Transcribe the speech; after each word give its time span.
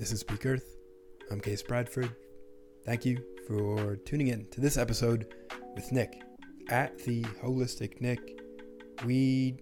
This 0.00 0.12
is 0.12 0.22
Peak 0.22 0.46
Earth. 0.46 0.78
I'm 1.30 1.42
Case 1.42 1.62
Bradford. 1.62 2.16
Thank 2.86 3.04
you 3.04 3.22
for 3.46 3.96
tuning 3.96 4.28
in 4.28 4.48
to 4.48 4.58
this 4.58 4.78
episode 4.78 5.34
with 5.74 5.92
Nick 5.92 6.22
at 6.70 6.96
the 7.00 7.22
Holistic 7.44 8.00
Nick. 8.00 8.40
We 9.04 9.58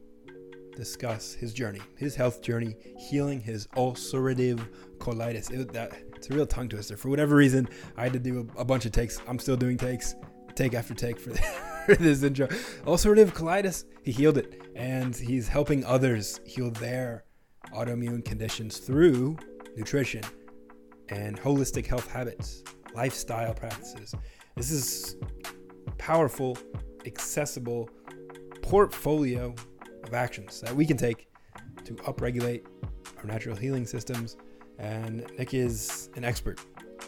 discuss 0.77 1.35
his 1.35 1.53
journey, 1.53 1.81
his 1.97 2.15
health 2.15 2.41
journey, 2.41 2.77
healing 3.11 3.41
his 3.41 3.67
ulcerative 3.75 4.65
colitis. 4.99 5.51
It, 5.51 5.73
that, 5.73 5.91
it's 6.15 6.31
a 6.31 6.35
real 6.35 6.47
tongue 6.47 6.69
twister. 6.69 6.97
For 6.97 7.09
whatever 7.09 7.35
reason, 7.35 7.69
I 7.97 8.05
had 8.05 8.13
to 8.13 8.21
do 8.21 8.49
a, 8.57 8.61
a 8.61 8.65
bunch 8.65 8.87
of 8.87 8.93
takes. 8.93 9.21
I'm 9.27 9.41
still 9.41 9.57
doing 9.57 9.77
takes, 9.77 10.15
take 10.55 10.73
after 10.73 10.95
take 10.95 11.19
for 11.19 11.31
this 11.97 12.23
intro. 12.23 12.47
Ulcerative 12.87 13.33
colitis, 13.33 13.87
he 14.05 14.13
healed 14.13 14.39
it, 14.39 14.63
and 14.77 15.17
he's 15.17 15.49
helping 15.49 15.85
others 15.85 16.39
heal 16.47 16.71
their 16.71 17.25
autoimmune 17.75 18.25
conditions 18.25 18.79
through 18.79 19.37
nutrition 19.79 20.23
and 21.09 21.41
holistic 21.41 21.87
health 21.87 22.11
habits, 22.11 22.65
lifestyle 22.95 23.55
practices. 23.55 24.15
This 24.57 24.71
is 24.71 25.17
powerful, 25.97 26.59
accessible 27.07 27.89
portfolio 28.61 29.55
of 30.05 30.15
actions 30.15 30.61
that 30.61 30.75
we 30.75 30.85
can 30.85 30.97
take 30.97 31.29
to 31.85 31.95
upregulate 31.95 32.65
our 33.19 33.25
natural 33.25 33.57
healing 33.57 33.87
systems. 33.87 34.37
And 34.79 35.25
Nick 35.39 35.55
is 35.55 36.11
an 36.17 36.25
expert. 36.25 36.61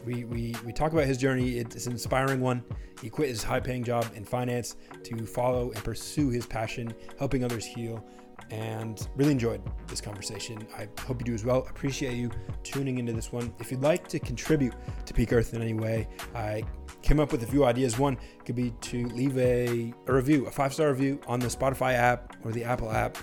We, 0.07 0.25
we, 0.25 0.55
we 0.65 0.73
talk 0.73 0.93
about 0.93 1.05
his 1.05 1.19
journey. 1.19 1.59
It's 1.59 1.87
an 1.87 1.93
inspiring 1.93 2.41
one. 2.41 2.65
He 3.03 3.11
quit 3.11 3.29
his 3.29 3.43
high 3.43 3.61
paying 3.61 3.85
job 3.85 4.07
in 4.15 4.25
finance 4.25 4.77
to 5.03 5.27
follow 5.27 5.73
and 5.73 5.85
pursue 5.85 6.31
his 6.31 6.47
passion, 6.47 6.95
helping 7.19 7.45
others 7.45 7.65
heal 7.65 8.05
and 8.51 9.09
really 9.17 9.33
enjoyed 9.33 9.63
this 9.87 10.01
conversation. 10.01 10.67
I 10.77 10.89
hope 11.03 11.21
you 11.21 11.25
do 11.25 11.35
as 11.35 11.45
well. 11.45 11.59
Appreciate 11.69 12.15
you 12.15 12.31
tuning 12.63 12.99
into 12.99 13.13
this 13.13 13.33
one. 13.33 13.53
If 13.61 13.71
you'd 13.71 13.83
like 13.83 14.09
to 14.09 14.19
contribute 14.19 14.75
to 15.07 15.15
Peak 15.15 15.33
Earth 15.33 15.55
in 15.55 15.63
any 15.63 15.75
way, 15.75 16.09
I 16.35 16.65
came 17.03 17.21
up 17.21 17.33
with 17.33 17.43
a 17.43 17.47
few 17.47 17.65
ideas. 17.65 17.99
One 17.99 18.17
could 18.45 18.57
be 18.57 18.73
to 18.83 19.07
leave 19.09 19.39
a, 19.39 19.95
a 20.07 20.13
review, 20.13 20.47
a 20.47 20.51
five 20.51 20.75
star 20.75 20.91
review 20.91 21.21
on 21.27 21.41
the 21.41 21.49
Spotify 21.49 21.95
app 21.95 22.37
or 22.45 22.53
the 22.53 22.65
Apple 22.65 22.91
app. 22.91 23.17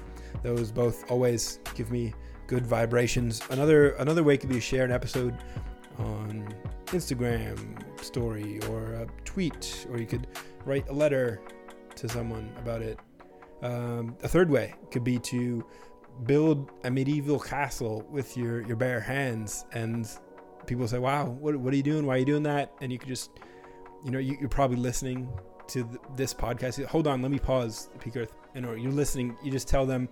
Those 0.43 0.71
both 0.71 1.09
always 1.11 1.59
give 1.75 1.91
me 1.91 2.13
good 2.47 2.65
vibrations. 2.65 3.41
Another 3.49 3.91
another 3.91 4.23
way 4.23 4.37
could 4.37 4.49
be 4.49 4.55
to 4.55 4.61
share 4.61 4.85
an 4.85 4.91
episode 4.91 5.35
on 5.97 6.47
Instagram 6.87 7.57
story 8.01 8.59
or 8.69 8.93
a 8.93 9.07
tweet, 9.25 9.85
or 9.89 9.97
you 9.97 10.05
could 10.05 10.27
write 10.65 10.87
a 10.89 10.93
letter 10.93 11.41
to 11.95 12.07
someone 12.07 12.51
about 12.59 12.81
it 12.81 12.99
um, 13.61 14.15
a 14.23 14.27
third 14.27 14.49
way 14.49 14.75
could 14.91 15.03
be 15.03 15.19
to 15.19 15.65
build 16.25 16.71
a 16.83 16.91
medieval 16.91 17.39
castle 17.39 18.05
with 18.09 18.35
your, 18.37 18.61
your 18.67 18.75
bare 18.75 18.99
hands. 18.99 19.65
And 19.73 20.09
people 20.65 20.87
say, 20.87 20.99
wow, 20.99 21.25
what, 21.25 21.55
what 21.55 21.73
are 21.73 21.77
you 21.77 21.83
doing? 21.83 22.05
Why 22.05 22.15
are 22.15 22.17
you 22.17 22.25
doing 22.25 22.43
that? 22.43 22.73
And 22.81 22.91
you 22.91 22.99
could 22.99 23.07
just, 23.07 23.31
you 24.03 24.11
know, 24.11 24.19
you, 24.19 24.37
are 24.43 24.47
probably 24.47 24.77
listening 24.77 25.29
to 25.67 25.83
th- 25.83 25.99
this 26.15 26.33
podcast. 26.33 26.83
Hold 26.85 27.07
on, 27.07 27.21
let 27.21 27.31
me 27.31 27.39
pause 27.39 27.89
Peak 27.99 28.17
Earth. 28.17 28.33
And 28.55 28.65
or 28.65 28.77
you're 28.77 28.91
listening, 28.91 29.37
you 29.43 29.51
just 29.51 29.67
tell 29.67 29.85
them 29.85 30.09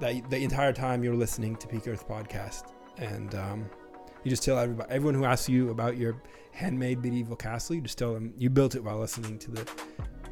that 0.00 0.28
the 0.30 0.38
entire 0.38 0.72
time 0.72 1.04
you're 1.04 1.14
listening 1.14 1.56
to 1.56 1.68
Peak 1.68 1.86
Earth 1.86 2.08
podcast. 2.08 2.72
And 2.98 3.34
um, 3.34 3.70
you 4.24 4.30
just 4.30 4.42
tell 4.42 4.58
everybody, 4.58 4.90
everyone 4.90 5.14
who 5.14 5.24
asks 5.24 5.48
you 5.48 5.70
about 5.70 5.96
your 5.96 6.20
handmade 6.52 7.02
medieval 7.02 7.36
castle, 7.36 7.76
you 7.76 7.82
just 7.82 7.98
tell 7.98 8.14
them 8.14 8.32
you 8.36 8.50
built 8.50 8.74
it 8.74 8.82
while 8.82 8.98
listening 8.98 9.38
to 9.38 9.50
the 9.50 9.70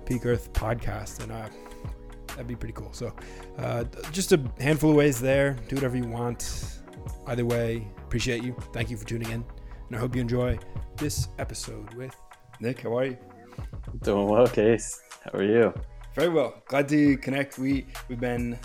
Peak 0.05 0.27
Earth 0.27 0.53
podcast. 0.53 1.23
And 1.23 1.33
uh, 1.33 1.49
that'd 2.37 2.47
be 2.47 2.55
pretty 2.55 2.75
cool. 2.75 2.93
So, 2.93 3.15
uh, 3.59 3.85
just 4.13 4.33
a 4.33 4.41
handful 4.61 4.91
of 4.91 4.97
ways 4.97 5.21
there. 5.21 5.57
Do 5.69 5.77
whatever 5.77 5.97
you 5.97 6.07
want. 6.07 6.79
Either 7.27 7.45
way, 7.45 7.89
appreciate 8.05 8.45
you. 8.45 8.55
Thank 8.73 8.91
you 8.91 8.97
for 8.97 9.07
tuning 9.07 9.31
in, 9.31 9.45
and 9.89 9.97
I 9.97 9.99
hope 9.99 10.15
you 10.15 10.21
enjoy 10.21 10.59
this 10.97 11.29
episode 11.39 11.93
with 11.95 12.15
Nick. 12.61 12.83
How 12.83 12.97
are 12.99 13.07
you? 13.07 13.17
Doing 14.03 14.29
well, 14.29 14.47
Case. 14.47 15.01
How 15.25 15.39
are 15.39 15.43
you? 15.43 15.75
Very 16.15 16.29
well. 16.29 16.63
Glad 16.69 16.89
to 16.91 17.17
connect. 17.19 17.59
We 17.59 17.87
we've 18.09 18.21
been 18.21 18.59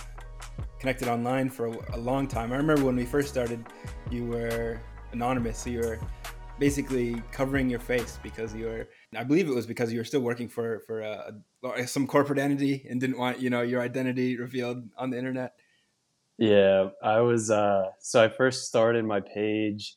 connected 0.79 1.07
online 1.07 1.49
for 1.49 1.67
a, 1.67 1.95
a 1.95 1.97
long 1.97 2.27
time. 2.27 2.51
I 2.51 2.57
remember 2.57 2.83
when 2.83 2.95
we 2.95 3.05
first 3.05 3.29
started, 3.29 3.65
you 4.09 4.25
were 4.25 4.81
anonymous. 5.11 5.59
So 5.59 5.69
you 5.69 5.79
were 5.79 5.99
basically 6.59 7.21
covering 7.31 7.69
your 7.69 7.79
face 7.79 8.19
because 8.21 8.53
you 8.53 8.65
were 8.65 8.87
I 9.15 9.23
believe 9.23 9.47
it 9.47 9.55
was 9.55 9.65
because 9.65 9.91
you 9.91 9.99
were 9.99 10.05
still 10.05 10.21
working 10.21 10.47
for 10.47 10.79
for 10.87 11.01
a, 11.01 11.87
some 11.87 12.07
corporate 12.07 12.39
entity 12.39 12.85
and 12.89 12.99
didn't 12.99 13.17
want 13.17 13.39
you 13.39 13.49
know 13.49 13.61
your 13.61 13.81
identity 13.81 14.37
revealed 14.37 14.87
on 14.97 15.09
the 15.09 15.17
internet. 15.17 15.53
Yeah, 16.37 16.89
I 17.03 17.19
was. 17.19 17.51
Uh, 17.51 17.89
so 17.99 18.23
I 18.23 18.29
first 18.29 18.67
started 18.67 19.05
my 19.05 19.19
page. 19.19 19.95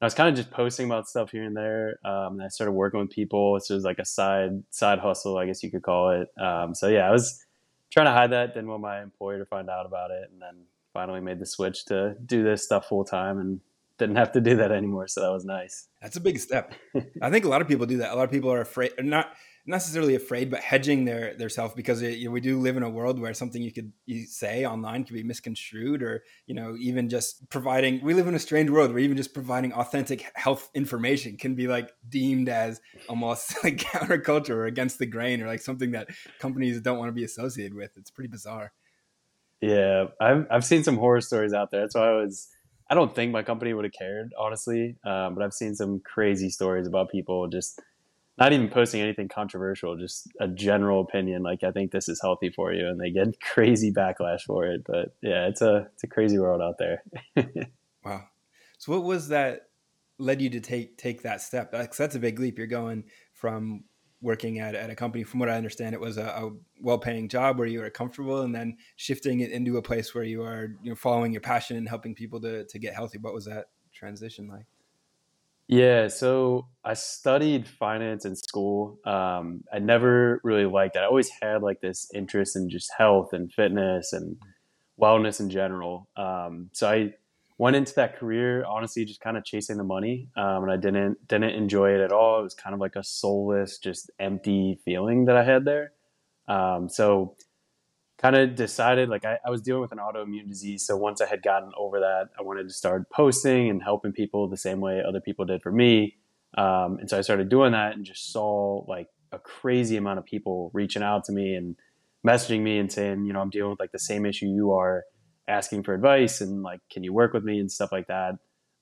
I 0.00 0.04
was 0.04 0.14
kind 0.14 0.28
of 0.28 0.34
just 0.34 0.50
posting 0.50 0.86
about 0.86 1.08
stuff 1.08 1.30
here 1.30 1.44
and 1.44 1.56
there. 1.56 2.00
Um, 2.04 2.34
and 2.34 2.42
I 2.42 2.48
started 2.48 2.72
working 2.72 2.98
with 2.98 3.10
people. 3.10 3.58
So 3.60 3.74
it 3.74 3.76
was 3.76 3.84
like 3.84 4.00
a 4.00 4.04
side 4.04 4.64
side 4.70 4.98
hustle, 4.98 5.38
I 5.38 5.46
guess 5.46 5.62
you 5.62 5.70
could 5.70 5.82
call 5.82 6.10
it. 6.10 6.28
Um, 6.42 6.74
so 6.74 6.88
yeah, 6.88 7.08
I 7.08 7.12
was 7.12 7.46
trying 7.90 8.06
to 8.06 8.12
hide 8.12 8.32
that. 8.32 8.54
Didn't 8.54 8.68
want 8.68 8.82
my 8.82 9.00
employer 9.00 9.38
to 9.38 9.46
find 9.46 9.70
out 9.70 9.86
about 9.86 10.10
it, 10.10 10.28
and 10.32 10.42
then 10.42 10.64
finally 10.92 11.20
made 11.20 11.38
the 11.38 11.46
switch 11.46 11.84
to 11.86 12.16
do 12.26 12.42
this 12.42 12.64
stuff 12.64 12.88
full 12.88 13.04
time 13.04 13.38
and 13.38 13.60
didn't 14.02 14.16
have 14.16 14.32
to 14.32 14.40
do 14.40 14.56
that 14.56 14.72
anymore. 14.72 15.06
So 15.08 15.20
that 15.22 15.32
was 15.32 15.44
nice. 15.44 15.88
That's 16.00 16.16
a 16.16 16.20
big 16.20 16.38
step. 16.38 16.74
I 17.22 17.30
think 17.30 17.44
a 17.44 17.48
lot 17.48 17.62
of 17.62 17.68
people 17.68 17.86
do 17.86 17.98
that. 17.98 18.12
A 18.12 18.16
lot 18.16 18.24
of 18.24 18.30
people 18.30 18.52
are 18.52 18.60
afraid, 18.60 18.92
not 18.98 19.32
necessarily 19.64 20.16
afraid, 20.16 20.50
but 20.50 20.60
hedging 20.60 21.04
their 21.04 21.36
their 21.36 21.48
self 21.48 21.76
because 21.76 22.02
it, 22.02 22.18
you 22.18 22.24
know, 22.24 22.32
we 22.32 22.40
do 22.40 22.58
live 22.58 22.76
in 22.76 22.82
a 22.82 22.90
world 22.90 23.20
where 23.20 23.32
something 23.32 23.62
you 23.62 23.72
could 23.72 23.92
you 24.06 24.26
say 24.26 24.66
online 24.66 25.04
could 25.04 25.14
be 25.14 25.22
misconstrued, 25.22 26.02
or 26.02 26.24
you 26.46 26.54
know, 26.54 26.74
even 26.78 27.08
just 27.08 27.48
providing. 27.48 28.02
We 28.02 28.14
live 28.14 28.26
in 28.26 28.34
a 28.34 28.40
strange 28.40 28.70
world 28.70 28.90
where 28.90 28.98
even 28.98 29.16
just 29.16 29.34
providing 29.34 29.72
authentic 29.72 30.24
health 30.34 30.68
information 30.74 31.36
can 31.36 31.54
be 31.54 31.68
like 31.68 31.92
deemed 32.08 32.48
as 32.48 32.80
almost 33.08 33.54
like 33.64 33.76
counterculture 33.78 34.50
or 34.50 34.66
against 34.66 34.98
the 34.98 35.06
grain, 35.06 35.40
or 35.40 35.46
like 35.46 35.62
something 35.62 35.92
that 35.92 36.08
companies 36.40 36.80
don't 36.80 36.98
want 36.98 37.08
to 37.08 37.12
be 37.12 37.24
associated 37.24 37.74
with. 37.74 37.96
It's 37.96 38.10
pretty 38.10 38.28
bizarre. 38.28 38.72
Yeah, 39.60 40.06
I've 40.20 40.46
I've 40.50 40.64
seen 40.64 40.82
some 40.82 40.96
horror 40.96 41.20
stories 41.20 41.52
out 41.52 41.70
there. 41.70 41.82
That's 41.82 41.94
why 41.94 42.08
I 42.08 42.14
was 42.14 42.48
I 42.92 42.94
don't 42.94 43.14
think 43.14 43.32
my 43.32 43.42
company 43.42 43.72
would 43.72 43.86
have 43.86 43.94
cared, 43.94 44.34
honestly. 44.38 44.96
Um, 45.02 45.34
but 45.34 45.42
I've 45.42 45.54
seen 45.54 45.74
some 45.74 46.00
crazy 46.00 46.50
stories 46.50 46.86
about 46.86 47.10
people 47.10 47.48
just 47.48 47.80
not 48.36 48.52
even 48.52 48.68
posting 48.68 49.00
anything 49.00 49.28
controversial, 49.28 49.96
just 49.96 50.28
a 50.40 50.46
general 50.46 51.00
opinion. 51.00 51.42
Like, 51.42 51.64
I 51.64 51.70
think 51.70 51.90
this 51.90 52.06
is 52.06 52.20
healthy 52.20 52.50
for 52.50 52.70
you, 52.70 52.86
and 52.86 53.00
they 53.00 53.10
get 53.10 53.40
crazy 53.54 53.90
backlash 53.90 54.42
for 54.42 54.66
it. 54.66 54.82
But 54.86 55.14
yeah, 55.22 55.46
it's 55.46 55.62
a 55.62 55.88
it's 55.94 56.04
a 56.04 56.06
crazy 56.06 56.38
world 56.38 56.60
out 56.60 56.76
there. 56.78 57.02
wow. 58.04 58.24
So, 58.76 58.92
what 58.92 59.04
was 59.04 59.28
that 59.28 59.68
led 60.18 60.42
you 60.42 60.50
to 60.50 60.60
take 60.60 60.98
take 60.98 61.22
that 61.22 61.40
step? 61.40 61.72
Because 61.72 61.96
that's 61.96 62.14
a 62.14 62.20
big 62.20 62.38
leap. 62.38 62.58
You're 62.58 62.66
going 62.66 63.04
from 63.32 63.84
working 64.22 64.60
at, 64.60 64.74
at 64.74 64.88
a 64.88 64.94
company, 64.94 65.24
from 65.24 65.40
what 65.40 65.50
I 65.50 65.56
understand, 65.56 65.94
it 65.94 66.00
was 66.00 66.16
a, 66.16 66.26
a 66.26 66.50
well 66.80 66.98
paying 66.98 67.28
job 67.28 67.58
where 67.58 67.66
you 67.66 67.80
were 67.80 67.90
comfortable 67.90 68.42
and 68.42 68.54
then 68.54 68.78
shifting 68.96 69.40
it 69.40 69.50
into 69.50 69.76
a 69.76 69.82
place 69.82 70.14
where 70.14 70.24
you 70.24 70.42
are 70.42 70.76
you 70.82 70.90
know, 70.90 70.96
following 70.96 71.32
your 71.32 71.40
passion 71.42 71.76
and 71.76 71.88
helping 71.88 72.14
people 72.14 72.40
to, 72.40 72.64
to 72.64 72.78
get 72.78 72.94
healthy. 72.94 73.18
What 73.18 73.34
was 73.34 73.44
that 73.46 73.66
transition 73.92 74.48
like? 74.48 74.66
Yeah, 75.68 76.08
so 76.08 76.68
I 76.84 76.94
studied 76.94 77.66
finance 77.66 78.24
in 78.24 78.36
school. 78.36 78.98
Um, 79.04 79.64
I 79.72 79.78
never 79.78 80.40
really 80.44 80.66
liked 80.66 80.94
that. 80.94 81.04
I 81.04 81.06
always 81.06 81.30
had 81.40 81.62
like 81.62 81.80
this 81.80 82.10
interest 82.14 82.56
in 82.56 82.68
just 82.68 82.90
health 82.96 83.32
and 83.32 83.52
fitness 83.52 84.12
and 84.12 84.36
wellness 85.00 85.40
in 85.40 85.50
general. 85.50 86.08
Um, 86.16 86.70
so 86.72 86.88
I 86.88 87.14
went 87.62 87.76
into 87.76 87.94
that 87.94 88.18
career 88.18 88.64
honestly 88.64 89.04
just 89.04 89.20
kind 89.20 89.36
of 89.36 89.44
chasing 89.44 89.76
the 89.76 89.84
money, 89.84 90.28
um, 90.36 90.64
and 90.64 90.72
I 90.72 90.76
didn't 90.76 91.28
didn't 91.28 91.50
enjoy 91.50 91.94
it 91.94 92.00
at 92.00 92.10
all. 92.10 92.40
It 92.40 92.42
was 92.42 92.54
kind 92.54 92.74
of 92.74 92.80
like 92.80 92.96
a 92.96 93.04
soulless, 93.04 93.78
just 93.78 94.10
empty 94.18 94.80
feeling 94.84 95.26
that 95.26 95.36
I 95.36 95.44
had 95.44 95.64
there. 95.64 95.92
Um, 96.48 96.88
so 96.88 97.36
kind 98.18 98.34
of 98.34 98.56
decided 98.56 99.08
like 99.08 99.24
I, 99.24 99.38
I, 99.46 99.50
was 99.50 99.62
dealing 99.62 99.82
with 99.82 99.92
an 99.92 99.98
autoimmune 99.98 100.48
disease 100.48 100.86
so 100.86 100.96
once 100.96 101.20
i 101.20 101.26
had 101.26 101.42
gotten 101.42 101.70
over 101.76 101.98
that 101.98 102.28
i 102.38 102.42
wanted 102.42 102.68
to 102.68 102.72
start 102.72 103.10
posting 103.10 103.68
and 103.68 103.82
helping 103.82 104.12
people 104.12 104.48
the 104.48 104.56
same 104.56 104.80
way 104.80 105.02
other 105.02 105.20
people 105.20 105.44
did 105.44 105.60
for 105.60 105.72
me 105.72 106.16
um, 106.56 106.98
and 107.00 107.10
so 107.10 107.18
i 107.18 107.20
started 107.20 107.48
doing 107.48 107.72
that 107.72 107.96
and 107.96 108.04
just 108.04 108.32
saw 108.32 108.84
like 108.86 109.08
a 109.32 109.40
crazy 109.40 109.96
amount 109.96 110.20
of 110.20 110.24
people 110.24 110.70
reaching 110.72 111.02
out 111.02 111.24
to 111.24 111.32
me 111.32 111.56
and 111.56 111.74
messaging 112.24 112.60
me 112.60 112.78
and 112.78 112.92
saying 112.92 113.24
you 113.24 113.32
know 113.32 113.40
i'm 113.40 113.50
dealing 113.50 113.70
with 113.70 113.80
like 113.80 113.90
the 113.90 113.98
same 113.98 114.24
issue 114.24 114.46
you 114.46 114.72
are 114.72 115.02
asking 115.48 115.82
for 115.82 115.94
advice 115.94 116.40
and 116.40 116.62
like, 116.62 116.80
can 116.90 117.04
you 117.04 117.12
work 117.12 117.32
with 117.32 117.44
me 117.44 117.58
and 117.58 117.70
stuff 117.70 117.92
like 117.92 118.06
that. 118.08 118.34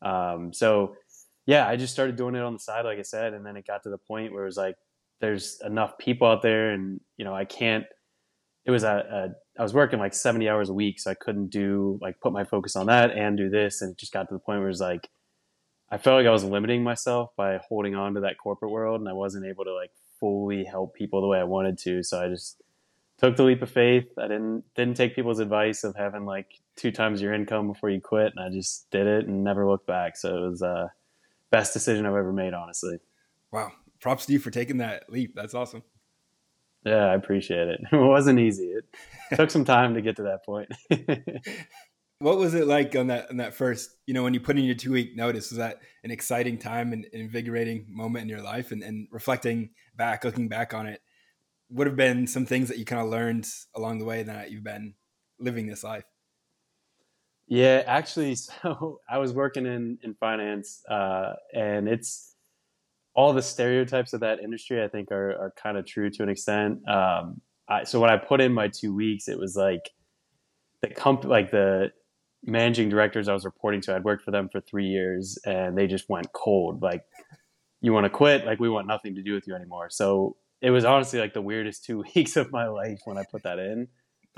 Um, 0.02 0.52
so 0.52 0.96
yeah, 1.46 1.66
I 1.66 1.76
just 1.76 1.92
started 1.92 2.16
doing 2.16 2.34
it 2.34 2.42
on 2.42 2.52
the 2.52 2.58
side, 2.58 2.84
like 2.84 2.98
I 2.98 3.02
said, 3.02 3.34
and 3.34 3.44
then 3.44 3.56
it 3.56 3.66
got 3.66 3.82
to 3.84 3.90
the 3.90 3.98
point 3.98 4.32
where 4.32 4.42
it 4.42 4.46
was 4.46 4.56
like, 4.56 4.76
there's 5.20 5.60
enough 5.64 5.98
people 5.98 6.26
out 6.26 6.42
there, 6.42 6.70
and 6.70 7.00
you 7.16 7.24
know, 7.24 7.34
I 7.34 7.44
can't. 7.44 7.84
It 8.64 8.70
was 8.70 8.84
a, 8.84 9.34
a 9.58 9.60
I 9.60 9.62
was 9.62 9.74
working 9.74 9.98
like 9.98 10.14
70 10.14 10.48
hours 10.48 10.68
a 10.68 10.74
week, 10.74 11.00
so 11.00 11.10
I 11.10 11.14
couldn't 11.14 11.48
do 11.48 11.98
like 12.00 12.20
put 12.20 12.32
my 12.32 12.44
focus 12.44 12.76
on 12.76 12.86
that 12.86 13.10
and 13.10 13.36
do 13.36 13.50
this, 13.50 13.82
and 13.82 13.92
it 13.92 13.98
just 13.98 14.12
got 14.12 14.28
to 14.28 14.34
the 14.34 14.40
point 14.40 14.60
where 14.60 14.68
it 14.68 14.72
was 14.72 14.80
like, 14.80 15.08
I 15.90 15.98
felt 15.98 16.18
like 16.18 16.26
I 16.26 16.32
was 16.32 16.44
limiting 16.44 16.82
myself 16.82 17.30
by 17.36 17.58
holding 17.68 17.94
on 17.94 18.14
to 18.14 18.20
that 18.20 18.38
corporate 18.38 18.70
world, 18.70 19.00
and 19.00 19.08
I 19.08 19.12
wasn't 19.12 19.46
able 19.46 19.64
to 19.64 19.74
like 19.74 19.90
fully 20.18 20.64
help 20.64 20.94
people 20.94 21.20
the 21.20 21.26
way 21.26 21.38
I 21.38 21.44
wanted 21.44 21.78
to. 21.78 22.02
So 22.02 22.22
I 22.22 22.28
just 22.28 22.62
took 23.20 23.36
the 23.36 23.44
leap 23.44 23.62
of 23.62 23.70
faith. 23.70 24.08
I 24.18 24.28
didn't 24.28 24.64
didn't 24.74 24.96
take 24.96 25.14
people's 25.14 25.40
advice 25.40 25.84
of 25.84 25.94
having 25.94 26.24
like 26.24 26.60
two 26.76 26.90
times 26.90 27.20
your 27.20 27.34
income 27.34 27.68
before 27.68 27.90
you 27.90 28.00
quit, 28.00 28.32
and 28.34 28.44
I 28.44 28.48
just 28.48 28.90
did 28.90 29.06
it 29.06 29.26
and 29.26 29.44
never 29.44 29.68
looked 29.68 29.86
back. 29.86 30.16
So 30.16 30.36
it 30.36 30.48
was 30.48 30.62
uh 30.62 30.88
best 31.50 31.72
decision 31.72 32.06
I've 32.06 32.14
ever 32.14 32.32
made, 32.32 32.54
honestly. 32.54 32.98
Wow. 33.52 33.72
Props 34.00 34.26
to 34.26 34.32
you 34.32 34.38
for 34.38 34.50
taking 34.50 34.78
that 34.78 35.10
leap. 35.10 35.34
That's 35.34 35.54
awesome. 35.54 35.82
Yeah, 36.84 37.06
I 37.06 37.14
appreciate 37.14 37.68
it. 37.68 37.80
It 37.92 37.96
wasn't 37.96 38.40
easy. 38.40 38.72
It 38.72 38.84
took 39.36 39.50
some 39.50 39.64
time 39.64 39.94
to 39.94 40.00
get 40.00 40.16
to 40.16 40.22
that 40.22 40.44
point. 40.44 40.70
what 42.20 42.38
was 42.38 42.54
it 42.54 42.66
like 42.66 42.96
on 42.96 43.08
that 43.08 43.28
on 43.30 43.36
that 43.36 43.52
first, 43.54 43.90
you 44.06 44.14
know, 44.14 44.22
when 44.22 44.32
you 44.32 44.40
put 44.40 44.58
in 44.58 44.64
your 44.64 44.74
two 44.74 44.92
week 44.92 45.14
notice? 45.14 45.50
Was 45.50 45.58
that 45.58 45.80
an 46.04 46.10
exciting 46.10 46.56
time 46.56 46.94
and 46.94 47.04
invigorating 47.12 47.84
moment 47.90 48.22
in 48.22 48.28
your 48.30 48.40
life? 48.40 48.72
And, 48.72 48.82
and 48.82 49.08
reflecting 49.10 49.70
back, 49.96 50.24
looking 50.24 50.48
back 50.48 50.72
on 50.72 50.86
it, 50.86 51.02
would 51.70 51.86
have 51.86 51.96
been 51.96 52.26
some 52.26 52.46
things 52.46 52.68
that 52.68 52.78
you 52.78 52.84
kind 52.84 53.02
of 53.02 53.08
learned 53.08 53.46
along 53.74 53.98
the 53.98 54.04
way 54.04 54.22
that 54.22 54.50
you've 54.50 54.64
been 54.64 54.94
living 55.38 55.66
this 55.66 55.84
life? 55.84 56.04
Yeah, 57.46 57.82
actually, 57.86 58.34
so 58.36 59.00
I 59.08 59.18
was 59.18 59.32
working 59.32 59.66
in 59.66 59.98
in 60.02 60.14
finance, 60.14 60.82
uh, 60.88 61.34
and 61.54 61.88
it's 61.88 62.34
all 63.14 63.32
the 63.32 63.42
stereotypes 63.42 64.12
of 64.12 64.20
that 64.20 64.40
industry. 64.40 64.82
I 64.82 64.88
think 64.88 65.10
are 65.10 65.32
are 65.32 65.54
kind 65.60 65.76
of 65.76 65.84
true 65.86 66.10
to 66.10 66.22
an 66.22 66.28
extent. 66.28 66.88
Um, 66.88 67.40
I, 67.68 67.84
so 67.84 68.00
when 68.00 68.10
I 68.10 68.16
put 68.16 68.40
in 68.40 68.52
my 68.52 68.68
two 68.68 68.94
weeks, 68.94 69.28
it 69.28 69.38
was 69.38 69.56
like 69.56 69.90
the 70.82 70.88
comp 70.88 71.24
like 71.24 71.50
the 71.50 71.92
managing 72.44 72.88
directors 72.88 73.28
I 73.28 73.34
was 73.34 73.44
reporting 73.44 73.80
to. 73.82 73.94
I'd 73.94 74.04
worked 74.04 74.24
for 74.24 74.30
them 74.30 74.48
for 74.50 74.60
three 74.60 74.86
years, 74.86 75.38
and 75.44 75.76
they 75.76 75.86
just 75.86 76.08
went 76.08 76.32
cold. 76.32 76.82
Like, 76.82 77.04
you 77.80 77.92
want 77.92 78.04
to 78.04 78.10
quit? 78.10 78.46
Like, 78.46 78.60
we 78.60 78.68
want 78.68 78.86
nothing 78.86 79.14
to 79.16 79.22
do 79.22 79.34
with 79.34 79.46
you 79.46 79.54
anymore. 79.54 79.88
So 79.90 80.36
it 80.60 80.70
was 80.70 80.84
honestly 80.84 81.18
like 81.18 81.32
the 81.32 81.42
weirdest 81.42 81.84
two 81.84 82.04
weeks 82.14 82.36
of 82.36 82.52
my 82.52 82.68
life 82.68 83.00
when 83.04 83.18
I 83.18 83.24
put 83.30 83.42
that 83.44 83.58
in, 83.58 83.88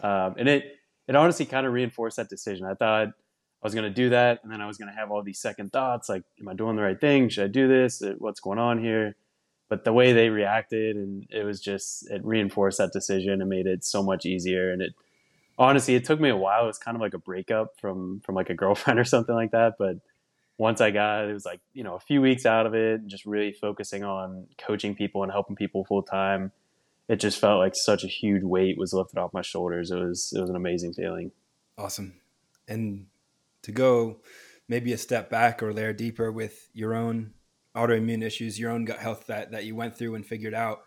um, 0.02 0.34
and 0.38 0.48
it 0.48 0.76
it 1.08 1.16
honestly 1.16 1.46
kind 1.46 1.66
of 1.66 1.72
reinforced 1.72 2.16
that 2.16 2.28
decision. 2.28 2.66
I 2.66 2.74
thought 2.74 3.08
I 3.08 3.66
was 3.66 3.74
going 3.74 3.84
to 3.84 3.94
do 3.94 4.10
that, 4.10 4.40
and 4.42 4.52
then 4.52 4.60
I 4.60 4.66
was 4.66 4.78
going 4.78 4.88
to 4.88 4.94
have 4.94 5.10
all 5.10 5.22
these 5.22 5.40
second 5.40 5.72
thoughts, 5.72 6.08
like, 6.08 6.22
"Am 6.40 6.48
I 6.48 6.54
doing 6.54 6.76
the 6.76 6.82
right 6.82 7.00
thing? 7.00 7.28
Should 7.28 7.44
I 7.44 7.48
do 7.48 7.68
this? 7.68 8.02
Uh, 8.02 8.14
what's 8.18 8.40
going 8.40 8.58
on 8.58 8.82
here?" 8.82 9.16
But 9.68 9.84
the 9.84 9.92
way 9.92 10.12
they 10.12 10.28
reacted, 10.28 10.96
and 10.96 11.26
it 11.30 11.44
was 11.44 11.60
just 11.60 12.10
it 12.10 12.24
reinforced 12.24 12.78
that 12.78 12.92
decision 12.92 13.40
and 13.40 13.48
made 13.48 13.66
it 13.66 13.84
so 13.84 14.02
much 14.02 14.26
easier. 14.26 14.70
And 14.70 14.82
it 14.82 14.92
honestly, 15.58 15.94
it 15.94 16.04
took 16.04 16.20
me 16.20 16.28
a 16.28 16.36
while. 16.36 16.64
It 16.64 16.68
was 16.68 16.78
kind 16.78 16.96
of 16.96 17.00
like 17.00 17.14
a 17.14 17.18
breakup 17.18 17.78
from 17.80 18.20
from 18.20 18.34
like 18.34 18.50
a 18.50 18.54
girlfriend 18.54 18.98
or 19.00 19.04
something 19.04 19.34
like 19.34 19.52
that, 19.52 19.74
but 19.78 19.96
once 20.62 20.80
I 20.80 20.92
got 20.92 21.28
it 21.28 21.32
was 21.32 21.44
like 21.44 21.60
you 21.72 21.82
know 21.82 21.96
a 21.96 22.00
few 22.00 22.20
weeks 22.20 22.46
out 22.46 22.66
of 22.66 22.74
it, 22.74 23.04
just 23.08 23.26
really 23.26 23.50
focusing 23.52 24.04
on 24.04 24.46
coaching 24.58 24.94
people 24.94 25.24
and 25.24 25.32
helping 25.32 25.56
people 25.56 25.84
full 25.84 26.04
time. 26.04 26.52
It 27.08 27.16
just 27.16 27.40
felt 27.40 27.58
like 27.58 27.74
such 27.74 28.04
a 28.04 28.06
huge 28.06 28.44
weight 28.44 28.78
was 28.78 28.92
lifted 28.92 29.18
off 29.18 29.34
my 29.34 29.42
shoulders. 29.42 29.90
It 29.90 29.98
was 29.98 30.32
it 30.32 30.40
was 30.40 30.50
an 30.50 30.54
amazing 30.54 30.92
feeling. 30.94 31.32
Awesome, 31.76 32.20
and 32.68 33.06
to 33.62 33.72
go 33.72 34.20
maybe 34.68 34.92
a 34.92 34.98
step 34.98 35.28
back 35.28 35.64
or 35.64 35.72
layer 35.72 35.92
deeper 35.92 36.30
with 36.30 36.70
your 36.72 36.94
own 36.94 37.32
autoimmune 37.74 38.22
issues, 38.22 38.60
your 38.60 38.70
own 38.70 38.84
gut 38.84 39.00
health 39.00 39.26
that 39.26 39.50
that 39.50 39.64
you 39.64 39.74
went 39.74 39.98
through 39.98 40.14
and 40.14 40.24
figured 40.24 40.54
out. 40.54 40.84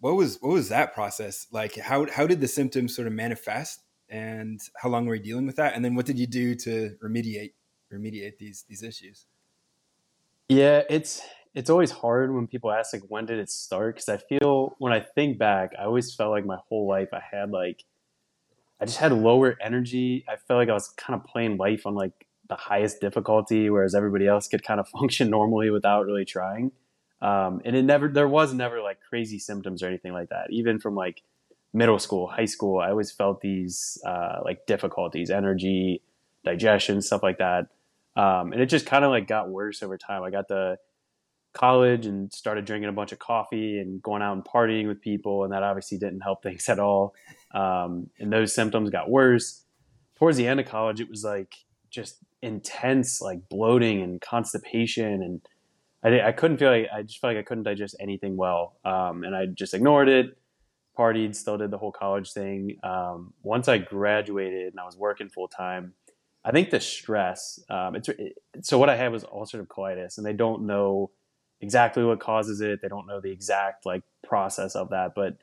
What 0.00 0.16
was 0.16 0.38
what 0.40 0.54
was 0.54 0.70
that 0.70 0.92
process 0.92 1.46
like? 1.52 1.76
How 1.76 2.10
how 2.10 2.26
did 2.26 2.40
the 2.40 2.48
symptoms 2.48 2.96
sort 2.96 3.06
of 3.06 3.12
manifest, 3.12 3.84
and 4.08 4.60
how 4.82 4.88
long 4.88 5.06
were 5.06 5.14
you 5.14 5.22
dealing 5.22 5.46
with 5.46 5.56
that? 5.56 5.76
And 5.76 5.84
then 5.84 5.94
what 5.94 6.06
did 6.06 6.18
you 6.18 6.26
do 6.26 6.56
to 6.56 6.96
remediate 7.00 7.52
remediate 7.92 8.38
these 8.38 8.64
these 8.68 8.82
issues? 8.82 9.26
Yeah, 10.48 10.82
it's 10.88 11.22
it's 11.54 11.70
always 11.70 11.90
hard 11.90 12.34
when 12.34 12.46
people 12.46 12.70
ask 12.70 12.92
like 12.92 13.02
when 13.08 13.26
did 13.26 13.38
it 13.38 13.50
start 13.50 13.96
because 13.96 14.08
I 14.08 14.16
feel 14.16 14.76
when 14.78 14.92
I 14.92 15.00
think 15.00 15.38
back, 15.38 15.72
I 15.78 15.84
always 15.84 16.14
felt 16.14 16.30
like 16.30 16.46
my 16.46 16.58
whole 16.68 16.88
life 16.88 17.08
I 17.12 17.20
had 17.20 17.50
like 17.50 17.84
I 18.80 18.86
just 18.86 18.98
had 18.98 19.12
lower 19.12 19.56
energy. 19.60 20.24
I 20.28 20.36
felt 20.36 20.58
like 20.58 20.70
I 20.70 20.72
was 20.72 20.88
kind 20.88 21.18
of 21.18 21.26
playing 21.26 21.58
life 21.58 21.86
on 21.86 21.94
like 21.94 22.26
the 22.48 22.56
highest 22.56 23.00
difficulty, 23.00 23.68
whereas 23.68 23.94
everybody 23.94 24.26
else 24.26 24.48
could 24.48 24.62
kind 24.64 24.80
of 24.80 24.88
function 25.00 25.30
normally 25.30 25.70
without 25.70 26.06
really 26.06 26.24
trying. 26.24 26.72
Um, 27.22 27.60
and 27.64 27.76
it 27.76 27.82
never 27.82 28.08
there 28.08 28.28
was 28.28 28.54
never 28.54 28.80
like 28.80 28.98
crazy 29.08 29.38
symptoms 29.38 29.82
or 29.82 29.88
anything 29.88 30.12
like 30.12 30.30
that. 30.30 30.46
Even 30.50 30.80
from 30.80 30.94
like 30.94 31.22
middle 31.72 31.98
school, 31.98 32.26
high 32.26 32.46
school, 32.46 32.80
I 32.80 32.90
always 32.90 33.10
felt 33.10 33.40
these 33.40 33.98
uh, 34.06 34.38
like 34.44 34.66
difficulties, 34.66 35.30
energy, 35.30 36.02
digestion, 36.44 37.02
stuff 37.02 37.22
like 37.22 37.38
that. 37.38 37.66
Um, 38.16 38.52
and 38.52 38.60
it 38.60 38.66
just 38.66 38.86
kind 38.86 39.04
of 39.04 39.10
like 39.10 39.28
got 39.28 39.48
worse 39.48 39.82
over 39.82 39.96
time. 39.96 40.22
I 40.22 40.30
got 40.30 40.48
to 40.48 40.78
college 41.52 42.06
and 42.06 42.32
started 42.32 42.64
drinking 42.64 42.88
a 42.88 42.92
bunch 42.92 43.12
of 43.12 43.18
coffee 43.18 43.78
and 43.78 44.02
going 44.02 44.22
out 44.22 44.34
and 44.34 44.44
partying 44.44 44.86
with 44.86 45.00
people, 45.00 45.44
and 45.44 45.52
that 45.52 45.62
obviously 45.62 45.98
didn't 45.98 46.20
help 46.20 46.42
things 46.42 46.68
at 46.68 46.78
all. 46.78 47.14
Um, 47.52 48.10
and 48.18 48.32
those 48.32 48.54
symptoms 48.54 48.90
got 48.90 49.10
worse. 49.10 49.64
Towards 50.16 50.36
the 50.36 50.46
end 50.46 50.60
of 50.60 50.66
college, 50.66 51.00
it 51.00 51.08
was 51.08 51.24
like 51.24 51.54
just 51.88 52.18
intense, 52.42 53.20
like 53.20 53.48
bloating 53.48 54.02
and 54.02 54.20
constipation, 54.20 55.22
and 55.22 55.40
I, 56.02 56.28
I 56.28 56.32
couldn't 56.32 56.58
feel 56.58 56.70
like 56.70 56.88
I 56.92 57.02
just 57.02 57.20
felt 57.20 57.34
like 57.34 57.40
I 57.40 57.46
couldn't 57.46 57.64
digest 57.64 57.96
anything 58.00 58.36
well, 58.36 58.76
um, 58.84 59.24
and 59.24 59.34
I 59.34 59.46
just 59.46 59.74
ignored 59.74 60.08
it. 60.08 60.36
Partied, 60.98 61.34
still 61.34 61.56
did 61.56 61.70
the 61.70 61.78
whole 61.78 61.92
college 61.92 62.32
thing. 62.32 62.76
Um, 62.82 63.32
once 63.42 63.68
I 63.68 63.78
graduated 63.78 64.72
and 64.72 64.80
I 64.80 64.84
was 64.84 64.96
working 64.96 65.30
full 65.30 65.48
time, 65.48 65.94
I 66.44 66.52
think 66.52 66.70
the 66.70 66.80
stress. 66.80 67.60
Um, 67.68 67.96
it's 67.96 68.08
it, 68.08 68.38
so 68.62 68.78
what 68.78 68.88
I 68.88 68.96
had 68.96 69.12
was 69.12 69.24
ulcerative 69.24 69.66
colitis, 69.66 70.16
and 70.16 70.26
they 70.26 70.32
don't 70.32 70.62
know 70.62 71.10
exactly 71.60 72.04
what 72.04 72.20
causes 72.20 72.60
it. 72.60 72.80
They 72.80 72.88
don't 72.88 73.06
know 73.06 73.20
the 73.20 73.30
exact 73.30 73.84
like 73.84 74.02
process 74.22 74.74
of 74.74 74.90
that, 74.90 75.14
but 75.14 75.36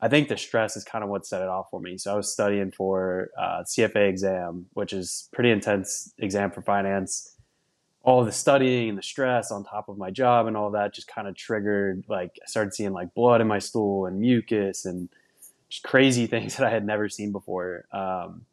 I 0.00 0.08
think 0.08 0.28
the 0.28 0.36
stress 0.36 0.76
is 0.76 0.84
kind 0.84 1.02
of 1.02 1.10
what 1.10 1.26
set 1.26 1.42
it 1.42 1.48
off 1.48 1.70
for 1.70 1.80
me. 1.80 1.98
So 1.98 2.12
I 2.12 2.16
was 2.16 2.32
studying 2.32 2.70
for 2.70 3.30
uh, 3.36 3.64
CFA 3.64 4.08
exam, 4.08 4.66
which 4.74 4.92
is 4.92 5.28
pretty 5.32 5.50
intense 5.50 6.12
exam 6.18 6.52
for 6.52 6.62
finance. 6.62 7.34
All 8.02 8.24
the 8.24 8.32
studying 8.32 8.90
and 8.90 8.98
the 8.98 9.02
stress 9.02 9.50
on 9.50 9.64
top 9.64 9.88
of 9.88 9.98
my 9.98 10.10
job 10.10 10.46
and 10.46 10.56
all 10.56 10.70
that 10.70 10.94
just 10.94 11.08
kind 11.08 11.26
of 11.26 11.34
triggered 11.34 12.04
like 12.08 12.38
I 12.40 12.46
started 12.46 12.72
seeing 12.74 12.92
like 12.92 13.12
blood 13.12 13.40
in 13.40 13.48
my 13.48 13.58
stool 13.58 14.06
and 14.06 14.20
mucus 14.20 14.84
and 14.84 15.08
just 15.68 15.82
crazy 15.82 16.26
things 16.28 16.56
that 16.56 16.66
I 16.66 16.70
had 16.70 16.86
never 16.86 17.08
seen 17.08 17.32
before. 17.32 17.86
Um, 17.92 18.46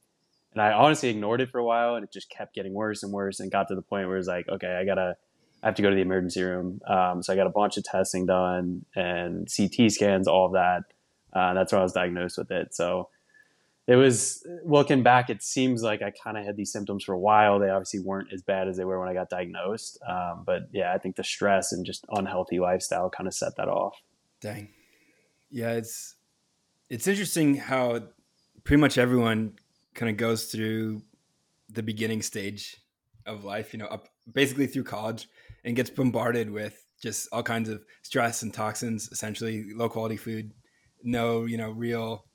and 0.56 0.62
I 0.62 0.72
honestly 0.72 1.10
ignored 1.10 1.42
it 1.42 1.52
for 1.52 1.60
a 1.60 1.66
while, 1.66 1.96
and 1.96 2.04
it 2.06 2.14
just 2.14 2.30
kept 2.30 2.56
getting 2.56 2.74
worse 2.74 3.04
and 3.04 3.12
worse, 3.12 3.42
and 3.42 3.52
got 3.52 3.68
to 3.68 3.76
the 3.76 3.82
point 3.82 4.08
where 4.08 4.16
it 4.16 4.20
was 4.20 4.28
like, 4.28 4.48
okay, 4.48 4.78
I 4.80 4.86
gotta, 4.86 5.18
I 5.62 5.68
have 5.68 5.76
to 5.76 5.82
go 5.82 5.90
to 5.90 5.96
the 5.96 6.02
emergency 6.02 6.42
room. 6.42 6.80
Um, 6.88 7.22
so 7.22 7.34
I 7.34 7.36
got 7.36 7.46
a 7.46 7.52
bunch 7.52 7.76
of 7.76 7.84
testing 7.84 8.26
done 8.26 8.86
and 8.96 9.50
CT 9.54 9.92
scans, 9.92 10.30
all 10.30 10.46
of 10.46 10.54
that. 10.54 10.84
Uh, 11.34 11.54
that's 11.54 11.74
when 11.74 11.82
I 11.82 11.84
was 11.84 11.92
diagnosed 11.92 12.38
with 12.38 12.52
it. 12.52 12.74
So 12.74 13.10
it 13.86 13.98
was 13.98 14.48
looking 14.64 15.04
back, 15.04 15.30
it 15.30 15.44
seems 15.44 15.84
like 15.84 16.02
I 16.02 16.12
kind 16.24 16.38
of 16.38 16.46
had 16.46 16.56
these 16.56 16.72
symptoms 16.72 17.04
for 17.04 17.12
a 17.12 17.20
while. 17.20 17.60
They 17.60 17.70
obviously 17.70 18.00
weren't 18.00 18.30
as 18.34 18.42
bad 18.42 18.70
as 18.70 18.78
they 18.78 18.86
were 18.86 18.98
when 18.98 19.10
I 19.10 19.14
got 19.14 19.30
diagnosed. 19.30 20.00
Um, 20.08 20.44
but 20.46 20.70
yeah, 20.72 20.94
I 20.94 20.98
think 20.98 21.18
the 21.18 21.24
stress 21.24 21.74
and 21.74 21.86
just 21.86 22.06
unhealthy 22.10 22.60
lifestyle 22.60 23.10
kind 23.10 23.28
of 23.28 23.34
set 23.34 23.58
that 23.58 23.68
off. 23.68 24.02
Dang. 24.40 24.70
Yeah, 25.52 25.72
it's 25.72 26.16
it's 26.90 27.08
interesting 27.08 27.56
how 27.56 28.04
pretty 28.64 28.80
much 28.80 28.98
everyone 28.98 29.54
kind 29.96 30.10
of 30.10 30.18
goes 30.18 30.46
through 30.46 31.02
the 31.70 31.84
beginning 31.84 32.22
stage 32.22 32.78
of 33.26 33.44
life, 33.44 33.74
you 33.74 33.80
know, 33.80 33.88
up 33.88 34.10
basically 34.32 34.68
through 34.68 34.84
college 34.84 35.28
and 35.64 35.76
gets 35.76 35.90
bombarded 35.90 36.52
with 36.52 36.86
just 37.02 37.28
all 37.32 37.44
kinds 37.44 37.70
of 37.70 37.84
stress 38.04 38.44
and 38.44 38.54
toxins, 38.54 39.10
essentially 39.12 39.74
low 39.74 39.90
quality 39.90 40.18
food, 40.18 40.52
no, 41.04 41.46
you 41.46 41.58
know, 41.58 41.72
real 41.72 42.26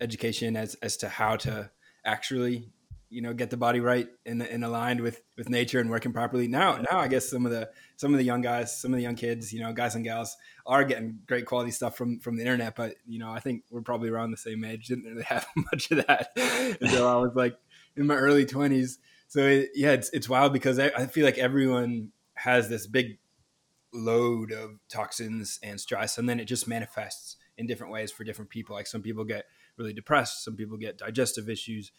education 0.00 0.56
as 0.56 0.74
as 0.76 0.96
to 0.98 1.08
how 1.08 1.36
to 1.36 1.70
actually 2.04 2.70
you 3.16 3.22
know 3.22 3.32
get 3.32 3.48
the 3.48 3.56
body 3.56 3.80
right 3.80 4.08
and, 4.26 4.42
and 4.42 4.62
aligned 4.62 5.00
with 5.00 5.22
with 5.38 5.48
nature 5.48 5.80
and 5.80 5.88
working 5.88 6.12
properly. 6.12 6.48
Now 6.48 6.76
now 6.90 6.98
i 6.98 7.08
guess 7.08 7.26
some 7.26 7.46
of 7.46 7.50
the 7.50 7.70
some 7.96 8.12
of 8.12 8.18
the 8.18 8.24
young 8.24 8.42
guys 8.42 8.78
some 8.78 8.92
of 8.92 8.98
the 8.98 9.02
young 9.02 9.14
kids 9.14 9.54
you 9.54 9.60
know 9.60 9.72
guys 9.72 9.94
and 9.94 10.04
gals 10.04 10.36
are 10.66 10.84
getting 10.84 11.20
great 11.26 11.46
quality 11.46 11.70
stuff 11.70 11.96
from 11.96 12.20
from 12.20 12.36
the 12.36 12.42
internet 12.42 12.76
but 12.76 12.94
you 13.06 13.18
know 13.18 13.30
i 13.30 13.40
think 13.40 13.62
we're 13.70 13.80
probably 13.80 14.10
around 14.10 14.32
the 14.32 14.36
same 14.36 14.62
age. 14.64 14.88
Didn't 14.88 15.04
really 15.04 15.22
have 15.34 15.46
much 15.72 15.90
of 15.90 16.06
that 16.06 16.30
until 16.80 17.08
i 17.08 17.16
was 17.16 17.34
like 17.34 17.56
in 17.96 18.06
my 18.06 18.16
early 18.16 18.44
20s 18.44 18.98
so 19.28 19.40
it, 19.40 19.70
yeah 19.74 19.92
it's 19.92 20.10
it's 20.10 20.28
wild 20.28 20.52
because 20.52 20.78
I, 20.78 20.88
I 20.88 21.06
feel 21.06 21.24
like 21.24 21.38
everyone 21.38 22.12
has 22.34 22.68
this 22.68 22.86
big 22.86 23.18
load 23.94 24.52
of 24.52 24.78
toxins 24.90 25.58
and 25.62 25.80
stress 25.80 26.18
and 26.18 26.28
then 26.28 26.38
it 26.38 26.44
just 26.44 26.68
manifests 26.68 27.36
in 27.56 27.66
different 27.66 27.90
ways 27.90 28.12
for 28.12 28.22
different 28.24 28.50
people. 28.50 28.76
Like 28.76 28.86
some 28.86 29.00
people 29.00 29.24
get 29.24 29.46
really 29.76 29.92
depressed 29.92 30.44
some 30.44 30.56
people 30.56 30.76
get 30.76 30.98
digestive 30.98 31.48
issues 31.48 31.92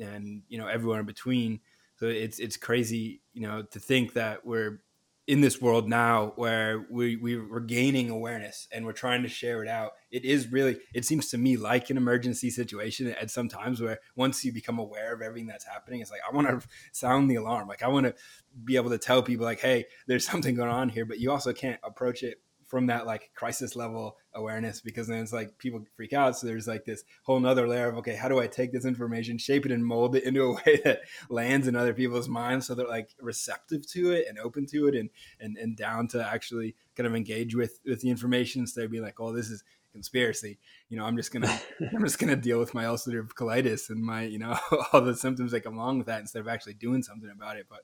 and 0.00 0.42
you 0.48 0.58
know 0.58 0.66
everywhere 0.66 1.00
in 1.00 1.06
between. 1.06 1.60
So 1.96 2.06
it's 2.06 2.38
it's 2.38 2.56
crazy, 2.56 3.22
you 3.32 3.42
know, 3.42 3.62
to 3.62 3.80
think 3.80 4.14
that 4.14 4.44
we're 4.44 4.80
in 5.26 5.40
this 5.40 5.60
world 5.60 5.88
now 5.88 6.32
where 6.36 6.86
we, 6.88 7.16
we 7.16 7.36
we're 7.36 7.58
gaining 7.58 8.10
awareness 8.10 8.68
and 8.70 8.84
we're 8.84 8.92
trying 8.92 9.22
to 9.22 9.28
share 9.28 9.62
it 9.62 9.68
out. 9.68 9.92
It 10.10 10.24
is 10.24 10.52
really 10.52 10.78
it 10.94 11.04
seems 11.04 11.30
to 11.30 11.38
me 11.38 11.56
like 11.56 11.90
an 11.90 11.96
emergency 11.96 12.48
situation 12.50 13.08
at 13.20 13.30
some 13.30 13.48
times 13.48 13.80
where 13.80 13.98
once 14.14 14.44
you 14.44 14.52
become 14.52 14.78
aware 14.78 15.12
of 15.12 15.22
everything 15.22 15.48
that's 15.48 15.64
happening, 15.64 16.00
it's 16.00 16.10
like 16.10 16.20
I 16.30 16.34
want 16.34 16.48
to 16.48 16.66
sound 16.92 17.30
the 17.30 17.36
alarm. 17.36 17.66
Like 17.66 17.82
I 17.82 17.88
want 17.88 18.06
to 18.06 18.14
be 18.62 18.76
able 18.76 18.90
to 18.90 18.98
tell 18.98 19.22
people 19.22 19.44
like, 19.44 19.60
hey, 19.60 19.86
there's 20.06 20.26
something 20.30 20.54
going 20.54 20.70
on 20.70 20.88
here, 20.88 21.04
but 21.04 21.18
you 21.18 21.32
also 21.32 21.52
can't 21.52 21.80
approach 21.82 22.22
it 22.22 22.40
from 22.66 22.86
that 22.86 23.06
like 23.06 23.30
crisis 23.34 23.76
level 23.76 24.16
awareness 24.34 24.80
because 24.80 25.06
then 25.06 25.20
it's 25.20 25.32
like 25.32 25.56
people 25.58 25.84
freak 25.94 26.12
out. 26.12 26.36
So 26.36 26.46
there's 26.46 26.66
like 26.66 26.84
this 26.84 27.04
whole 27.22 27.40
nother 27.40 27.68
layer 27.68 27.88
of 27.88 27.96
okay, 27.98 28.14
how 28.14 28.28
do 28.28 28.40
I 28.40 28.46
take 28.46 28.72
this 28.72 28.84
information, 28.84 29.38
shape 29.38 29.66
it, 29.66 29.72
and 29.72 29.84
mold 29.84 30.16
it 30.16 30.24
into 30.24 30.42
a 30.42 30.52
way 30.66 30.80
that 30.84 31.02
lands 31.28 31.68
in 31.68 31.76
other 31.76 31.94
people's 31.94 32.28
minds 32.28 32.66
so 32.66 32.74
they're 32.74 32.86
like 32.86 33.10
receptive 33.20 33.86
to 33.88 34.12
it 34.12 34.26
and 34.28 34.38
open 34.38 34.66
to 34.66 34.88
it 34.88 34.94
and 34.94 35.10
and 35.40 35.56
and 35.56 35.76
down 35.76 36.08
to 36.08 36.26
actually 36.26 36.74
kind 36.96 37.06
of 37.06 37.14
engage 37.14 37.54
with 37.54 37.80
with 37.86 38.00
the 38.00 38.10
information 38.10 38.62
instead 38.62 38.84
of 38.84 38.90
being 38.90 39.02
like, 39.02 39.20
oh, 39.20 39.32
this 39.32 39.50
is 39.50 39.62
conspiracy. 39.92 40.58
You 40.88 40.98
know, 40.98 41.04
I'm 41.04 41.16
just 41.16 41.32
gonna 41.32 41.60
I'm 41.94 42.04
just 42.04 42.18
gonna 42.18 42.36
deal 42.36 42.58
with 42.58 42.74
my 42.74 42.84
ulcerative 42.84 43.32
colitis 43.34 43.90
and 43.90 44.02
my 44.02 44.24
you 44.24 44.38
know 44.38 44.58
all 44.92 45.00
the 45.00 45.16
symptoms 45.16 45.52
that 45.52 45.62
come 45.62 45.78
along 45.78 45.98
with 45.98 46.06
that 46.08 46.20
instead 46.20 46.40
of 46.40 46.48
actually 46.48 46.74
doing 46.74 47.02
something 47.02 47.30
about 47.30 47.56
it. 47.56 47.66
But 47.68 47.80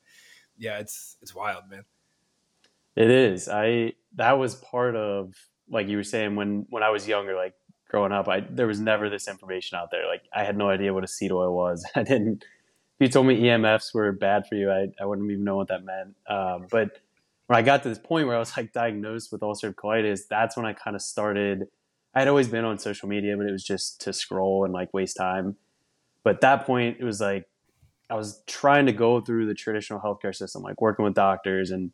yeah, 0.58 0.78
it's 0.78 1.16
it's 1.22 1.34
wild, 1.34 1.64
man. 1.70 1.84
It 2.96 3.10
is. 3.10 3.48
I 3.48 3.94
that 4.16 4.32
was 4.38 4.54
part 4.54 4.96
of 4.96 5.34
like 5.70 5.88
you 5.88 5.96
were 5.96 6.04
saying 6.04 6.36
when 6.36 6.66
when 6.70 6.82
I 6.82 6.90
was 6.90 7.08
younger, 7.08 7.34
like 7.34 7.54
growing 7.88 8.12
up, 8.12 8.28
I 8.28 8.40
there 8.40 8.66
was 8.66 8.80
never 8.80 9.08
this 9.08 9.28
information 9.28 9.78
out 9.78 9.90
there. 9.90 10.06
Like 10.06 10.22
I 10.34 10.44
had 10.44 10.56
no 10.56 10.68
idea 10.68 10.92
what 10.92 11.04
a 11.04 11.08
seed 11.08 11.32
oil 11.32 11.54
was. 11.54 11.88
I 11.94 12.02
didn't. 12.02 12.44
If 12.98 13.06
you 13.06 13.08
told 13.08 13.26
me 13.26 13.40
EMFs 13.40 13.94
were 13.94 14.12
bad 14.12 14.46
for 14.46 14.54
you, 14.54 14.70
I 14.70 14.88
I 15.00 15.06
wouldn't 15.06 15.30
even 15.30 15.44
know 15.44 15.56
what 15.56 15.68
that 15.68 15.84
meant. 15.84 16.16
Um, 16.28 16.66
but 16.70 16.98
when 17.46 17.58
I 17.58 17.62
got 17.62 17.82
to 17.82 17.88
this 17.88 17.98
point 17.98 18.26
where 18.26 18.36
I 18.36 18.38
was 18.38 18.56
like 18.56 18.72
diagnosed 18.72 19.32
with 19.32 19.40
ulcerative 19.40 19.74
colitis, 19.74 20.20
that's 20.28 20.56
when 20.56 20.66
I 20.66 20.72
kind 20.72 20.94
of 20.94 21.02
started. 21.02 21.68
I 22.14 22.18
had 22.20 22.28
always 22.28 22.48
been 22.48 22.66
on 22.66 22.78
social 22.78 23.08
media, 23.08 23.36
but 23.38 23.46
it 23.46 23.52
was 23.52 23.64
just 23.64 24.02
to 24.02 24.12
scroll 24.12 24.64
and 24.64 24.74
like 24.74 24.92
waste 24.92 25.16
time. 25.16 25.56
But 26.24 26.36
at 26.36 26.40
that 26.42 26.66
point, 26.66 26.98
it 27.00 27.04
was 27.04 27.22
like 27.22 27.48
I 28.10 28.14
was 28.14 28.42
trying 28.46 28.84
to 28.86 28.92
go 28.92 29.22
through 29.22 29.46
the 29.46 29.54
traditional 29.54 29.98
healthcare 29.98 30.34
system, 30.34 30.62
like 30.62 30.80
working 30.80 31.04
with 31.06 31.14
doctors 31.14 31.70
and 31.70 31.90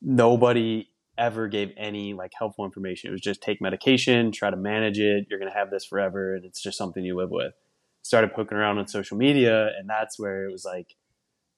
nobody 0.00 0.88
ever 1.18 1.48
gave 1.48 1.72
any 1.76 2.14
like 2.14 2.32
helpful 2.38 2.64
information. 2.64 3.08
It 3.08 3.12
was 3.12 3.20
just 3.20 3.42
take 3.42 3.60
medication, 3.60 4.32
try 4.32 4.50
to 4.50 4.56
manage 4.56 4.98
it. 4.98 5.26
You're 5.30 5.38
going 5.38 5.50
to 5.50 5.58
have 5.58 5.70
this 5.70 5.84
forever, 5.84 6.34
and 6.34 6.44
it's 6.44 6.62
just 6.62 6.78
something 6.78 7.04
you 7.04 7.16
live 7.16 7.30
with. 7.30 7.54
Started 8.02 8.32
poking 8.32 8.58
around 8.58 8.78
on 8.78 8.86
social 8.86 9.16
media, 9.16 9.68
and 9.78 9.88
that's 9.88 10.18
where 10.18 10.46
it 10.46 10.52
was 10.52 10.64
like 10.64 10.94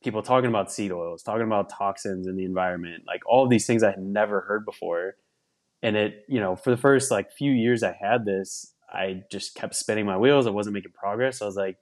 people 0.03 0.23
talking 0.23 0.49
about 0.49 0.71
seed 0.71 0.93
oils, 0.93 1.23
talking 1.23 1.47
about 1.47 1.71
toxins 1.71 2.27
in 2.27 2.37
the 2.37 2.45
environment, 2.45 3.05
like 3.07 3.21
all 3.27 3.45
of 3.45 3.51
these 3.51 3.67
things 3.67 3.83
I 3.83 3.91
had 3.91 4.01
never 4.01 4.43
heard 4.43 4.65
before. 4.65 5.17
And 5.83 5.97
it, 5.97 6.25
you 6.29 6.41
know, 6.41 6.57
for 6.57 6.71
the 6.71 6.77
first 6.77 7.11
like 7.11 7.33
few 7.33 7.53
years 7.53 7.83
I 7.83 7.97
had 8.01 8.25
this, 8.25 8.75
I 8.91 9.23
just 9.31 9.55
kept 9.55 9.75
spinning 9.75 10.07
my 10.07 10.17
wheels. 10.17 10.47
I 10.47 10.51
wasn't 10.51 10.75
making 10.75 10.93
progress. 10.93 11.39
So 11.39 11.47
I 11.47 11.49
was 11.49 11.57
like, 11.57 11.77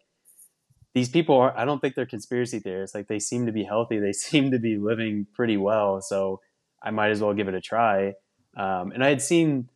these 0.95 1.09
people 1.09 1.37
are, 1.37 1.57
I 1.57 1.65
don't 1.65 1.81
think 1.81 1.95
they're 1.95 2.07
conspiracy 2.07 2.59
theorists. 2.59 2.95
Like 2.95 3.09
they 3.09 3.19
seem 3.19 3.47
to 3.47 3.53
be 3.53 3.65
healthy. 3.65 3.99
They 3.99 4.13
seem 4.15 4.51
to 4.51 4.59
be 4.59 4.79
living 4.79 5.27
pretty 5.35 5.57
well. 5.57 6.01
So 6.01 6.41
I 6.83 6.91
might 6.91 7.11
as 7.11 7.21
well 7.21 7.35
give 7.35 7.49
it 7.49 7.55
a 7.55 7.61
try. 7.61 8.15
Um, 8.57 8.93
and 8.93 9.05
I 9.05 9.09
had 9.09 9.21
seen 9.21 9.69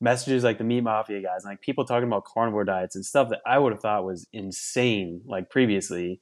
messages 0.00 0.44
like 0.44 0.58
the 0.58 0.64
meat 0.64 0.82
mafia 0.82 1.20
guys, 1.20 1.44
and 1.44 1.52
like 1.52 1.60
people 1.60 1.84
talking 1.84 2.06
about 2.06 2.24
carnivore 2.24 2.64
diets 2.64 2.94
and 2.94 3.04
stuff 3.04 3.30
that 3.30 3.40
I 3.46 3.58
would 3.58 3.72
have 3.72 3.80
thought 3.80 4.04
was 4.04 4.26
insane, 4.32 5.22
like 5.26 5.50
previously. 5.50 6.20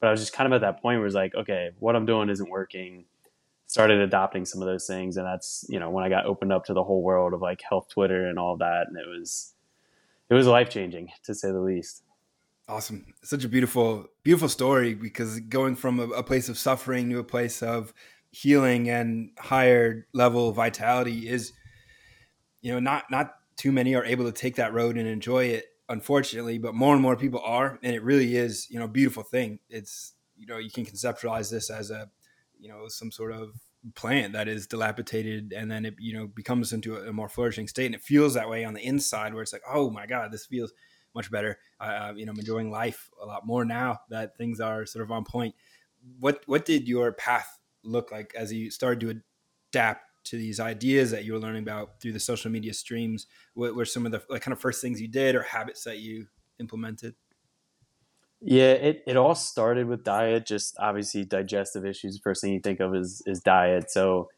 But 0.00 0.08
I 0.08 0.10
was 0.10 0.20
just 0.20 0.32
kind 0.32 0.46
of 0.46 0.52
at 0.52 0.60
that 0.60 0.80
point 0.80 0.98
where 0.98 1.06
it's 1.06 1.14
like, 1.14 1.34
okay, 1.34 1.70
what 1.78 1.96
I'm 1.96 2.06
doing 2.06 2.28
isn't 2.28 2.50
working. 2.50 3.04
Started 3.66 4.00
adopting 4.00 4.46
some 4.46 4.62
of 4.62 4.66
those 4.66 4.86
things, 4.86 5.18
and 5.18 5.26
that's 5.26 5.66
you 5.68 5.78
know 5.78 5.90
when 5.90 6.02
I 6.02 6.08
got 6.08 6.24
opened 6.24 6.52
up 6.52 6.64
to 6.66 6.72
the 6.72 6.82
whole 6.82 7.02
world 7.02 7.34
of 7.34 7.42
like 7.42 7.60
health 7.60 7.88
Twitter 7.90 8.26
and 8.26 8.38
all 8.38 8.56
that, 8.56 8.86
and 8.88 8.96
it 8.96 9.06
was 9.06 9.52
it 10.30 10.34
was 10.34 10.46
life 10.46 10.70
changing 10.70 11.10
to 11.24 11.34
say 11.34 11.50
the 11.50 11.60
least. 11.60 12.02
Awesome, 12.66 13.12
such 13.22 13.44
a 13.44 13.48
beautiful 13.48 14.06
beautiful 14.22 14.48
story 14.48 14.94
because 14.94 15.40
going 15.40 15.76
from 15.76 16.00
a, 16.00 16.04
a 16.04 16.22
place 16.22 16.48
of 16.48 16.56
suffering 16.56 17.10
to 17.10 17.18
a 17.18 17.24
place 17.24 17.62
of 17.62 17.92
healing 18.40 18.88
and 18.88 19.30
higher 19.38 20.06
level 20.12 20.52
vitality 20.52 21.28
is 21.28 21.52
you 22.60 22.72
know 22.72 22.78
not 22.78 23.04
not 23.10 23.34
too 23.56 23.72
many 23.72 23.96
are 23.96 24.04
able 24.04 24.24
to 24.24 24.32
take 24.32 24.54
that 24.56 24.72
road 24.72 24.96
and 24.96 25.08
enjoy 25.08 25.44
it 25.46 25.66
unfortunately 25.88 26.56
but 26.56 26.72
more 26.72 26.92
and 26.92 27.02
more 27.02 27.16
people 27.16 27.40
are 27.40 27.80
and 27.82 27.96
it 27.96 28.02
really 28.02 28.36
is 28.36 28.70
you 28.70 28.78
know 28.78 28.86
beautiful 28.86 29.24
thing. 29.24 29.58
It's 29.68 30.14
you 30.36 30.46
know 30.46 30.58
you 30.58 30.70
can 30.70 30.84
conceptualize 30.84 31.50
this 31.50 31.68
as 31.68 31.90
a 31.90 32.08
you 32.60 32.68
know 32.68 32.86
some 32.86 33.10
sort 33.10 33.32
of 33.32 33.50
plant 33.94 34.34
that 34.34 34.46
is 34.46 34.68
dilapidated 34.68 35.52
and 35.52 35.68
then 35.70 35.84
it 35.84 35.94
you 35.98 36.12
know 36.12 36.28
becomes 36.28 36.72
into 36.72 36.96
a, 36.96 37.08
a 37.08 37.12
more 37.12 37.28
flourishing 37.28 37.66
state 37.66 37.86
and 37.86 37.94
it 37.94 38.02
feels 38.02 38.34
that 38.34 38.48
way 38.48 38.64
on 38.64 38.74
the 38.74 38.84
inside 38.86 39.34
where 39.34 39.42
it's 39.42 39.52
like 39.52 39.62
oh 39.68 39.90
my 39.90 40.06
god 40.06 40.30
this 40.30 40.46
feels 40.46 40.72
much 41.14 41.30
better. 41.30 41.58
Uh, 41.80 42.12
you 42.14 42.24
know 42.24 42.30
i'm 42.30 42.38
enjoying 42.38 42.70
life 42.70 43.10
a 43.20 43.26
lot 43.26 43.44
more 43.44 43.64
now 43.64 43.98
that 44.10 44.36
things 44.36 44.60
are 44.60 44.86
sort 44.86 45.02
of 45.02 45.10
on 45.10 45.24
point. 45.24 45.56
What 46.20 46.42
what 46.46 46.64
did 46.64 46.86
your 46.86 47.10
path 47.12 47.57
look 47.88 48.12
like 48.12 48.34
as 48.36 48.52
you 48.52 48.70
started 48.70 49.00
to 49.00 49.20
adapt 49.70 50.04
to 50.24 50.36
these 50.36 50.60
ideas 50.60 51.10
that 51.10 51.24
you 51.24 51.32
were 51.32 51.38
learning 51.38 51.62
about 51.62 52.00
through 52.00 52.12
the 52.12 52.20
social 52.20 52.50
media 52.50 52.74
streams? 52.74 53.26
What 53.54 53.74
were 53.74 53.84
some 53.84 54.06
of 54.06 54.12
the 54.12 54.22
like 54.28 54.42
kind 54.42 54.52
of 54.52 54.60
first 54.60 54.82
things 54.82 55.00
you 55.00 55.08
did 55.08 55.34
or 55.34 55.42
habits 55.42 55.84
that 55.84 55.98
you 55.98 56.26
implemented? 56.60 57.14
Yeah, 58.40 58.72
it, 58.72 59.02
it 59.06 59.16
all 59.16 59.34
started 59.34 59.88
with 59.88 60.04
diet, 60.04 60.46
just 60.46 60.76
obviously 60.78 61.24
digestive 61.24 61.84
issues. 61.84 62.20
First 62.22 62.40
thing 62.40 62.52
you 62.52 62.60
think 62.60 62.78
of 62.78 62.94
is, 62.94 63.22
is 63.26 63.40
diet. 63.40 63.90
So 63.90 64.28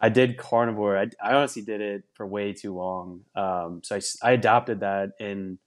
I 0.00 0.08
did 0.08 0.38
carnivore. 0.38 0.96
I, 0.96 1.08
I 1.22 1.34
honestly 1.34 1.62
did 1.62 1.80
it 1.80 2.04
for 2.14 2.26
way 2.26 2.54
too 2.54 2.74
long. 2.74 3.22
Um, 3.36 3.82
so 3.84 3.96
I, 3.96 4.00
I 4.22 4.32
adopted 4.32 4.80
that 4.80 5.10
and 5.20 5.58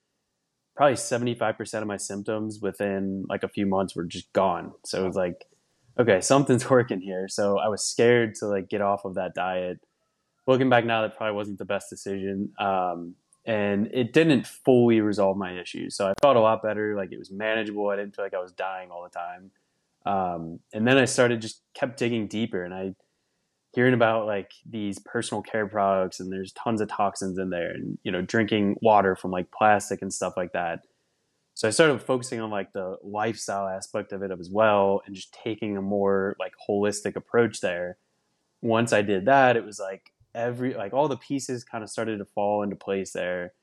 probably 0.74 0.96
75% 0.96 1.80
of 1.80 1.86
my 1.86 1.96
symptoms 1.96 2.60
within 2.60 3.24
like 3.28 3.44
a 3.44 3.48
few 3.48 3.66
months 3.66 3.94
were 3.94 4.04
just 4.04 4.32
gone. 4.32 4.72
So 4.84 5.02
it 5.02 5.06
was 5.06 5.16
like, 5.16 5.46
okay, 5.98 6.20
something's 6.20 6.68
working 6.70 7.00
here. 7.00 7.28
So 7.28 7.58
I 7.58 7.68
was 7.68 7.82
scared 7.82 8.34
to 8.36 8.46
like 8.46 8.68
get 8.68 8.80
off 8.80 9.04
of 9.04 9.14
that 9.14 9.34
diet. 9.34 9.80
Looking 10.46 10.68
back 10.68 10.84
now, 10.84 11.02
that 11.02 11.16
probably 11.16 11.34
wasn't 11.34 11.58
the 11.58 11.64
best 11.64 11.90
decision. 11.90 12.52
Um, 12.58 13.14
and 13.44 13.88
it 13.92 14.12
didn't 14.12 14.46
fully 14.46 15.00
resolve 15.00 15.36
my 15.36 15.58
issues. 15.58 15.96
So 15.96 16.08
I 16.08 16.14
felt 16.20 16.36
a 16.36 16.40
lot 16.40 16.62
better. 16.62 16.96
Like 16.96 17.12
it 17.12 17.18
was 17.18 17.30
manageable. 17.30 17.88
I 17.88 17.96
didn't 17.96 18.14
feel 18.14 18.24
like 18.24 18.34
I 18.34 18.40
was 18.40 18.52
dying 18.52 18.90
all 18.90 19.04
the 19.04 19.18
time. 19.18 19.50
Um, 20.04 20.60
and 20.72 20.86
then 20.86 20.98
I 20.98 21.04
started 21.04 21.40
just 21.40 21.62
kept 21.74 21.98
digging 21.98 22.28
deeper 22.28 22.62
and 22.62 22.72
I 22.72 22.94
hearing 23.72 23.94
about 23.94 24.26
like 24.26 24.52
these 24.68 24.98
personal 25.00 25.42
care 25.42 25.66
products 25.66 26.20
and 26.20 26.32
there's 26.32 26.52
tons 26.52 26.80
of 26.80 26.88
toxins 26.88 27.38
in 27.38 27.50
there 27.50 27.70
and, 27.72 27.98
you 28.04 28.12
know, 28.12 28.22
drinking 28.22 28.76
water 28.82 29.16
from 29.16 29.32
like 29.32 29.50
plastic 29.50 30.02
and 30.02 30.12
stuff 30.12 30.34
like 30.36 30.52
that 30.52 30.80
so 31.56 31.66
I 31.66 31.70
started 31.70 32.02
focusing 32.02 32.38
on 32.42 32.50
like 32.50 32.74
the 32.74 32.98
lifestyle 33.02 33.66
aspect 33.66 34.12
of 34.12 34.22
it 34.22 34.30
as 34.30 34.50
well 34.50 35.00
and 35.06 35.16
just 35.16 35.32
taking 35.32 35.78
a 35.78 35.80
more 35.80 36.36
like 36.38 36.52
holistic 36.68 37.16
approach 37.16 37.62
there. 37.62 37.96
Once 38.60 38.92
I 38.92 39.00
did 39.00 39.24
that, 39.24 39.56
it 39.56 39.64
was 39.64 39.80
like 39.80 40.12
every 40.34 40.74
like 40.74 40.92
all 40.92 41.08
the 41.08 41.16
pieces 41.16 41.64
kind 41.64 41.82
of 41.82 41.88
started 41.88 42.18
to 42.18 42.26
fall 42.26 42.62
into 42.62 42.76
place 42.76 43.12
there. 43.12 43.54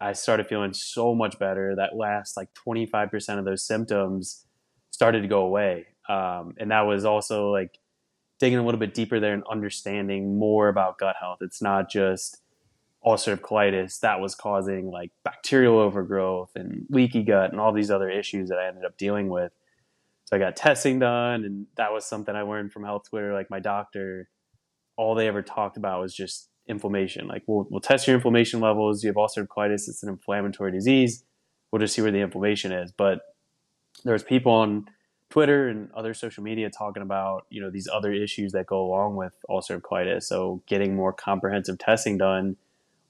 I 0.00 0.14
started 0.14 0.46
feeling 0.46 0.72
so 0.72 1.14
much 1.14 1.38
better. 1.38 1.76
That 1.76 1.94
last 1.94 2.34
like 2.34 2.48
25% 2.66 3.38
of 3.38 3.44
those 3.44 3.62
symptoms 3.62 4.46
started 4.90 5.20
to 5.20 5.28
go 5.28 5.42
away. 5.42 5.88
Um, 6.08 6.54
and 6.56 6.70
that 6.70 6.86
was 6.86 7.04
also 7.04 7.50
like 7.52 7.78
digging 8.40 8.58
a 8.58 8.64
little 8.64 8.80
bit 8.80 8.94
deeper 8.94 9.20
there 9.20 9.34
and 9.34 9.44
understanding 9.50 10.38
more 10.38 10.68
about 10.68 10.96
gut 10.98 11.16
health. 11.20 11.40
It's 11.42 11.60
not 11.60 11.90
just 11.90 12.40
ulcerative 13.04 13.40
colitis 13.40 14.00
that 14.00 14.20
was 14.20 14.34
causing 14.34 14.90
like 14.90 15.10
bacterial 15.24 15.78
overgrowth 15.78 16.50
and 16.54 16.86
leaky 16.88 17.22
gut 17.22 17.50
and 17.50 17.60
all 17.60 17.72
these 17.72 17.90
other 17.90 18.08
issues 18.08 18.48
that 18.48 18.58
I 18.58 18.66
ended 18.68 18.84
up 18.84 18.96
dealing 18.96 19.28
with. 19.28 19.52
So 20.26 20.36
I 20.36 20.38
got 20.38 20.56
testing 20.56 20.98
done, 20.98 21.44
and 21.44 21.66
that 21.76 21.92
was 21.92 22.06
something 22.06 22.34
I 22.34 22.42
learned 22.42 22.72
from 22.72 22.84
Health 22.84 23.10
Twitter. 23.10 23.34
Like 23.34 23.50
my 23.50 23.60
doctor, 23.60 24.30
all 24.96 25.14
they 25.14 25.28
ever 25.28 25.42
talked 25.42 25.76
about 25.76 26.00
was 26.00 26.14
just 26.14 26.48
inflammation. 26.66 27.28
Like 27.28 27.42
we'll 27.46 27.66
we'll 27.70 27.80
test 27.80 28.06
your 28.06 28.16
inflammation 28.16 28.60
levels. 28.60 29.04
You 29.04 29.08
have 29.08 29.16
ulcerative 29.16 29.48
colitis; 29.48 29.86
it's 29.86 30.02
an 30.02 30.08
inflammatory 30.08 30.72
disease. 30.72 31.24
We'll 31.70 31.80
just 31.80 31.94
see 31.94 32.00
where 32.00 32.10
the 32.10 32.20
inflammation 32.20 32.72
is. 32.72 32.90
But 32.90 33.20
there's 34.04 34.22
people 34.22 34.52
on 34.52 34.86
Twitter 35.28 35.68
and 35.68 35.90
other 35.92 36.14
social 36.14 36.42
media 36.42 36.70
talking 36.70 37.02
about 37.02 37.46
you 37.50 37.60
know 37.60 37.70
these 37.70 37.88
other 37.92 38.12
issues 38.12 38.52
that 38.52 38.64
go 38.64 38.80
along 38.80 39.16
with 39.16 39.34
ulcerative 39.50 39.82
colitis. 39.82 40.22
So 40.22 40.62
getting 40.66 40.96
more 40.96 41.12
comprehensive 41.12 41.78
testing 41.78 42.16
done 42.16 42.56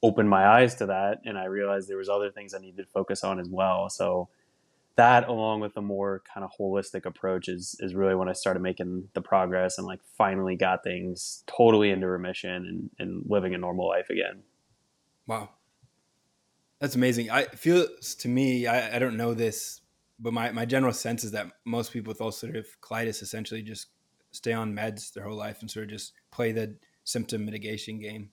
opened 0.04 0.28
my 0.28 0.46
eyes 0.46 0.74
to 0.74 0.86
that 0.86 1.22
and 1.24 1.38
I 1.38 1.46
realized 1.46 1.88
there 1.88 1.96
was 1.96 2.10
other 2.10 2.30
things 2.30 2.52
I 2.52 2.58
needed 2.58 2.76
to 2.76 2.92
focus 2.92 3.24
on 3.24 3.40
as 3.40 3.48
well. 3.48 3.88
So 3.88 4.28
that 4.96 5.26
along 5.28 5.60
with 5.60 5.74
a 5.78 5.80
more 5.80 6.22
kind 6.32 6.44
of 6.44 6.50
holistic 6.60 7.06
approach 7.06 7.48
is 7.48 7.74
is 7.80 7.94
really 7.94 8.14
when 8.14 8.28
I 8.28 8.34
started 8.34 8.60
making 8.60 9.08
the 9.14 9.22
progress 9.22 9.78
and 9.78 9.86
like 9.86 10.00
finally 10.18 10.56
got 10.56 10.84
things 10.84 11.42
totally 11.46 11.90
into 11.90 12.06
remission 12.06 12.50
and, 12.50 12.90
and 12.98 13.24
living 13.26 13.54
a 13.54 13.58
normal 13.58 13.88
life 13.88 14.10
again. 14.10 14.42
Wow. 15.26 15.48
That's 16.80 16.96
amazing. 16.96 17.30
I 17.30 17.44
feels 17.44 18.14
to 18.16 18.28
me, 18.28 18.66
I, 18.66 18.96
I 18.96 18.98
don't 18.98 19.16
know 19.16 19.32
this, 19.32 19.80
but 20.20 20.34
my, 20.34 20.52
my 20.52 20.66
general 20.66 20.92
sense 20.92 21.24
is 21.24 21.30
that 21.30 21.46
most 21.64 21.94
people 21.94 22.10
with 22.10 22.18
ulcerative 22.18 22.66
colitis 22.82 23.22
essentially 23.22 23.62
just 23.62 23.86
stay 24.32 24.52
on 24.52 24.74
meds 24.74 25.14
their 25.14 25.24
whole 25.24 25.36
life 25.36 25.62
and 25.62 25.70
sort 25.70 25.84
of 25.84 25.90
just 25.92 26.12
play 26.30 26.52
the 26.52 26.76
symptom 27.04 27.46
mitigation 27.46 27.98
game. 27.98 28.28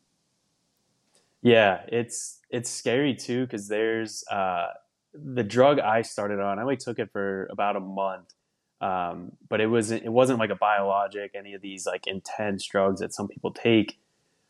Yeah, 1.42 1.82
it's 1.88 2.40
it's 2.50 2.70
scary 2.70 3.16
too 3.16 3.46
because 3.46 3.68
there's 3.68 4.24
uh, 4.30 4.68
the 5.14 5.44
drug 5.44 5.80
I 5.80 6.02
started 6.04 6.40
on. 6.40 6.60
I 6.60 6.62
only 6.62 6.78
took 6.78 7.00
it 7.00 7.12
for 7.12 7.48
about 7.52 7.76
a 7.76 7.80
month, 7.80 8.34
um, 8.82 9.32
but 9.50 9.60
it 9.62 9.68
was 9.68 9.92
it 9.92 10.08
wasn't 10.10 10.40
like 10.40 10.52
a 10.52 10.56
biologic, 10.56 11.32
any 11.36 11.54
of 11.54 11.62
these 11.62 11.86
like 11.86 12.08
intense 12.08 12.66
drugs 12.66 13.02
that 13.02 13.14
some 13.14 13.28
people 13.28 13.52
take. 13.52 13.98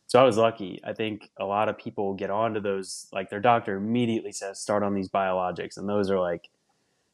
So 0.08 0.20
I 0.22 0.24
was 0.26 0.38
lucky. 0.38 0.82
I 0.84 0.94
think 0.94 1.30
a 1.40 1.46
lot 1.46 1.70
of 1.70 1.78
people 1.78 2.14
get 2.14 2.30
onto 2.30 2.60
those, 2.60 3.08
like 3.14 3.30
their 3.30 3.40
doctor 3.40 3.78
immediately 3.78 4.34
says, 4.34 4.60
start 4.60 4.84
on 4.84 4.94
these 4.94 5.08
biologics. 5.10 5.78
And 5.78 5.88
those 5.88 6.12
are 6.12 6.20
like, 6.20 6.50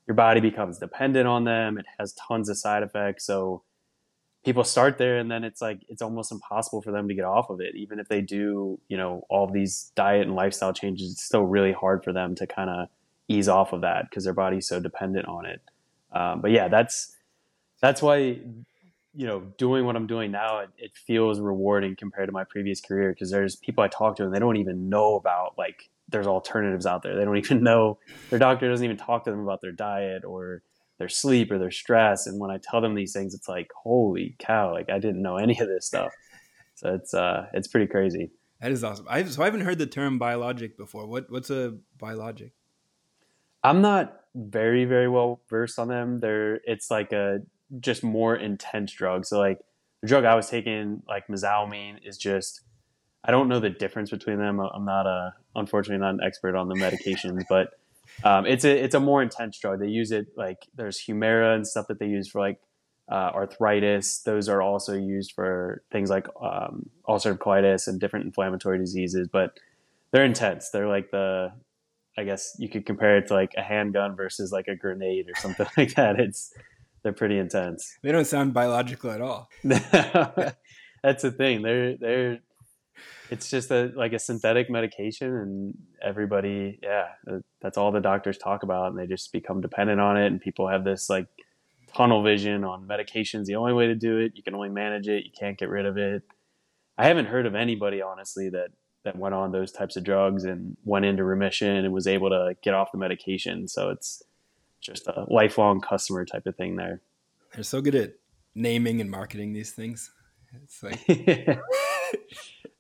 your 0.08 0.16
body 0.16 0.42
becomes 0.42 0.80
dependent 0.80 1.28
on 1.28 1.44
them. 1.44 1.78
It 1.78 1.86
has 2.00 2.14
tons 2.14 2.50
of 2.50 2.58
side 2.58 2.84
effects. 2.84 3.26
So 3.26 3.64
people 4.46 4.64
start 4.64 4.98
there 4.98 5.18
and 5.18 5.30
then 5.30 5.44
it's 5.44 5.62
like, 5.62 5.80
it's 5.90 6.02
almost 6.02 6.32
impossible 6.32 6.82
for 6.82 6.92
them 6.92 7.08
to 7.08 7.14
get 7.14 7.26
off 7.26 7.50
of 7.50 7.60
it. 7.60 7.76
Even 7.76 8.00
if 8.00 8.08
they 8.08 8.22
do, 8.22 8.80
you 8.88 8.98
know, 8.98 9.26
all 9.30 9.48
these 9.48 9.92
diet 9.96 10.26
and 10.28 10.36
lifestyle 10.36 10.74
changes, 10.74 11.12
it's 11.12 11.24
still 11.24 11.44
really 11.44 11.74
hard 11.74 12.04
for 12.04 12.14
them 12.14 12.36
to 12.36 12.48
kind 12.48 12.70
of 12.70 12.88
ease 13.28 13.50
off 13.50 13.74
of 13.74 13.82
that 13.82 14.10
because 14.10 14.24
their 14.24 14.34
body's 14.34 14.68
so 14.68 14.80
dependent 14.80 15.28
on 15.28 15.46
it. 15.46 15.62
Um, 16.14 16.42
but 16.42 16.52
yeah, 16.52 16.70
that's, 16.70 17.16
that's 17.82 18.02
why 18.02 18.40
you 19.18 19.26
know, 19.26 19.40
doing 19.58 19.84
what 19.84 19.96
I'm 19.96 20.06
doing 20.06 20.30
now, 20.30 20.60
it, 20.60 20.70
it 20.78 20.92
feels 20.96 21.40
rewarding 21.40 21.96
compared 21.96 22.28
to 22.28 22.32
my 22.32 22.44
previous 22.44 22.80
career 22.80 23.10
because 23.10 23.32
there's 23.32 23.56
people 23.56 23.84
I 23.84 23.88
talk 23.88 24.16
to 24.18 24.24
and 24.24 24.34
they 24.34 24.38
don't 24.38 24.58
even 24.58 24.90
know 24.90 25.16
about 25.16 25.56
like 25.58 25.90
there's 26.08 26.28
alternatives 26.28 26.86
out 26.86 27.02
there. 27.02 27.16
They 27.16 27.26
don't 27.26 27.38
even 27.44 27.64
know 27.64 27.98
their 28.30 28.38
doctor 28.38 28.70
doesn't 28.70 28.86
even 28.86 28.96
talk 28.96 29.24
to 29.24 29.32
them 29.32 29.40
about 29.40 29.62
their 29.62 29.72
diet 29.72 30.24
or 30.24 30.62
their 30.98 31.10
sleep 31.10 31.52
or 31.52 31.58
their 31.58 31.72
stress. 31.72 32.28
And 32.28 32.40
when 32.40 32.52
I 32.52 32.58
tell 32.58 32.82
them 32.82 32.96
these 32.96 33.14
things, 33.14 33.34
it's 33.34 33.48
like, 33.48 33.70
holy 33.84 34.36
cow, 34.40 34.74
like 34.74 34.90
I 34.90 35.00
didn't 35.00 35.22
know 35.22 35.38
any 35.38 35.58
of 35.60 35.68
this 35.68 35.86
stuff. 35.86 36.14
So 36.76 36.94
it's 36.94 37.14
uh 37.14 37.48
it's 37.54 37.68
pretty 37.68 37.88
crazy. 37.88 38.32
That 38.62 38.72
is 38.72 38.84
awesome. 38.84 39.06
I've, 39.10 39.32
so 39.32 39.42
I 39.42 39.46
haven't 39.46 39.62
heard 39.62 39.78
the 39.78 39.86
term 39.86 40.18
biologic 40.18 40.78
before. 40.78 41.08
What 41.08 41.30
what's 41.30 41.50
a 41.50 41.78
biologic? 41.98 42.54
I'm 43.64 43.82
not 43.82 44.22
very 44.36 44.86
very 44.86 45.08
well 45.08 45.42
versed 45.50 45.80
on 45.80 45.88
them. 45.88 46.20
They're 46.20 46.60
it's 46.66 46.90
like 46.92 47.12
a 47.14 47.40
just 47.80 48.04
more 48.04 48.36
intense 48.36 48.94
drug. 48.94 49.26
So 49.26 49.40
like 49.40 49.60
the 50.02 50.08
drug 50.08 50.26
I 50.26 50.36
was 50.36 50.50
taking, 50.50 51.02
like 51.08 51.28
mesalamine, 51.28 51.98
is 52.04 52.18
just 52.18 52.62
I 53.24 53.32
don't 53.32 53.50
know 53.50 53.60
the 53.60 53.70
difference 53.70 54.10
between 54.10 54.38
them. 54.38 54.60
I'm 54.60 54.86
not 54.86 55.06
a 55.06 55.34
unfortunately 55.56 56.02
not 56.02 56.14
an 56.14 56.22
expert 56.24 56.56
on 56.56 56.68
the 56.70 56.76
medications, 56.76 57.44
but 57.50 57.72
um, 58.24 58.46
it's 58.46 58.66
a 58.66 58.84
it's 58.84 58.96
a 58.96 59.00
more 59.00 59.22
intense 59.22 59.60
drug. 59.60 59.80
They 59.80 59.88
use 59.88 60.12
it 60.12 60.28
like 60.36 60.68
there's 60.76 61.00
Humira 61.06 61.56
and 61.56 61.68
stuff 61.68 61.88
that 61.88 62.00
they 62.00 62.08
use 62.08 62.28
for 62.28 62.42
like 62.42 62.60
uh, 63.10 63.32
arthritis. 63.34 64.20
Those 64.20 64.50
are 64.50 64.62
also 64.62 64.94
used 64.94 65.34
for 65.34 65.84
things 65.92 66.10
like 66.10 66.28
um, 66.42 66.90
ulcerative 67.08 67.38
colitis 67.38 67.88
and 67.88 68.00
different 68.00 68.26
inflammatory 68.26 68.80
diseases. 68.80 69.28
But 69.32 69.60
they're 70.12 70.26
intense. 70.26 70.70
They're 70.70 70.88
like 70.88 71.12
the 71.12 71.52
I 72.18 72.24
guess 72.24 72.56
you 72.58 72.68
could 72.68 72.86
compare 72.86 73.18
it 73.18 73.28
to 73.28 73.34
like 73.34 73.54
a 73.56 73.62
handgun 73.62 74.16
versus 74.16 74.52
like 74.52 74.68
a 74.68 74.76
grenade 74.76 75.28
or 75.30 75.40
something 75.40 75.68
like 75.78 75.94
that. 75.96 76.20
It's 76.20 76.54
they're 77.04 77.14
pretty 77.14 77.38
intense. 77.38 77.98
They 78.02 78.12
don't 78.12 78.26
sound 78.26 78.54
biological 78.54 79.12
at 79.12 79.22
all. 79.22 79.50
That's 79.64 81.22
the 81.22 81.32
thing. 81.32 81.62
They're 81.62 81.96
they're 81.96 82.40
it's 83.30 83.50
just 83.50 83.72
a 83.72 83.92
like 83.96 84.14
a 84.14 84.20
synthetic 84.20 84.70
medication 84.70 85.36
and 85.36 85.78
everybody 86.02 86.80
yeah 86.82 87.08
uh, 87.30 87.40
that's 87.62 87.78
all 87.78 87.92
the 87.92 88.00
doctors 88.00 88.38
talk 88.38 88.64
about 88.64 88.92
and 88.92 89.00
they 89.00 89.08
just 89.08 89.32
become 89.32 89.62
dependent 89.62 90.00
on 90.00 90.18
it 90.18 90.28
and 90.28 90.42
people 90.42 90.68
have 90.68 90.84
this 90.84 91.10
like 91.10 91.28
tunnel 91.96 92.24
vision 92.24 92.64
on 92.64 92.88
medications 92.88 93.46
the 93.46 93.56
only 93.56 93.74
way 93.74 93.88
to 93.88 93.96
do 93.96 94.18
it 94.18 94.34
you 94.36 94.44
can 94.44 94.54
only 94.54 94.70
manage 94.70 95.08
it 95.08 95.26
you 95.26 95.32
can't 95.38 95.58
get 95.58 95.70
rid 95.70 95.86
of 95.86 95.98
it 95.98 96.22
i 96.98 97.08
haven't 97.08 97.26
heard 97.26 97.46
of 97.46 97.56
anybody 97.56 98.02
honestly 98.02 98.50
that 98.50 98.70
that 99.04 99.16
went 99.16 99.34
on 99.34 99.52
those 99.52 99.72
types 99.72 99.96
of 99.96 100.04
drugs 100.04 100.44
and 100.44 100.76
went 100.84 101.06
into 101.06 101.24
remission 101.24 101.78
and 101.78 101.94
was 101.94 102.08
able 102.08 102.30
to 102.30 102.56
get 102.62 102.74
off 102.74 102.92
the 102.92 102.98
medication 102.98 103.68
so 103.68 103.90
it's 103.90 104.22
just 104.82 105.08
a 105.08 105.26
lifelong 105.28 105.82
customer 105.82 106.26
type 106.26 106.46
of 106.46 106.56
thing 106.56 106.76
there. 106.76 107.02
They're 107.54 107.64
so 107.64 107.82
good 107.82 107.96
at 107.96 108.14
naming 108.56 109.02
and 109.02 109.10
marketing 109.10 109.54
these 109.54 109.72
things. 109.72 110.12
It's 110.64 110.82
like 110.82 111.00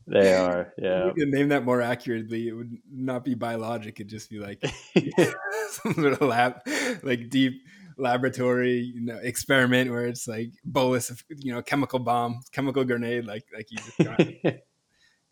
they 0.07 0.33
are. 0.33 0.73
Yeah. 0.77 1.11
You 1.15 1.25
name 1.29 1.49
that 1.49 1.65
more 1.65 1.81
accurately, 1.81 2.47
it 2.47 2.53
would 2.53 2.77
not 2.91 3.23
be 3.23 3.35
biologic. 3.35 3.99
It'd 3.99 4.09
just 4.09 4.29
be 4.29 4.39
like 4.39 4.61
some 5.69 5.93
sort 5.93 6.13
of 6.13 6.21
lab, 6.21 6.61
like 7.03 7.29
deep 7.29 7.61
laboratory, 7.97 8.79
you 8.79 9.01
know, 9.01 9.17
experiment 9.17 9.91
where 9.91 10.05
it's 10.05 10.27
like 10.27 10.51
bolus 10.63 11.09
of, 11.09 11.23
you 11.37 11.53
know, 11.53 11.61
chemical 11.61 11.99
bomb, 11.99 12.39
chemical 12.51 12.83
grenade, 12.83 13.25
like 13.25 13.43
like 13.53 13.67
you 13.71 13.77
just 13.77 13.97
got. 13.97 14.53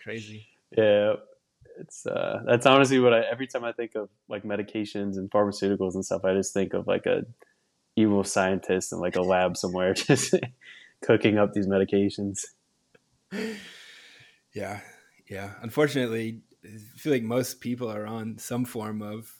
crazy. 0.03 0.47
Yeah 0.77 1.13
it's 1.79 2.05
uh, 2.05 2.41
that's 2.45 2.65
honestly 2.65 2.99
what 2.99 3.13
I 3.13 3.21
every 3.21 3.47
time 3.47 3.63
I 3.63 3.71
think 3.71 3.95
of 3.95 4.09
like 4.29 4.43
medications 4.43 5.17
and 5.17 5.29
pharmaceuticals 5.29 5.95
and 5.95 6.05
stuff, 6.05 6.23
I 6.25 6.33
just 6.33 6.53
think 6.53 6.73
of 6.73 6.87
like 6.87 7.05
a 7.05 7.23
evil 7.95 8.23
scientist 8.23 8.91
in 8.91 8.99
like 8.99 9.15
a 9.15 9.21
lab 9.21 9.57
somewhere 9.57 9.93
just 9.93 10.35
cooking 11.01 11.37
up 11.37 11.53
these 11.53 11.67
medications. 11.67 12.45
Yeah, 14.55 14.79
yeah. 15.29 15.51
Unfortunately, 15.61 16.41
I 16.63 16.69
feel 16.97 17.11
like 17.11 17.23
most 17.23 17.59
people 17.59 17.91
are 17.91 18.07
on 18.07 18.37
some 18.39 18.65
form 18.65 19.01
of 19.01 19.31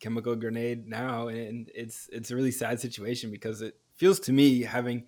chemical 0.00 0.34
grenade 0.36 0.88
now, 0.88 1.28
and 1.28 1.70
it's 1.74 2.10
it's 2.12 2.30
a 2.32 2.36
really 2.36 2.50
sad 2.50 2.80
situation 2.80 3.30
because 3.30 3.62
it 3.62 3.76
feels 3.94 4.20
to 4.20 4.32
me 4.32 4.62
having 4.62 5.06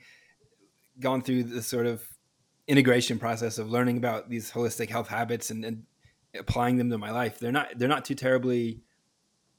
gone 1.00 1.22
through 1.22 1.42
the 1.44 1.62
sort 1.62 1.86
of 1.86 2.02
integration 2.68 3.18
process 3.18 3.58
of 3.58 3.70
learning 3.70 3.96
about 3.96 4.30
these 4.30 4.50
holistic 4.50 4.88
health 4.90 5.08
habits 5.08 5.50
and, 5.50 5.64
and 5.64 5.82
applying 6.38 6.76
them 6.76 6.90
to 6.90 6.98
my 6.98 7.10
life, 7.10 7.38
they're 7.40 7.52
not 7.52 7.76
they're 7.76 7.88
not 7.88 8.04
too 8.04 8.14
terribly 8.14 8.80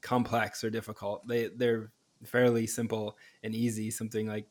complex 0.02 0.64
or 0.64 0.70
difficult. 0.70 1.28
They 1.28 1.50
they're 1.50 1.92
fairly 2.26 2.68
simple 2.68 3.18
and 3.44 3.54
easy. 3.54 3.92
Something 3.92 4.28
like 4.28 4.48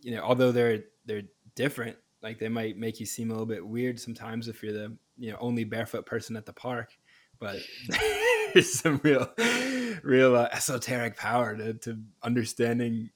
you 0.00 0.16
know, 0.16 0.22
although 0.22 0.52
they're 0.52 0.84
they're 1.06 1.22
different, 1.54 1.96
like 2.22 2.38
they 2.38 2.48
might 2.48 2.76
make 2.76 3.00
you 3.00 3.06
seem 3.06 3.30
a 3.30 3.32
little 3.32 3.46
bit 3.46 3.66
weird 3.66 3.98
sometimes 3.98 4.48
if 4.48 4.62
you're 4.62 4.72
the 4.72 4.96
you 5.18 5.30
know 5.30 5.38
only 5.40 5.64
barefoot 5.64 6.06
person 6.06 6.36
at 6.36 6.46
the 6.46 6.52
park. 6.52 6.90
But 7.38 7.56
there's 8.54 8.72
some 8.72 9.00
real 9.02 9.28
real 10.02 10.36
uh, 10.36 10.48
esoteric 10.52 11.16
power 11.16 11.56
to, 11.56 11.74
to 11.74 11.98
understanding 12.22 13.10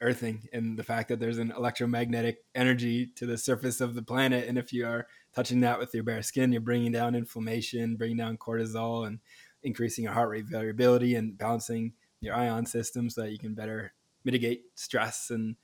earthing 0.00 0.48
and 0.52 0.78
the 0.78 0.84
fact 0.84 1.08
that 1.08 1.18
there's 1.18 1.38
an 1.38 1.52
electromagnetic 1.56 2.38
energy 2.54 3.06
to 3.16 3.26
the 3.26 3.36
surface 3.36 3.80
of 3.80 3.96
the 3.96 4.02
planet 4.02 4.48
and 4.48 4.56
if 4.56 4.72
you 4.72 4.86
are 4.86 5.08
touching 5.34 5.60
that 5.60 5.78
with 5.78 5.94
your 5.94 6.02
bare 6.02 6.22
skin, 6.22 6.50
you're 6.50 6.60
bringing 6.60 6.90
down 6.90 7.14
inflammation, 7.14 7.94
bringing 7.94 8.16
down 8.16 8.36
cortisol, 8.36 9.06
and 9.06 9.20
increasing 9.62 10.04
your 10.04 10.12
heart 10.12 10.30
rate 10.30 10.46
variability 10.46 11.14
and 11.14 11.38
balancing 11.38 11.92
your 12.20 12.34
ion 12.34 12.66
system 12.66 13.08
so 13.08 13.22
that 13.22 13.30
you 13.30 13.38
can 13.38 13.54
better 13.54 13.92
mitigate 14.24 14.62
stress 14.74 15.30
and 15.30 15.54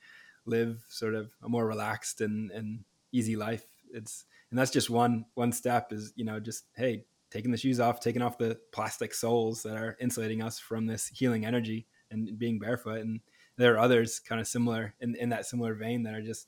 live 0.45 0.85
sort 0.87 1.15
of 1.15 1.31
a 1.43 1.49
more 1.49 1.65
relaxed 1.65 2.21
and, 2.21 2.51
and 2.51 2.83
easy 3.11 3.35
life. 3.35 3.65
It's 3.91 4.25
and 4.49 4.59
that's 4.59 4.71
just 4.71 4.89
one 4.89 5.25
one 5.33 5.51
step 5.51 5.91
is 5.91 6.13
you 6.15 6.25
know 6.25 6.39
just 6.39 6.65
hey 6.75 7.05
taking 7.35 7.51
the 7.51 7.57
shoes 7.57 7.79
off, 7.79 7.99
taking 7.99 8.21
off 8.21 8.37
the 8.37 8.57
plastic 8.71 9.13
soles 9.13 9.63
that 9.63 9.75
are 9.75 9.97
insulating 9.99 10.41
us 10.41 10.57
from 10.57 10.85
this 10.85 11.07
healing 11.07 11.45
energy 11.45 11.85
and 12.09 12.37
being 12.39 12.59
barefoot. 12.59 13.01
And 13.01 13.19
there 13.57 13.73
are 13.73 13.79
others 13.79 14.19
kind 14.19 14.39
of 14.39 14.47
similar 14.47 14.93
in, 15.01 15.15
in 15.15 15.29
that 15.29 15.45
similar 15.45 15.73
vein 15.73 16.03
that 16.03 16.13
are 16.13 16.21
just 16.21 16.47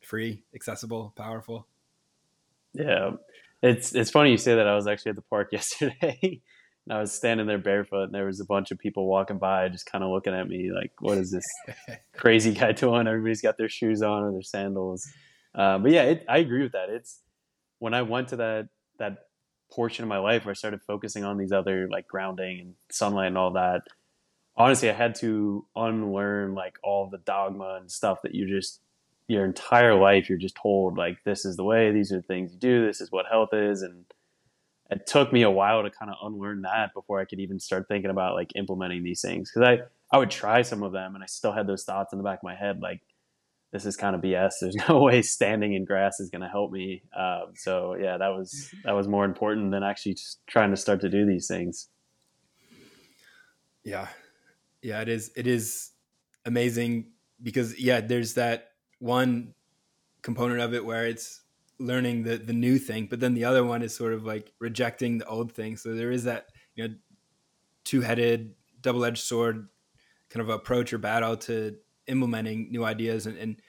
free, 0.00 0.42
accessible, 0.54 1.14
powerful. 1.16 1.66
Yeah, 2.74 3.12
it's 3.62 3.94
it's 3.94 4.10
funny 4.10 4.30
you 4.30 4.38
say 4.38 4.54
that. 4.54 4.66
I 4.66 4.74
was 4.74 4.86
actually 4.86 5.10
at 5.10 5.16
the 5.16 5.22
park 5.22 5.48
yesterday. 5.52 6.40
And 6.90 6.98
I 6.98 7.00
was 7.00 7.12
standing 7.12 7.46
there 7.46 7.56
barefoot, 7.56 8.06
and 8.06 8.14
there 8.14 8.26
was 8.26 8.40
a 8.40 8.44
bunch 8.44 8.72
of 8.72 8.78
people 8.78 9.06
walking 9.06 9.38
by, 9.38 9.68
just 9.68 9.86
kind 9.86 10.02
of 10.02 10.10
looking 10.10 10.34
at 10.34 10.48
me 10.48 10.72
like, 10.72 10.90
"What 10.98 11.18
is 11.18 11.30
this 11.30 11.46
crazy 12.12 12.52
guy 12.52 12.72
doing?" 12.72 13.06
Everybody's 13.06 13.40
got 13.40 13.56
their 13.56 13.68
shoes 13.68 14.02
on 14.02 14.24
or 14.24 14.32
their 14.32 14.42
sandals. 14.42 15.08
Uh, 15.54 15.78
but 15.78 15.92
yeah, 15.92 16.02
it, 16.02 16.24
I 16.28 16.38
agree 16.38 16.64
with 16.64 16.72
that. 16.72 16.90
It's 16.90 17.20
when 17.78 17.94
I 17.94 18.02
went 18.02 18.26
to 18.30 18.36
that 18.36 18.70
that 18.98 19.18
portion 19.70 20.02
of 20.02 20.08
my 20.08 20.18
life 20.18 20.44
where 20.44 20.50
I 20.50 20.54
started 20.54 20.82
focusing 20.82 21.22
on 21.24 21.38
these 21.38 21.52
other 21.52 21.88
like 21.88 22.08
grounding 22.08 22.58
and 22.58 22.74
sunlight 22.90 23.28
and 23.28 23.38
all 23.38 23.52
that. 23.52 23.82
Honestly, 24.56 24.90
I 24.90 24.94
had 24.94 25.14
to 25.20 25.64
unlearn 25.76 26.56
like 26.56 26.76
all 26.82 27.08
the 27.08 27.18
dogma 27.18 27.78
and 27.80 27.88
stuff 27.88 28.18
that 28.22 28.34
you 28.34 28.48
just 28.48 28.80
your 29.28 29.44
entire 29.44 29.94
life 29.94 30.28
you're 30.28 30.36
just 30.36 30.56
told 30.56 30.98
like 30.98 31.22
this 31.24 31.44
is 31.44 31.56
the 31.56 31.62
way 31.62 31.92
these 31.92 32.10
are 32.10 32.16
the 32.16 32.22
things 32.22 32.52
you 32.52 32.58
do 32.58 32.84
this 32.84 33.00
is 33.00 33.12
what 33.12 33.26
health 33.30 33.50
is 33.52 33.82
and 33.82 34.04
it 34.90 35.06
took 35.06 35.32
me 35.32 35.42
a 35.42 35.50
while 35.50 35.82
to 35.82 35.90
kind 35.90 36.10
of 36.10 36.16
unlearn 36.22 36.62
that 36.62 36.92
before 36.94 37.20
i 37.20 37.24
could 37.24 37.40
even 37.40 37.58
start 37.58 37.86
thinking 37.88 38.10
about 38.10 38.34
like 38.34 38.50
implementing 38.56 39.02
these 39.02 39.20
things 39.20 39.50
because 39.50 39.68
i 39.68 39.78
i 40.14 40.18
would 40.18 40.30
try 40.30 40.62
some 40.62 40.82
of 40.82 40.92
them 40.92 41.14
and 41.14 41.24
i 41.24 41.26
still 41.26 41.52
had 41.52 41.66
those 41.66 41.84
thoughts 41.84 42.12
in 42.12 42.18
the 42.18 42.24
back 42.24 42.38
of 42.38 42.44
my 42.44 42.54
head 42.54 42.80
like 42.80 43.00
this 43.72 43.86
is 43.86 43.96
kind 43.96 44.14
of 44.14 44.20
bs 44.20 44.52
there's 44.60 44.76
no 44.88 45.00
way 45.00 45.22
standing 45.22 45.74
in 45.74 45.84
grass 45.84 46.20
is 46.20 46.30
going 46.30 46.42
to 46.42 46.48
help 46.48 46.72
me. 46.72 47.02
Um, 47.16 47.52
so 47.54 47.94
yeah 47.94 48.16
that 48.18 48.28
was 48.28 48.72
that 48.84 48.92
was 48.92 49.08
more 49.08 49.24
important 49.24 49.70
than 49.70 49.82
actually 49.82 50.14
just 50.14 50.40
trying 50.46 50.70
to 50.70 50.76
start 50.76 51.00
to 51.02 51.08
do 51.08 51.26
these 51.26 51.46
things. 51.46 51.88
Yeah. 53.84 54.08
Yeah 54.82 55.00
it 55.00 55.08
is 55.08 55.30
it 55.36 55.46
is 55.46 55.90
amazing 56.44 57.06
because 57.42 57.78
yeah 57.78 58.00
there's 58.00 58.34
that 58.34 58.72
one 58.98 59.54
component 60.22 60.60
of 60.60 60.74
it 60.74 60.84
where 60.84 61.06
it's 61.06 61.42
learning 61.80 62.22
the 62.22 62.36
the 62.36 62.52
new 62.52 62.78
thing, 62.78 63.06
but 63.10 63.18
then 63.18 63.34
the 63.34 63.44
other 63.44 63.64
one 63.64 63.82
is 63.82 63.94
sort 63.94 64.12
of 64.12 64.24
like 64.24 64.52
rejecting 64.60 65.18
the 65.18 65.26
old 65.26 65.52
thing. 65.52 65.76
So 65.76 65.94
there 65.94 66.12
is 66.12 66.24
that 66.24 66.46
you 66.74 66.86
know 66.86 66.94
two 67.84 68.02
headed, 68.02 68.54
double 68.80 69.04
edged 69.04 69.24
sword 69.24 69.68
kind 70.28 70.42
of 70.42 70.48
approach 70.48 70.92
or 70.92 70.98
battle 70.98 71.36
to 71.36 71.76
implementing 72.06 72.70
new 72.70 72.84
ideas 72.84 73.26
and, 73.26 73.36
and, 73.36 73.60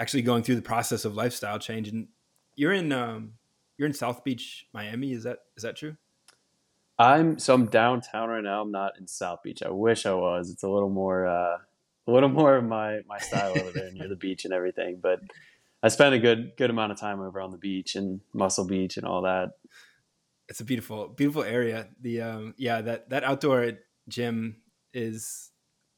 actually 0.00 0.22
going 0.22 0.44
through 0.44 0.54
the 0.54 0.62
process 0.62 1.04
of 1.04 1.16
lifestyle 1.16 1.58
change. 1.58 1.88
And 1.88 2.06
you're 2.54 2.72
in 2.72 2.92
um, 2.92 3.32
you're 3.76 3.86
in 3.88 3.94
South 3.94 4.22
Beach, 4.22 4.66
Miami. 4.72 5.12
Is 5.12 5.24
that 5.24 5.38
is 5.56 5.64
that 5.64 5.76
true? 5.76 5.96
I'm 6.98 7.38
so 7.38 7.54
I'm 7.54 7.66
downtown 7.66 8.28
right 8.28 8.42
now. 8.42 8.62
I'm 8.62 8.70
not 8.70 8.92
in 8.98 9.06
South 9.08 9.42
Beach. 9.42 9.62
I 9.62 9.70
wish 9.70 10.06
I 10.06 10.14
was. 10.14 10.50
It's 10.50 10.62
a 10.62 10.68
little 10.68 10.88
more 10.88 11.26
uh, 11.26 11.58
a 12.06 12.12
little 12.12 12.28
more 12.28 12.56
of 12.56 12.64
my 12.64 13.00
my 13.08 13.18
style 13.18 13.58
over 13.58 13.70
there 13.70 13.90
near 13.92 14.08
the 14.08 14.16
beach 14.16 14.44
and 14.44 14.54
everything. 14.54 14.98
But 15.02 15.20
I 15.82 15.88
spent 15.88 16.14
a 16.14 16.18
good 16.18 16.52
good 16.56 16.70
amount 16.70 16.92
of 16.92 16.98
time 16.98 17.20
over 17.20 17.40
on 17.40 17.50
the 17.50 17.58
beach 17.58 17.94
and 17.94 18.20
Muscle 18.32 18.66
Beach 18.66 18.96
and 18.96 19.06
all 19.06 19.22
that. 19.22 19.50
It's 20.48 20.60
a 20.60 20.64
beautiful 20.64 21.08
beautiful 21.08 21.44
area. 21.44 21.88
The 22.00 22.22
um 22.22 22.54
yeah 22.56 22.80
that 22.80 23.10
that 23.10 23.24
outdoor 23.24 23.72
gym 24.08 24.56
is 24.92 25.50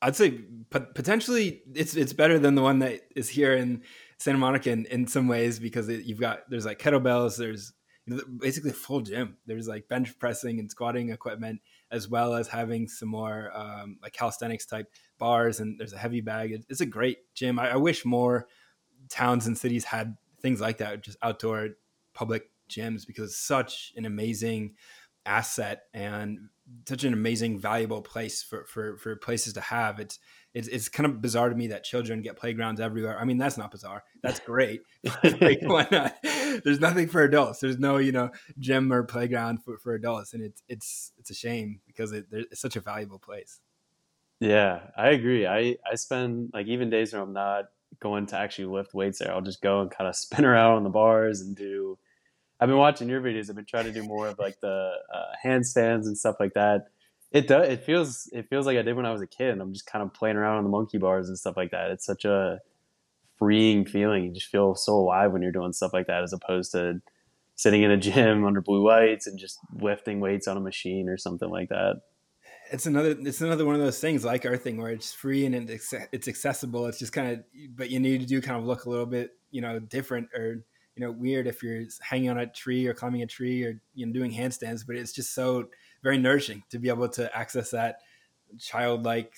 I'd 0.02 0.16
say 0.16 0.40
potentially 0.70 1.62
it's 1.74 1.94
it's 1.94 2.12
better 2.12 2.38
than 2.38 2.54
the 2.54 2.62
one 2.62 2.80
that 2.80 3.00
is 3.14 3.28
here 3.28 3.54
in 3.54 3.82
Santa 4.18 4.38
Monica 4.38 4.70
in, 4.70 4.86
in 4.86 5.06
some 5.06 5.28
ways 5.28 5.58
because 5.58 5.88
it, 5.88 6.04
you've 6.04 6.20
got 6.20 6.48
there's 6.50 6.66
like 6.66 6.78
kettlebells, 6.78 7.36
there's 7.36 7.72
basically 8.38 8.70
a 8.70 8.74
full 8.74 9.00
gym. 9.00 9.36
There's 9.46 9.68
like 9.68 9.88
bench 9.88 10.18
pressing 10.18 10.58
and 10.58 10.70
squatting 10.70 11.10
equipment, 11.10 11.60
as 11.90 12.08
well 12.08 12.34
as 12.34 12.48
having 12.48 12.88
some 12.88 13.08
more 13.08 13.50
um, 13.54 13.98
like 14.02 14.12
calisthenics 14.12 14.66
type 14.66 14.86
bars, 15.18 15.60
and 15.60 15.78
there's 15.78 15.92
a 15.92 15.98
heavy 15.98 16.20
bag. 16.20 16.52
It, 16.52 16.64
it's 16.68 16.80
a 16.80 16.86
great 16.86 17.18
gym. 17.34 17.58
I, 17.58 17.72
I, 17.72 17.76
wish 17.76 18.04
more 18.04 18.46
towns 19.11 19.46
and 19.46 19.59
cities 19.59 19.85
had 19.85 20.16
things 20.40 20.61
like 20.61 20.79
that, 20.79 21.03
just 21.03 21.18
outdoor 21.23 21.70
public 22.14 22.51
gyms, 22.70 23.07
because 23.07 23.31
it's 23.31 23.38
such 23.38 23.92
an 23.96 24.07
amazing 24.07 24.75
asset 25.27 25.83
and 25.92 26.38
such 26.88 27.05
an 27.05 27.12
amazing, 27.12 27.59
valuable 27.59 28.01
place 28.01 28.42
for 28.42 28.64
for 28.64 28.96
for 28.96 29.16
places 29.16 29.53
to 29.55 29.61
have. 29.61 30.01
It's 30.01 30.18
it's 30.55 30.68
it's 30.68 30.88
kind 30.88 31.07
of 31.07 31.20
bizarre 31.20 31.49
to 31.49 31.55
me 31.55 31.68
that 31.68 31.85
children 31.85 32.23
get 32.23 32.37
playgrounds 32.37 32.81
everywhere. 32.81 33.18
I 33.18 33.25
mean, 33.25 33.38
that's 33.38 33.59
not 33.59 33.70
bizarre. 33.70 34.05
That's 34.23 34.40
great. 34.40 34.83
like, 35.40 35.61
why 35.62 35.87
not? 35.90 36.16
There's 36.64 36.81
nothing 36.81 37.09
for 37.09 37.23
adults. 37.23 37.61
There's 37.61 37.79
no 37.79 37.99
you 37.99 38.12
know 38.12 38.31
gym 38.59 38.92
or 38.92 39.03
playground 39.03 39.62
for, 39.64 39.79
for 39.79 39.94
adults, 39.94 40.33
and 40.33 40.42
it's 40.42 40.62
it's 40.68 41.12
it's 41.18 41.31
a 41.31 41.35
shame 41.35 41.81
because 41.87 42.12
it, 42.12 42.27
it's 42.33 42.61
such 42.61 42.77
a 42.77 42.81
valuable 42.81 43.18
place. 43.18 43.61
Yeah, 44.40 44.81
I 44.96 45.11
agree. 45.11 45.46
I 45.46 45.77
I 45.90 45.96
spend 45.96 46.51
like 46.55 46.66
even 46.66 46.90
days 46.90 47.12
when 47.12 47.23
I'm 47.23 47.33
not 47.33 47.66
going 47.98 48.26
to 48.26 48.37
actually 48.37 48.66
lift 48.66 48.94
weights 48.94 49.18
there, 49.18 49.33
I'll 49.33 49.40
just 49.40 49.62
go 49.62 49.81
and 49.81 49.90
kind 49.90 50.09
of 50.09 50.16
spin 50.24 50.44
around 50.44 50.76
on 50.76 50.85
the 50.85 50.90
bars 50.90 51.40
and 51.40 51.57
do 51.57 51.98
I've 52.61 52.68
been 52.68 52.79
watching 52.79 53.09
your 53.09 53.22
videos. 53.22 53.48
I've 53.48 53.57
been 53.57 53.64
trying 53.64 53.87
to 53.87 53.92
do 53.92 54.03
more 54.03 54.29
of 54.29 54.38
like 54.38 54.61
the 54.61 54.92
uh, 55.12 55.33
handstands 55.44 56.05
and 56.05 56.16
stuff 56.16 56.37
like 56.38 56.53
that. 56.55 56.88
It 57.33 57.48
does. 57.48 57.68
It 57.68 57.85
feels. 57.85 58.29
It 58.33 58.48
feels 58.50 58.66
like 58.66 58.76
I 58.76 58.83
did 58.83 58.96
when 58.96 59.07
I 59.07 59.12
was 59.12 59.22
a 59.22 59.26
kid. 59.26 59.59
I'm 59.59 59.72
just 59.72 59.87
kind 59.87 60.03
of 60.03 60.12
playing 60.12 60.37
around 60.37 60.59
on 60.59 60.64
the 60.64 60.70
monkey 60.70 60.98
bars 60.98 61.29
and 61.29 61.38
stuff 61.38 61.57
like 61.57 61.70
that. 61.70 61.90
It's 61.90 62.05
such 62.05 62.24
a 62.26 62.61
freeing 63.38 63.87
feeling. 63.87 64.24
You 64.24 64.33
just 64.33 64.48
feel 64.48 64.74
so 64.74 64.94
alive 64.94 65.33
when 65.33 65.40
you're 65.40 65.53
doing 65.53 65.72
stuff 65.72 65.94
like 65.94 66.07
that, 66.09 66.22
as 66.22 66.35
opposed 66.35 66.72
to 66.72 67.00
sitting 67.55 67.83
in 67.83 67.90
a 67.90 67.96
gym 67.96 68.44
under 68.46 68.61
blue 68.61 68.87
lights 68.87 69.26
and 69.26 69.38
just 69.38 69.59
lifting 69.81 70.20
weights 70.20 70.46
on 70.46 70.57
a 70.57 70.61
machine 70.61 71.09
or 71.09 71.16
something 71.16 71.48
like 71.48 71.70
that. 71.70 72.03
It's 72.72 72.87
another. 72.87 73.16
It's 73.18 73.40
another 73.40 73.64
one 73.64 73.74
of 73.74 73.80
those 73.80 74.00
things 74.00 74.24
like 74.24 74.46
our 74.46 74.56
thing 74.56 74.76
where 74.76 74.92
it's 74.92 75.12
free 75.12 75.44
and 75.46 75.68
it's 75.68 76.28
accessible. 76.28 76.87
It's 76.87 76.98
just 76.98 77.12
kind 77.12 77.33
of, 77.33 77.44
but 77.74 77.90
you 77.90 77.98
need 77.98 78.20
to 78.20 78.26
do 78.26 78.40
kind 78.40 78.59
of 78.59 78.64
look 78.64 78.85
a 78.85 78.90
little 78.90 79.06
bit, 79.06 79.33
you 79.50 79.61
know, 79.61 79.80
different 79.80 80.28
or 80.35 80.64
you 81.00 81.06
know 81.06 81.12
weird 81.12 81.46
if 81.46 81.62
you're 81.62 81.85
hanging 82.00 82.28
on 82.28 82.38
a 82.38 82.46
tree 82.46 82.87
or 82.87 82.92
climbing 82.94 83.22
a 83.22 83.26
tree 83.26 83.64
or 83.64 83.80
you 83.94 84.06
know 84.06 84.12
doing 84.12 84.33
handstands 84.33 84.87
but 84.87 84.96
it's 84.96 85.12
just 85.12 85.35
so 85.35 85.68
very 86.02 86.18
nourishing 86.18 86.62
to 86.70 86.78
be 86.78 86.88
able 86.88 87.09
to 87.09 87.35
access 87.37 87.70
that 87.70 88.00
childlike 88.59 89.33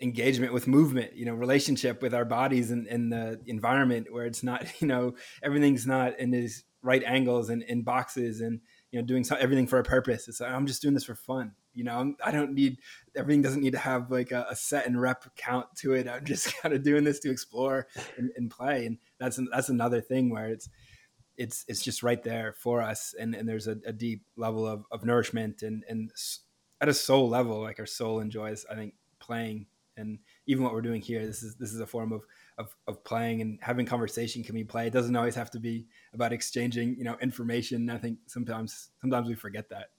engagement 0.00 0.52
with 0.52 0.66
movement 0.66 1.14
you 1.14 1.24
know 1.24 1.34
relationship 1.34 2.02
with 2.02 2.12
our 2.12 2.24
bodies 2.24 2.70
and, 2.72 2.86
and 2.88 3.12
the 3.12 3.40
environment 3.46 4.08
where 4.10 4.26
it's 4.26 4.42
not 4.42 4.66
you 4.80 4.88
know 4.88 5.14
everything's 5.42 5.86
not 5.86 6.18
in 6.18 6.30
these 6.30 6.64
right 6.82 7.04
angles 7.04 7.48
and 7.48 7.62
in 7.62 7.82
boxes 7.82 8.40
and 8.40 8.60
you 8.90 9.00
know 9.00 9.06
doing 9.06 9.22
so, 9.22 9.36
everything 9.36 9.66
for 9.68 9.78
a 9.78 9.84
purpose 9.84 10.26
it's 10.26 10.40
like 10.40 10.50
i'm 10.50 10.66
just 10.66 10.82
doing 10.82 10.94
this 10.94 11.04
for 11.04 11.14
fun 11.14 11.52
you 11.74 11.84
know 11.84 11.98
I'm, 11.98 12.16
do 12.30 12.38
not 12.38 12.52
need 12.52 12.78
everything 13.16 13.42
doesn't 13.42 13.62
need 13.62 13.72
to 13.72 13.78
have 13.78 14.10
like 14.10 14.32
a, 14.32 14.46
a, 14.50 14.56
set 14.56 14.86
and 14.86 15.00
rep 15.00 15.24
count 15.36 15.66
to 15.76 15.94
it. 15.94 16.08
I'm 16.08 16.24
just 16.24 16.54
kind 16.60 16.74
of 16.74 16.82
doing 16.82 17.04
this 17.04 17.18
to 17.20 17.30
explore 17.30 17.86
and, 18.16 18.30
and 18.36 18.50
play. 18.50 18.86
And 18.86 18.98
that's 19.18 19.38
that's 19.50 19.68
another 19.68 20.00
thing 20.00 20.30
where 20.30 20.48
it's 20.48 20.68
it's 21.36 21.64
it's 21.68 21.82
just 21.82 22.02
right 22.02 22.22
there 22.22 22.54
for 22.56 22.82
us. 22.82 23.14
And 23.18 23.34
and 23.34 23.48
there's 23.48 23.68
a, 23.68 23.76
a 23.86 23.92
deep 23.92 24.24
level 24.36 24.66
of, 24.66 24.84
of 24.90 25.04
nourishment 25.04 25.62
and 25.62 25.84
and 25.88 26.10
at 26.80 26.88
a 26.88 26.94
soul 26.94 27.28
level 27.28 27.62
like 27.62 27.78
our 27.78 27.86
soul 27.86 28.18
enjoys 28.18 28.66
i 28.70 28.74
think 28.74 28.94
playing. 29.20 29.66
And 29.96 30.18
even 30.46 30.64
what 30.64 30.72
we're 30.72 30.80
doing 30.80 31.02
here 31.02 31.24
this 31.24 31.42
is 31.42 31.54
this 31.56 31.72
is 31.72 31.80
a 31.80 31.86
form 31.86 32.12
of 32.12 32.22
of, 32.58 32.74
of 32.86 33.04
playing 33.04 33.40
and 33.40 33.58
having 33.62 33.86
conversation 33.86 34.42
can 34.42 34.54
be 34.54 34.64
play 34.64 34.86
it 34.86 34.92
doesn't 34.92 35.14
always 35.16 35.34
have 35.34 35.50
to 35.52 35.60
be 35.60 35.86
about 36.14 36.32
exchanging 36.32 36.96
you 36.96 37.04
know 37.04 37.16
information. 37.20 37.90
I 37.90 37.98
think 37.98 38.18
sometimes 38.26 38.90
sometimes 39.00 39.28
we 39.28 39.34
forget 39.34 39.68
that. 39.68 39.90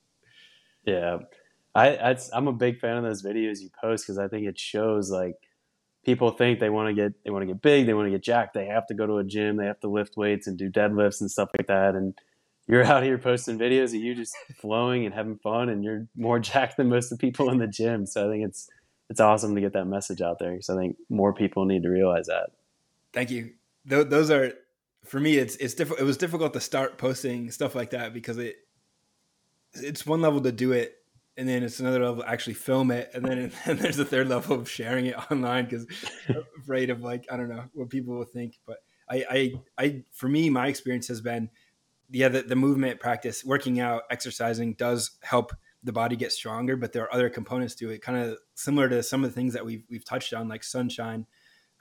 Yeah 0.85 1.19
i 1.75 2.15
i'm 2.33 2.47
a 2.47 2.53
big 2.53 2.79
fan 2.79 2.97
of 2.97 3.03
those 3.03 3.23
videos 3.23 3.59
you 3.61 3.69
post 3.81 4.05
because 4.05 4.17
i 4.17 4.27
think 4.27 4.45
it 4.45 4.59
shows 4.59 5.09
like 5.09 5.35
people 6.05 6.31
think 6.31 6.59
they 6.59 6.69
want 6.69 6.89
to 6.89 6.93
get 6.93 7.13
they 7.23 7.31
want 7.31 7.43
to 7.43 7.47
get 7.47 7.61
big, 7.61 7.85
they 7.85 7.93
want 7.93 8.07
to 8.07 8.11
get 8.11 8.23
jacked, 8.23 8.53
they 8.53 8.65
have 8.65 8.87
to 8.87 8.93
go 8.93 9.07
to 9.07 9.17
a 9.17 9.23
gym, 9.23 9.57
they 9.57 9.65
have 9.65 9.79
to 9.81 9.87
lift 9.87 10.17
weights 10.17 10.47
and 10.47 10.57
do 10.57 10.69
deadlifts 10.69 11.21
and 11.21 11.31
stuff 11.31 11.49
like 11.57 11.67
that. 11.67 11.95
And 11.95 12.17
you're 12.67 12.83
out 12.91 13.03
here 13.03 13.17
posting 13.17 13.57
videos 13.57 13.89
of 13.89 13.95
you 13.95 14.15
just 14.15 14.35
flowing 14.57 15.05
and 15.05 15.13
having 15.13 15.37
fun, 15.37 15.69
and 15.69 15.83
you're 15.83 16.07
more 16.15 16.39
jacked 16.51 16.77
than 16.77 16.89
most 16.89 17.11
of 17.11 17.17
the 17.17 17.21
people 17.21 17.49
in 17.49 17.57
the 17.57 17.67
gym. 17.67 18.05
So 18.05 18.27
I 18.27 18.31
think 18.31 18.45
it's 18.45 18.69
it's 19.09 19.19
awesome 19.19 19.55
to 19.55 19.61
get 19.61 19.73
that 19.73 19.85
message 19.85 20.21
out 20.21 20.39
there 20.39 20.51
because 20.51 20.69
I 20.69 20.77
think 20.77 20.97
more 21.09 21.33
people 21.33 21.65
need 21.65 21.83
to 21.83 21.89
realize 21.89 22.27
that. 22.27 22.51
Thank 23.11 23.29
you. 23.29 23.51
Th- 23.87 24.07
those 24.07 24.31
are 24.31 24.53
for 25.03 25.19
me. 25.19 25.37
It's 25.37 25.55
it's 25.57 25.73
difficult. 25.73 26.01
It 26.01 26.05
was 26.05 26.17
difficult 26.17 26.53
to 26.53 26.61
start 26.61 26.97
posting 26.97 27.51
stuff 27.51 27.75
like 27.75 27.91
that 27.91 28.13
because 28.13 28.37
it 28.37 28.57
it's 29.75 30.05
one 30.05 30.21
level 30.21 30.39
to 30.41 30.51
do 30.51 30.71
it 30.71 31.02
and 31.37 31.49
then 31.49 31.63
it's 31.63 31.79
another 31.79 32.03
level 32.03 32.23
actually 32.25 32.53
film 32.53 32.91
it, 32.91 33.11
and 33.13 33.25
then 33.25 33.51
and 33.65 33.79
there's 33.79 33.99
a 33.99 34.05
third 34.05 34.29
level 34.29 34.59
of 34.59 34.69
sharing 34.69 35.07
it 35.07 35.31
online 35.31 35.65
because 35.65 35.85
afraid 36.57 36.89
of 36.89 37.01
like 37.01 37.25
I 37.31 37.37
don't 37.37 37.49
know 37.49 37.65
what 37.73 37.89
people 37.89 38.15
will 38.15 38.25
think. 38.25 38.59
But 38.65 38.77
I, 39.09 39.25
I, 39.29 39.53
I, 39.77 40.03
for 40.11 40.27
me, 40.27 40.49
my 40.49 40.67
experience 40.67 41.07
has 41.09 41.21
been, 41.21 41.49
yeah, 42.09 42.29
the, 42.29 42.41
the 42.41 42.55
movement 42.55 42.99
practice, 42.99 43.43
working 43.43 43.79
out, 43.79 44.03
exercising 44.09 44.73
does 44.73 45.11
help 45.21 45.51
the 45.83 45.91
body 45.91 46.15
get 46.15 46.31
stronger, 46.31 46.77
but 46.77 46.93
there 46.93 47.03
are 47.03 47.13
other 47.13 47.29
components 47.29 47.75
to 47.75 47.89
it, 47.89 48.01
kind 48.01 48.17
of 48.17 48.37
similar 48.55 48.87
to 48.87 49.03
some 49.03 49.23
of 49.23 49.29
the 49.29 49.35
things 49.35 49.53
that 49.53 49.65
we've 49.65 49.83
we've 49.89 50.05
touched 50.05 50.33
on, 50.33 50.47
like 50.47 50.63
sunshine, 50.63 51.25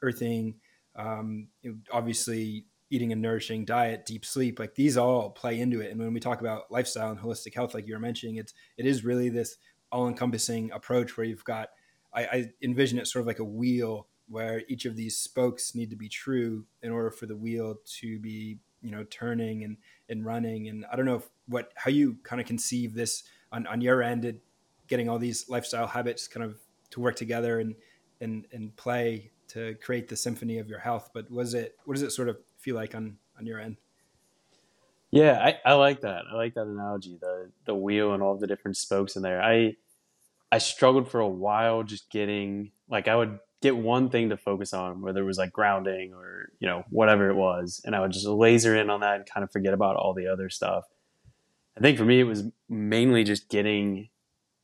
earthing, 0.02 0.56
um, 0.96 1.48
obviously 1.92 2.66
eating 2.92 3.10
a 3.10 3.16
nourishing 3.16 3.64
diet, 3.64 4.04
deep 4.04 4.24
sleep, 4.24 4.58
like 4.58 4.74
these 4.74 4.98
all 4.98 5.30
play 5.30 5.58
into 5.58 5.80
it. 5.80 5.90
And 5.90 5.98
when 5.98 6.12
we 6.12 6.20
talk 6.20 6.40
about 6.40 6.70
lifestyle 6.70 7.10
and 7.10 7.18
holistic 7.18 7.54
health, 7.54 7.72
like 7.72 7.86
you 7.86 7.94
were 7.94 8.00
mentioning, 8.00 8.36
it's 8.36 8.52
it 8.76 8.84
is 8.84 9.02
really 9.02 9.30
this 9.30 9.56
all-encompassing 9.90 10.70
approach 10.72 11.16
where 11.16 11.26
you've 11.26 11.44
got 11.44 11.68
I, 12.14 12.22
I 12.22 12.50
envision 12.62 12.98
it 12.98 13.06
sort 13.06 13.22
of 13.22 13.26
like 13.26 13.38
a 13.38 13.44
wheel 13.44 14.08
where 14.28 14.62
each 14.68 14.84
of 14.84 14.96
these 14.96 15.18
spokes 15.18 15.74
need 15.74 15.90
to 15.90 15.96
be 15.96 16.08
true 16.08 16.64
in 16.82 16.90
order 16.90 17.10
for 17.10 17.26
the 17.26 17.36
wheel 17.36 17.76
to 18.00 18.18
be 18.18 18.58
you 18.80 18.90
know 18.90 19.04
turning 19.04 19.64
and 19.64 19.76
and 20.08 20.24
running 20.24 20.68
and 20.68 20.84
i 20.90 20.96
don't 20.96 21.04
know 21.04 21.16
if, 21.16 21.28
what 21.46 21.72
how 21.76 21.90
you 21.90 22.16
kind 22.22 22.40
of 22.40 22.46
conceive 22.46 22.94
this 22.94 23.24
on, 23.52 23.66
on 23.66 23.80
your 23.80 24.02
end 24.02 24.24
it, 24.24 24.42
getting 24.88 25.08
all 25.08 25.18
these 25.18 25.48
lifestyle 25.48 25.86
habits 25.86 26.26
kind 26.26 26.44
of 26.44 26.58
to 26.90 27.00
work 27.00 27.16
together 27.16 27.60
and 27.60 27.74
and 28.20 28.46
and 28.52 28.74
play 28.76 29.30
to 29.48 29.74
create 29.76 30.08
the 30.08 30.16
symphony 30.16 30.58
of 30.58 30.68
your 30.68 30.78
health 30.78 31.10
but 31.12 31.30
was 31.30 31.54
it 31.54 31.76
what 31.84 31.94
does 31.94 32.02
it 32.02 32.10
sort 32.10 32.28
of 32.28 32.38
feel 32.62 32.76
like 32.76 32.94
on 32.94 33.18
on 33.38 33.46
your 33.46 33.60
end? 33.60 33.76
Yeah, 35.10 35.38
I, 35.38 35.72
I 35.72 35.74
like 35.74 36.00
that. 36.00 36.24
I 36.32 36.36
like 36.36 36.54
that 36.54 36.66
analogy. 36.66 37.18
The 37.20 37.50
the 37.66 37.74
wheel 37.74 38.14
and 38.14 38.22
all 38.22 38.36
the 38.36 38.46
different 38.46 38.76
spokes 38.76 39.16
in 39.16 39.22
there. 39.22 39.42
I 39.42 39.76
I 40.50 40.58
struggled 40.58 41.10
for 41.10 41.20
a 41.20 41.28
while 41.28 41.82
just 41.82 42.10
getting 42.10 42.72
like 42.88 43.08
I 43.08 43.16
would 43.16 43.38
get 43.60 43.76
one 43.76 44.08
thing 44.08 44.30
to 44.30 44.36
focus 44.36 44.72
on, 44.72 45.02
whether 45.02 45.20
it 45.20 45.26
was 45.26 45.38
like 45.38 45.52
grounding 45.52 46.14
or 46.14 46.50
you 46.60 46.68
know 46.68 46.84
whatever 46.88 47.28
it 47.28 47.34
was, 47.34 47.80
and 47.84 47.94
I 47.94 48.00
would 48.00 48.12
just 48.12 48.26
laser 48.26 48.74
in 48.76 48.90
on 48.90 49.00
that 49.00 49.16
and 49.16 49.26
kind 49.26 49.44
of 49.44 49.52
forget 49.52 49.74
about 49.74 49.96
all 49.96 50.14
the 50.14 50.28
other 50.28 50.48
stuff. 50.48 50.84
I 51.76 51.80
think 51.80 51.98
for 51.98 52.04
me 52.04 52.20
it 52.20 52.24
was 52.24 52.44
mainly 52.68 53.24
just 53.24 53.48
getting 53.48 54.08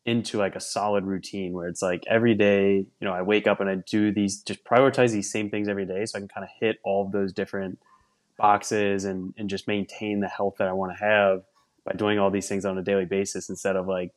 into 0.08 0.38
like 0.38 0.56
a 0.56 0.60
solid 0.60 1.04
routine 1.04 1.52
where 1.52 1.68
it's 1.68 1.82
like 1.82 2.02
every 2.08 2.34
day, 2.34 2.76
you 2.76 3.06
know, 3.06 3.12
I 3.12 3.20
wake 3.20 3.46
up 3.46 3.60
and 3.60 3.68
I 3.68 3.74
do 3.74 4.10
these, 4.10 4.40
just 4.40 4.64
prioritize 4.64 5.12
these 5.12 5.30
same 5.30 5.50
things 5.50 5.68
every 5.68 5.84
day 5.84 6.06
so 6.06 6.16
I 6.16 6.20
can 6.20 6.28
kind 6.28 6.44
of 6.44 6.50
hit 6.58 6.78
all 6.82 7.04
of 7.04 7.12
those 7.12 7.30
different 7.30 7.78
boxes 8.38 9.04
and, 9.04 9.34
and 9.36 9.50
just 9.50 9.68
maintain 9.68 10.20
the 10.20 10.28
health 10.28 10.54
that 10.58 10.68
I 10.68 10.72
want 10.72 10.96
to 10.96 11.04
have 11.04 11.42
by 11.84 11.92
doing 11.92 12.18
all 12.18 12.30
these 12.30 12.48
things 12.48 12.64
on 12.64 12.78
a 12.78 12.82
daily 12.82 13.04
basis 13.04 13.48
instead 13.50 13.76
of 13.76 13.86
like, 13.86 14.12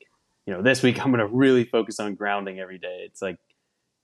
you 0.45 0.53
know, 0.53 0.61
this 0.61 0.81
week 0.81 0.99
I'm 1.03 1.11
going 1.11 1.19
to 1.19 1.35
really 1.35 1.65
focus 1.65 1.99
on 1.99 2.15
grounding 2.15 2.59
every 2.59 2.77
day. 2.77 3.03
It's 3.05 3.21
like, 3.21 3.37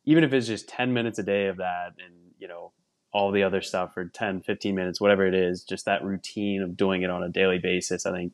even 0.06 0.24
if 0.24 0.34
it's 0.34 0.48
just 0.48 0.68
10 0.70 0.94
minutes 0.94 1.20
a 1.20 1.24
day 1.24 1.48
of 1.48 1.58
that 1.58 1.94
and, 2.04 2.14
you 2.40 2.48
know, 2.48 2.72
all 3.14 3.32
the 3.32 3.44
other 3.44 3.62
stuff 3.62 3.94
for 3.94 4.06
10, 4.06 4.42
15 4.42 4.76
minutes, 4.76 5.02
whatever 5.02 5.26
it 5.26 5.34
is, 5.34 5.64
just 5.64 5.86
that 5.86 6.04
routine 6.04 6.62
of 6.62 6.78
doing 6.78 7.02
it 7.02 7.10
on 7.10 7.24
a 7.24 7.30
daily 7.30 7.58
basis, 7.58 8.06
I 8.06 8.12
think 8.12 8.34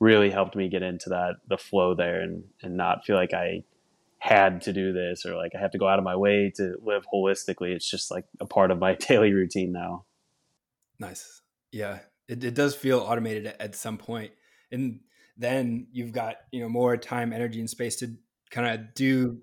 really 0.00 0.30
helped 0.30 0.54
me 0.54 0.68
get 0.68 0.82
into 0.82 1.08
that, 1.10 1.36
the 1.48 1.58
flow 1.58 1.94
there 1.94 2.20
and, 2.20 2.44
and 2.62 2.76
not 2.76 3.04
feel 3.04 3.16
like 3.16 3.34
I 3.34 3.64
had 4.18 4.60
to 4.62 4.72
do 4.72 4.92
this 4.92 5.24
or 5.24 5.36
like 5.36 5.52
I 5.56 5.60
have 5.60 5.70
to 5.72 5.78
go 5.78 5.88
out 5.88 5.98
of 5.98 6.04
my 6.04 6.16
way 6.16 6.52
to 6.56 6.76
live 6.82 7.04
holistically. 7.12 7.70
It's 7.70 7.88
just 7.88 8.10
like 8.10 8.24
a 8.40 8.46
part 8.46 8.70
of 8.70 8.78
my 8.78 8.94
daily 9.00 9.32
routine 9.32 9.72
now. 9.72 10.04
Nice. 10.98 11.42
Yeah. 11.72 12.00
it, 12.28 12.44
it 12.44 12.54
does 12.54 12.74
feel 12.74 13.00
automated 13.00 13.46
at, 13.58 13.74
some 13.74 13.98
point 13.98 14.32
and 14.70 15.00
then 15.36 15.86
you've 15.92 16.12
got 16.12 16.36
you 16.52 16.60
know 16.60 16.68
more 16.68 16.96
time 16.96 17.32
energy 17.32 17.60
and 17.60 17.70
space 17.70 17.96
to 17.96 18.14
kind 18.50 18.66
of 18.66 18.94
do 18.94 19.38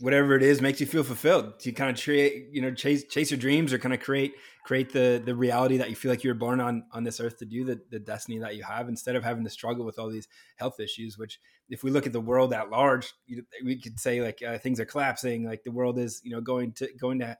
whatever 0.00 0.34
it 0.34 0.42
is 0.42 0.62
makes 0.62 0.80
you 0.80 0.86
feel 0.86 1.04
fulfilled 1.04 1.58
to 1.60 1.72
kind 1.72 1.94
of 1.94 2.02
create 2.02 2.46
you 2.52 2.62
know 2.62 2.72
chase 2.72 3.04
chase 3.04 3.30
your 3.30 3.38
dreams 3.38 3.72
or 3.72 3.78
kind 3.78 3.92
of 3.92 4.00
create 4.00 4.32
create 4.64 4.92
the 4.92 5.22
the 5.24 5.34
reality 5.34 5.76
that 5.76 5.90
you 5.90 5.96
feel 5.96 6.10
like 6.10 6.24
you 6.24 6.30
were 6.30 6.34
born 6.34 6.60
on 6.60 6.84
on 6.92 7.04
this 7.04 7.20
earth 7.20 7.36
to 7.38 7.44
do 7.44 7.64
the, 7.64 7.78
the 7.90 7.98
destiny 7.98 8.38
that 8.38 8.56
you 8.56 8.62
have 8.62 8.88
instead 8.88 9.14
of 9.14 9.22
having 9.22 9.44
to 9.44 9.50
struggle 9.50 9.84
with 9.84 9.98
all 9.98 10.08
these 10.08 10.28
health 10.56 10.80
issues 10.80 11.18
which 11.18 11.38
if 11.68 11.84
we 11.84 11.90
look 11.90 12.06
at 12.06 12.12
the 12.12 12.20
world 12.20 12.54
at 12.54 12.70
large 12.70 13.12
we 13.64 13.76
could 13.76 14.00
say 14.00 14.22
like 14.22 14.42
uh, 14.42 14.58
things 14.58 14.80
are 14.80 14.86
collapsing 14.86 15.44
like 15.44 15.62
the 15.64 15.70
world 15.70 15.98
is 15.98 16.20
you 16.24 16.30
know 16.30 16.40
going 16.40 16.72
to 16.72 16.88
going 16.98 17.18
to 17.18 17.36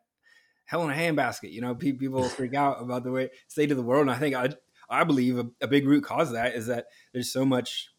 hell 0.70 0.84
in 0.84 0.90
a 0.90 0.94
handbasket 0.94 1.50
you 1.52 1.60
know 1.60 1.74
people 1.74 2.22
freak 2.24 2.54
out 2.54 2.80
about 2.80 3.04
the 3.04 3.10
way 3.10 3.28
state 3.48 3.70
of 3.70 3.76
the 3.76 3.82
world 3.82 4.02
and 4.02 4.10
i 4.10 4.16
think 4.16 4.34
i 4.34 4.48
i 4.88 5.02
believe 5.04 5.38
a, 5.38 5.46
a 5.60 5.66
big 5.66 5.86
root 5.86 6.04
cause 6.04 6.28
of 6.28 6.34
that 6.34 6.54
is 6.54 6.66
that 6.66 6.86
there's 7.12 7.32
so 7.32 7.44
much 7.44 7.90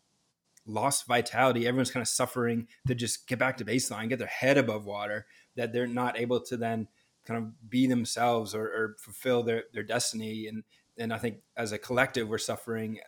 lost 0.66 1.08
vitality. 1.08 1.68
Everyone's 1.68 1.92
kind 1.92 2.02
of 2.02 2.08
suffering 2.08 2.68
to 2.88 2.96
just 2.96 3.28
get 3.28 3.40
back 3.40 3.58
to 3.58 3.66
baseline, 3.66 4.10
get 4.10 4.20
their 4.20 4.28
head 4.28 4.58
above 4.58 4.86
water, 4.86 5.26
that 5.56 5.74
they're 5.74 5.88
not 5.88 6.20
able 6.20 6.40
to 6.42 6.58
then 6.58 6.88
kind 7.26 7.38
of 7.38 7.70
be 7.70 7.88
themselves 7.88 8.56
or, 8.56 8.64
or 8.64 8.96
fulfill 9.00 9.44
their, 9.44 9.66
their 9.74 9.84
destiny. 9.84 10.48
And, 10.48 10.64
and 10.98 11.14
I 11.14 11.18
think 11.18 11.38
as 11.56 11.72
a 11.72 11.78
collective, 11.78 12.28
we're 12.28 12.38
suffering 12.38 13.00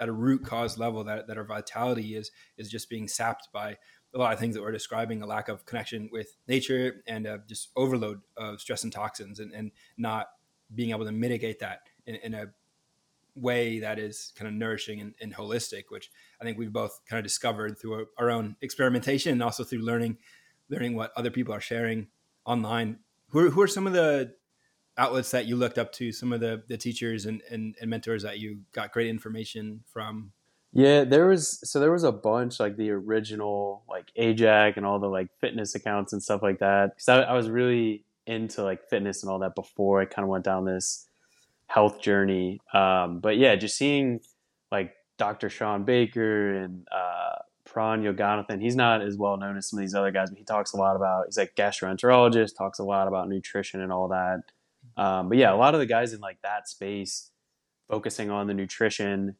at 0.00 0.08
a 0.08 0.12
root 0.12 0.44
cause 0.44 0.78
level 0.78 1.04
that, 1.04 1.28
that 1.28 1.38
our 1.38 1.44
vitality 1.44 2.16
is, 2.16 2.30
is 2.58 2.68
just 2.68 2.90
being 2.90 3.08
sapped 3.08 3.48
by 3.52 3.76
a 4.14 4.18
lot 4.18 4.32
of 4.32 4.38
things 4.38 4.54
that 4.54 4.62
we're 4.62 4.72
describing, 4.72 5.22
a 5.22 5.26
lack 5.26 5.48
of 5.48 5.64
connection 5.64 6.08
with 6.12 6.36
nature 6.46 7.02
and 7.06 7.26
uh, 7.26 7.38
just 7.48 7.70
overload 7.76 8.20
of 8.36 8.60
stress 8.60 8.84
and 8.84 8.92
toxins 8.92 9.40
and, 9.40 9.52
and 9.52 9.70
not 9.96 10.28
being 10.74 10.90
able 10.90 11.04
to 11.04 11.12
mitigate 11.12 11.60
that 11.60 11.80
in, 12.06 12.16
in 12.16 12.34
a 12.34 12.46
way 13.34 13.80
that 13.80 13.98
is 13.98 14.32
kind 14.36 14.48
of 14.48 14.54
nourishing 14.54 15.00
and, 15.00 15.14
and, 15.20 15.34
holistic, 15.34 15.84
which 15.88 16.10
I 16.40 16.44
think 16.44 16.58
we've 16.58 16.72
both 16.72 17.00
kind 17.08 17.18
of 17.18 17.24
discovered 17.24 17.78
through 17.78 18.06
our 18.18 18.30
own 18.30 18.56
experimentation 18.60 19.32
and 19.32 19.42
also 19.42 19.64
through 19.64 19.80
learning, 19.80 20.18
learning 20.68 20.94
what 20.94 21.12
other 21.16 21.30
people 21.30 21.54
are 21.54 21.60
sharing 21.60 22.08
online. 22.44 22.98
Who 23.28 23.46
are, 23.46 23.50
who 23.50 23.62
are 23.62 23.68
some 23.68 23.86
of 23.86 23.94
the 23.94 24.34
outlets 24.98 25.30
that 25.30 25.46
you 25.46 25.56
looked 25.56 25.78
up 25.78 25.92
to? 25.92 26.12
Some 26.12 26.34
of 26.34 26.40
the 26.40 26.62
the 26.68 26.76
teachers 26.76 27.24
and, 27.24 27.40
and, 27.50 27.74
and 27.80 27.88
mentors 27.88 28.22
that 28.22 28.38
you 28.38 28.60
got 28.72 28.92
great 28.92 29.08
information 29.08 29.80
from. 29.86 30.32
Yeah, 30.72 31.04
there 31.04 31.26
was 31.26 31.60
so 31.68 31.80
there 31.80 31.92
was 31.92 32.04
a 32.04 32.12
bunch 32.12 32.58
like 32.58 32.76
the 32.76 32.90
original 32.90 33.84
like 33.88 34.06
Ajax 34.16 34.76
and 34.76 34.86
all 34.86 34.98
the 34.98 35.08
like 35.08 35.28
fitness 35.40 35.74
accounts 35.74 36.12
and 36.12 36.22
stuff 36.22 36.42
like 36.42 36.60
that. 36.60 36.94
Because 36.94 37.08
I, 37.08 37.22
I 37.22 37.34
was 37.34 37.50
really 37.50 38.04
into 38.26 38.62
like 38.62 38.88
fitness 38.88 39.22
and 39.22 39.30
all 39.30 39.40
that 39.40 39.54
before 39.54 40.00
I 40.00 40.06
kind 40.06 40.24
of 40.24 40.30
went 40.30 40.44
down 40.44 40.64
this 40.64 41.06
health 41.66 42.00
journey. 42.00 42.60
Um, 42.72 43.20
but 43.20 43.36
yeah, 43.36 43.54
just 43.56 43.76
seeing 43.76 44.20
like 44.70 44.94
Dr. 45.18 45.50
Shawn 45.50 45.84
Baker 45.84 46.54
and 46.54 46.86
uh, 46.90 47.36
Pran 47.68 48.02
Yoganathan. 48.02 48.60
He's 48.60 48.76
not 48.76 49.02
as 49.02 49.16
well 49.16 49.36
known 49.36 49.56
as 49.56 49.68
some 49.68 49.78
of 49.78 49.82
these 49.82 49.94
other 49.94 50.10
guys, 50.10 50.30
but 50.30 50.38
he 50.38 50.44
talks 50.44 50.72
a 50.72 50.76
lot 50.76 50.96
about. 50.96 51.26
He's 51.26 51.38
like 51.38 51.54
gastroenterologist, 51.54 52.56
talks 52.56 52.78
a 52.78 52.84
lot 52.84 53.08
about 53.08 53.28
nutrition 53.28 53.80
and 53.80 53.92
all 53.92 54.08
that. 54.08 54.40
Um, 54.96 55.28
but 55.28 55.38
yeah, 55.38 55.52
a 55.52 55.56
lot 55.56 55.74
of 55.74 55.80
the 55.80 55.86
guys 55.86 56.12
in 56.12 56.20
like 56.20 56.40
that 56.42 56.68
space, 56.68 57.30
focusing 57.88 58.30
on 58.30 58.46
the 58.46 58.54
nutrition. 58.54 59.36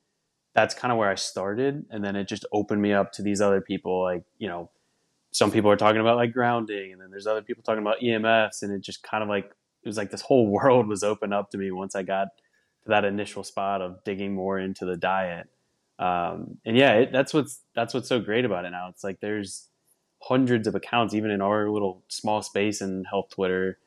That's 0.55 0.75
kind 0.75 0.93
of 0.93 0.99
where 0.99 1.11
I 1.11 1.15
started, 1.15 1.87
and 1.91 2.05
then 2.05 2.15
it 2.17 2.29
just 2.29 2.45
opened 2.53 2.83
me 2.83 2.93
up 2.93 3.13
to 3.13 3.23
these 3.23 3.41
other 3.41 3.61
people. 3.61 4.03
Like 4.03 4.25
you 4.39 4.49
know, 4.49 4.71
some 5.31 5.51
people 5.51 5.71
are 5.71 5.77
talking 5.77 6.01
about 6.01 6.17
like 6.17 6.33
grounding, 6.33 6.93
and 6.93 7.01
then 7.01 7.11
there's 7.11 7.27
other 7.27 7.43
people 7.43 7.63
talking 7.63 7.83
about 7.83 8.01
EMFs, 8.01 8.63
and 8.63 8.73
it 8.73 8.83
just 8.83 9.03
kind 9.03 9.23
of 9.23 9.29
like 9.29 9.47
it 9.47 9.89
was 9.89 9.97
like 9.97 10.11
this 10.11 10.23
whole 10.23 10.47
world 10.51 10.89
was 10.89 11.03
opened 11.03 11.35
up 11.35 11.51
to 11.51 11.59
me 11.59 11.71
once 11.71 11.95
I 11.95 12.03
got 12.03 12.29
to 12.85 12.89
that 12.89 13.05
initial 13.05 13.45
spot 13.45 13.81
of 13.81 14.03
digging 14.05 14.35
more 14.35 14.59
into 14.59 14.85
the 14.85 14.97
diet. 14.97 15.49
Um, 15.99 16.59
and 16.65 16.77
yeah, 16.77 16.95
it, 16.95 17.13
that's 17.13 17.33
what's 17.33 17.61
that's 17.75 17.95
what's 17.95 18.09
so 18.09 18.21
great 18.21 18.45
about 18.45 18.65
it 18.65 18.71
now. 18.71 18.89
It's 18.89 19.05
like 19.05 19.21
there's 19.21 19.69
hundreds 20.21 20.67
of 20.67 20.75
accounts, 20.75 21.15
even 21.15 21.31
in 21.31 21.41
our 21.41 21.71
little 21.71 22.03
small 22.09 22.43
space 22.43 22.81
in 22.81 23.05
health 23.05 23.31
Twitter, 23.31 23.79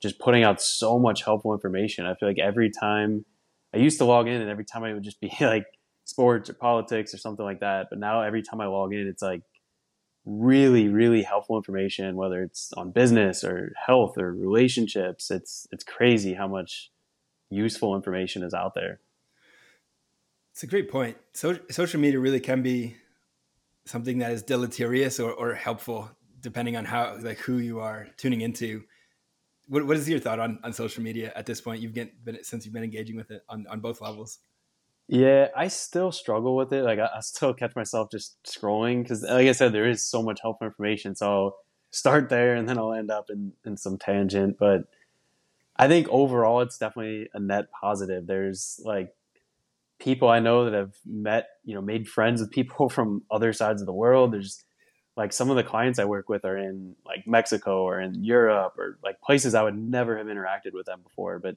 just 0.00 0.18
putting 0.18 0.42
out 0.42 0.60
so 0.60 0.98
much 0.98 1.24
helpful 1.24 1.52
information. 1.52 2.06
I 2.06 2.14
feel 2.14 2.28
like 2.28 2.38
every 2.38 2.70
time 2.70 3.24
I 3.74 3.78
used 3.78 3.98
to 3.98 4.04
log 4.04 4.26
in, 4.26 4.40
and 4.40 4.50
every 4.50 4.64
time 4.64 4.84
I 4.84 4.92
would 4.92 5.02
just 5.02 5.20
be 5.20 5.32
like 5.40 5.66
sports 6.10 6.50
or 6.50 6.54
politics 6.54 7.14
or 7.14 7.18
something 7.18 7.44
like 7.44 7.60
that. 7.60 7.86
But 7.90 7.98
now 7.98 8.22
every 8.22 8.42
time 8.42 8.60
I 8.60 8.66
log 8.66 8.92
in, 8.92 9.06
it's 9.06 9.22
like 9.22 9.42
really 10.26 10.86
really 10.88 11.22
helpful 11.22 11.56
information 11.56 12.14
whether 12.14 12.42
it's 12.42 12.74
on 12.74 12.90
business 12.90 13.42
or 13.42 13.72
health 13.86 14.18
or 14.18 14.32
relationships. 14.32 15.30
It's 15.30 15.66
it's 15.72 15.84
crazy 15.84 16.34
how 16.34 16.48
much 16.48 16.90
useful 17.50 17.96
information 17.96 18.42
is 18.42 18.54
out 18.54 18.74
there. 18.74 19.00
It's 20.52 20.62
a 20.62 20.66
great 20.66 20.90
point. 20.90 21.16
So, 21.32 21.58
social 21.70 22.00
media 22.00 22.20
really 22.20 22.40
can 22.40 22.62
be 22.62 22.96
something 23.86 24.18
that 24.18 24.32
is 24.32 24.42
deleterious 24.42 25.18
or, 25.18 25.32
or 25.32 25.54
helpful 25.54 26.10
depending 26.40 26.76
on 26.76 26.84
how 26.84 27.16
like 27.20 27.38
who 27.38 27.58
you 27.58 27.80
are 27.80 28.08
tuning 28.16 28.40
into. 28.40 28.82
What, 29.68 29.86
what 29.86 29.96
is 29.96 30.08
your 30.08 30.18
thought 30.18 30.40
on, 30.40 30.58
on 30.64 30.72
social 30.72 31.02
media 31.02 31.32
at 31.36 31.46
this 31.46 31.60
point? 31.60 31.80
You've 31.80 31.94
been 31.94 32.10
since 32.42 32.64
you've 32.64 32.74
been 32.74 32.84
engaging 32.84 33.16
with 33.16 33.30
it 33.30 33.42
on, 33.48 33.66
on 33.70 33.80
both 33.80 34.00
levels 34.00 34.38
yeah, 35.12 35.48
I 35.56 35.66
still 35.66 36.12
struggle 36.12 36.54
with 36.54 36.72
it. 36.72 36.84
Like 36.84 37.00
I, 37.00 37.08
I 37.16 37.20
still 37.20 37.52
catch 37.52 37.74
myself 37.74 38.12
just 38.12 38.40
scrolling 38.44 39.02
because, 39.02 39.22
like 39.22 39.48
I 39.48 39.52
said, 39.52 39.72
there 39.72 39.88
is 39.88 40.04
so 40.04 40.22
much 40.22 40.38
helpful 40.40 40.68
information. 40.68 41.16
So 41.16 41.26
I'll 41.26 41.56
start 41.90 42.28
there 42.28 42.54
and 42.54 42.68
then 42.68 42.78
I'll 42.78 42.94
end 42.94 43.10
up 43.10 43.28
in, 43.28 43.52
in 43.66 43.76
some 43.76 43.98
tangent. 43.98 44.56
But 44.56 44.84
I 45.74 45.88
think 45.88 46.08
overall, 46.10 46.60
it's 46.60 46.78
definitely 46.78 47.28
a 47.34 47.40
net 47.40 47.72
positive. 47.72 48.28
There's 48.28 48.80
like 48.84 49.12
people 49.98 50.28
I 50.28 50.38
know 50.38 50.64
that 50.64 50.74
have 50.74 50.94
met, 51.04 51.48
you 51.64 51.74
know, 51.74 51.82
made 51.82 52.08
friends 52.08 52.40
with 52.40 52.52
people 52.52 52.88
from 52.88 53.24
other 53.32 53.52
sides 53.52 53.82
of 53.82 53.86
the 53.86 53.92
world. 53.92 54.32
There's 54.32 54.62
like 55.16 55.32
some 55.32 55.50
of 55.50 55.56
the 55.56 55.64
clients 55.64 55.98
I 55.98 56.04
work 56.04 56.28
with 56.28 56.44
are 56.44 56.56
in 56.56 56.94
like 57.04 57.26
Mexico 57.26 57.82
or 57.82 58.00
in 58.00 58.22
Europe 58.22 58.74
or 58.78 58.96
like 59.02 59.20
places 59.20 59.56
I 59.56 59.64
would 59.64 59.76
never 59.76 60.16
have 60.16 60.28
interacted 60.28 60.72
with 60.72 60.86
them 60.86 61.00
before. 61.02 61.40
But 61.40 61.56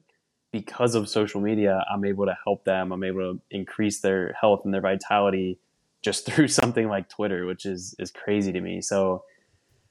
because 0.54 0.94
of 0.94 1.08
social 1.08 1.40
media, 1.40 1.84
I'm 1.92 2.04
able 2.04 2.26
to 2.26 2.38
help 2.44 2.64
them. 2.64 2.92
I'm 2.92 3.02
able 3.02 3.34
to 3.34 3.40
increase 3.50 3.98
their 3.98 4.36
health 4.40 4.60
and 4.64 4.72
their 4.72 4.80
vitality 4.80 5.58
just 6.00 6.26
through 6.26 6.46
something 6.46 6.86
like 6.86 7.08
Twitter, 7.08 7.44
which 7.44 7.66
is 7.66 7.96
is 7.98 8.12
crazy 8.12 8.52
to 8.52 8.60
me. 8.60 8.80
So 8.80 9.24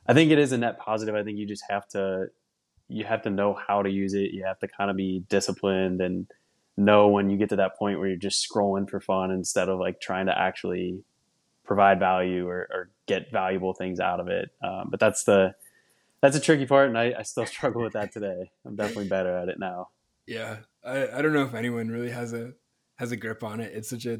I 0.07 0.13
think 0.13 0.31
it 0.31 0.39
is 0.39 0.53
a 0.53 0.57
net 0.57 0.79
positive. 0.79 1.15
I 1.15 1.23
think 1.23 1.37
you 1.37 1.45
just 1.45 1.65
have 1.69 1.85
to 1.89 2.27
you 2.87 3.03
have 3.03 3.23
to 3.23 3.29
know 3.29 3.53
how 3.53 3.81
to 3.81 3.89
use 3.89 4.13
it. 4.13 4.31
You 4.31 4.45
have 4.45 4.59
to 4.59 4.69
kind 4.69 4.89
of 4.89 4.95
be 4.95 5.25
disciplined 5.27 5.99
and 5.99 6.27
know 6.77 7.09
when 7.09 7.29
you 7.29 7.37
get 7.37 7.49
to 7.49 7.57
that 7.57 7.75
point 7.75 7.99
where 7.99 8.07
you're 8.07 8.17
just 8.17 8.47
scrolling 8.49 8.89
for 8.89 9.01
fun 9.01 9.31
instead 9.31 9.67
of 9.67 9.79
like 9.79 9.99
trying 9.99 10.27
to 10.27 10.37
actually 10.37 11.03
provide 11.65 11.99
value 11.99 12.47
or, 12.47 12.69
or 12.71 12.89
get 13.05 13.33
valuable 13.33 13.73
things 13.73 13.99
out 13.99 14.21
of 14.21 14.29
it. 14.29 14.49
Um, 14.63 14.87
but 14.89 15.01
that's 15.01 15.25
the 15.25 15.55
that's 16.21 16.37
a 16.37 16.39
tricky 16.39 16.65
part, 16.65 16.87
and 16.87 16.97
I, 16.97 17.15
I 17.19 17.23
still 17.23 17.45
struggle 17.55 17.83
with 17.83 17.93
that 17.93 18.13
today. 18.13 18.51
I'm 18.65 18.77
definitely 18.77 19.09
better 19.09 19.35
at 19.37 19.49
it 19.49 19.59
now. 19.59 19.89
Yeah, 20.25 20.59
I, 20.83 21.07
I 21.07 21.21
don't 21.21 21.33
know 21.33 21.43
if 21.43 21.53
anyone 21.53 21.89
really 21.89 22.11
has 22.11 22.33
a 22.33 22.53
has 22.95 23.11
a 23.11 23.17
grip 23.17 23.43
on 23.43 23.59
it. 23.59 23.73
It's 23.73 23.89
such 23.89 24.05
a 24.05 24.19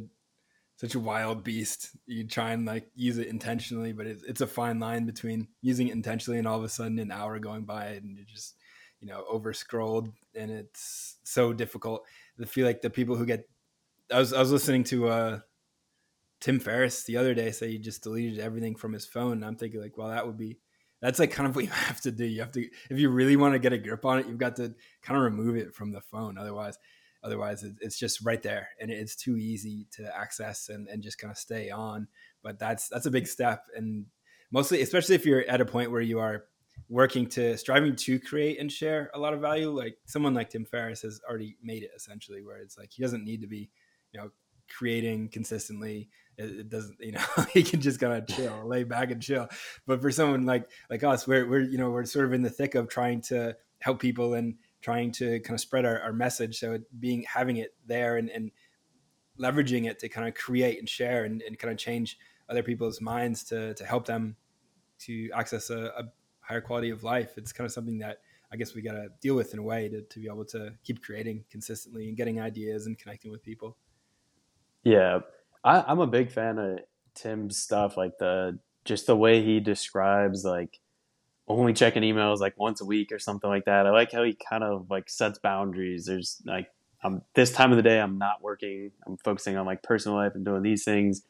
such 0.77 0.95
a 0.95 0.99
wild 0.99 1.43
beast. 1.43 1.91
You 2.05 2.25
try 2.27 2.51
and 2.51 2.65
like 2.65 2.89
use 2.95 3.17
it 3.17 3.27
intentionally, 3.27 3.93
but 3.93 4.07
it's 4.07 4.23
it's 4.23 4.41
a 4.41 4.47
fine 4.47 4.79
line 4.79 5.05
between 5.05 5.47
using 5.61 5.87
it 5.87 5.93
intentionally 5.93 6.39
and 6.39 6.47
all 6.47 6.57
of 6.57 6.63
a 6.63 6.69
sudden 6.69 6.99
an 6.99 7.11
hour 7.11 7.39
going 7.39 7.63
by 7.65 7.85
and 7.87 8.17
you 8.17 8.25
just 8.25 8.55
you 8.99 9.07
know 9.07 9.23
over 9.29 9.53
scrolled 9.53 10.09
and 10.35 10.51
it's 10.51 11.17
so 11.23 11.53
difficult. 11.53 12.03
I 12.41 12.45
feel 12.45 12.65
like 12.65 12.81
the 12.81 12.89
people 12.89 13.15
who 13.15 13.25
get 13.25 13.47
I 14.11 14.19
was 14.19 14.33
I 14.33 14.39
was 14.39 14.51
listening 14.51 14.83
to 14.85 15.07
uh 15.07 15.39
Tim 16.41 16.59
Ferriss 16.59 17.03
the 17.03 17.17
other 17.17 17.33
day 17.33 17.51
say 17.51 17.71
he 17.71 17.77
just 17.79 18.03
deleted 18.03 18.39
everything 18.39 18.75
from 18.75 18.93
his 18.93 19.05
phone. 19.05 19.33
And 19.33 19.45
I'm 19.45 19.55
thinking 19.55 19.81
like, 19.81 19.97
well, 19.97 20.09
that 20.09 20.27
would 20.27 20.37
be 20.37 20.57
that's 21.03 21.19
like 21.19 21.31
kind 21.31 21.47
of 21.47 21.55
what 21.55 21.65
you 21.65 21.71
have 21.71 21.99
to 22.01 22.11
do. 22.11 22.25
You 22.25 22.39
have 22.39 22.53
to, 22.53 22.67
if 22.89 22.97
you 22.97 23.09
really 23.09 23.35
want 23.35 23.53
to 23.53 23.59
get 23.59 23.73
a 23.73 23.77
grip 23.77 24.05
on 24.05 24.19
it, 24.19 24.27
you've 24.27 24.37
got 24.37 24.55
to 24.55 24.73
kind 25.03 25.17
of 25.17 25.23
remove 25.23 25.57
it 25.57 25.75
from 25.75 25.91
the 25.91 26.01
phone. 26.01 26.37
Otherwise, 26.37 26.79
otherwise 27.23 27.63
it's 27.81 27.99
just 27.99 28.21
right 28.25 28.41
there 28.41 28.69
and 28.79 28.89
it's 28.89 29.15
too 29.15 29.37
easy 29.37 29.85
to 29.91 30.17
access 30.17 30.69
and, 30.69 30.87
and 30.87 31.03
just 31.03 31.17
kind 31.19 31.29
of 31.29 31.37
stay 31.37 31.69
on. 31.69 32.07
But 32.41 32.57
that's, 32.57 32.87
that's 32.87 33.05
a 33.05 33.11
big 33.11 33.27
step. 33.27 33.65
And 33.75 34.05
mostly, 34.49 34.81
especially 34.81 35.15
if 35.15 35.25
you're 35.25 35.47
at 35.49 35.61
a 35.61 35.65
point 35.65 35.91
where 35.91 36.01
you 36.01 36.19
are 36.19 36.45
working 36.89 37.27
to 37.27 37.57
striving 37.57 37.95
to 37.95 38.19
create 38.19 38.59
and 38.59 38.71
share 38.71 39.11
a 39.13 39.19
lot 39.19 39.33
of 39.33 39.41
value, 39.41 39.69
like 39.69 39.97
someone 40.05 40.33
like 40.33 40.49
Tim 40.49 40.65
Ferriss 40.65 41.01
has 41.01 41.19
already 41.27 41.57
made 41.61 41.83
it 41.83 41.91
essentially 41.95 42.41
where 42.43 42.57
it's 42.57 42.77
like, 42.77 42.91
he 42.93 43.01
doesn't 43.01 43.25
need 43.25 43.41
to 43.41 43.47
be, 43.47 43.69
you 44.13 44.21
know, 44.21 44.29
creating 44.69 45.27
consistently 45.29 46.09
it, 46.37 46.59
it 46.59 46.69
doesn't 46.69 46.97
you 46.99 47.11
know 47.13 47.23
he 47.53 47.63
can 47.63 47.81
just 47.81 47.99
kind 47.99 48.13
of 48.13 48.27
chill 48.27 48.67
lay 48.67 48.83
back 48.83 49.11
and 49.11 49.21
chill. 49.21 49.47
But 49.85 50.01
for 50.01 50.11
someone 50.11 50.45
like 50.45 50.69
like 50.89 51.03
us 51.03 51.27
we're, 51.27 51.47
we're 51.47 51.61
you 51.61 51.77
know 51.77 51.89
we're 51.89 52.05
sort 52.05 52.25
of 52.25 52.33
in 52.33 52.41
the 52.41 52.49
thick 52.49 52.75
of 52.75 52.87
trying 52.87 53.21
to 53.21 53.55
help 53.79 53.99
people 53.99 54.33
and 54.33 54.55
trying 54.81 55.11
to 55.11 55.39
kind 55.41 55.55
of 55.55 55.61
spread 55.61 55.85
our, 55.85 55.99
our 56.01 56.13
message. 56.13 56.59
So 56.59 56.79
being 56.99 57.23
having 57.23 57.57
it 57.57 57.73
there 57.85 58.17
and, 58.17 58.29
and 58.29 58.51
leveraging 59.39 59.89
it 59.89 59.99
to 59.99 60.09
kind 60.09 60.27
of 60.27 60.35
create 60.35 60.79
and 60.79 60.87
share 60.87 61.23
and, 61.25 61.41
and 61.41 61.57
kind 61.57 61.71
of 61.71 61.77
change 61.77 62.17
other 62.49 62.63
people's 62.63 63.01
minds 63.01 63.43
to 63.45 63.73
to 63.75 63.85
help 63.85 64.05
them 64.05 64.35
to 64.99 65.29
access 65.33 65.69
a, 65.69 65.85
a 65.97 66.03
higher 66.39 66.61
quality 66.61 66.89
of 66.89 67.03
life 67.03 67.37
it's 67.37 67.53
kind 67.53 67.65
of 67.65 67.71
something 67.71 67.99
that 67.99 68.19
I 68.53 68.55
guess 68.55 68.75
we 68.75 68.83
got 68.83 68.93
to 68.93 69.07
deal 69.19 69.33
with 69.33 69.53
in 69.53 69.59
a 69.59 69.63
way 69.63 69.89
to, 69.89 70.03
to 70.03 70.19
be 70.19 70.27
able 70.27 70.45
to 70.45 70.75
keep 70.83 71.01
creating 71.01 71.43
consistently 71.49 72.07
and 72.07 72.15
getting 72.15 72.39
ideas 72.39 72.85
and 72.85 72.95
connecting 72.95 73.31
with 73.31 73.41
people. 73.41 73.77
Yeah, 74.83 75.21
I, 75.63 75.83
I'm 75.87 75.99
a 75.99 76.07
big 76.07 76.31
fan 76.31 76.57
of 76.59 76.79
Tim's 77.15 77.57
stuff, 77.57 77.97
like 77.97 78.17
the 78.19 78.59
just 78.85 79.07
the 79.07 79.15
way 79.15 79.43
he 79.43 79.59
describes 79.59 80.43
like 80.43 80.79
only 81.47 81.73
checking 81.73 82.03
emails 82.03 82.39
like 82.39 82.57
once 82.57 82.81
a 82.81 82.85
week 82.85 83.11
or 83.11 83.19
something 83.19 83.49
like 83.49 83.65
that. 83.65 83.85
I 83.85 83.91
like 83.91 84.11
how 84.11 84.23
he 84.23 84.37
kind 84.49 84.63
of 84.63 84.87
like 84.89 85.09
sets 85.09 85.39
boundaries. 85.39 86.05
There's 86.05 86.41
like 86.45 86.67
I'm 87.03 87.21
this 87.35 87.51
time 87.51 87.71
of 87.71 87.77
the 87.77 87.83
day 87.83 87.99
I'm 87.99 88.17
not 88.17 88.41
working. 88.41 88.91
I'm 89.05 89.17
focusing 89.17 89.57
on 89.57 89.65
like 89.65 89.83
personal 89.83 90.17
life 90.17 90.33
and 90.35 90.45
doing 90.45 90.63
these 90.63 90.83
things. 90.83 91.21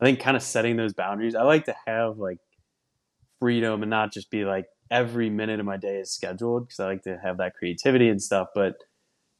I 0.00 0.04
think 0.04 0.20
kind 0.20 0.36
of 0.36 0.42
setting 0.42 0.76
those 0.76 0.94
boundaries. 0.94 1.34
I 1.34 1.42
like 1.42 1.64
to 1.66 1.76
have 1.86 2.18
like 2.18 2.38
freedom 3.40 3.82
and 3.82 3.90
not 3.90 4.12
just 4.12 4.30
be 4.30 4.44
like 4.44 4.66
every 4.90 5.30
minute 5.30 5.60
of 5.60 5.66
my 5.66 5.76
day 5.76 5.98
is 5.98 6.10
scheduled 6.10 6.66
because 6.66 6.80
I 6.80 6.86
like 6.86 7.02
to 7.02 7.18
have 7.22 7.38
that 7.38 7.54
creativity 7.54 8.08
and 8.08 8.20
stuff. 8.20 8.48
But 8.54 8.74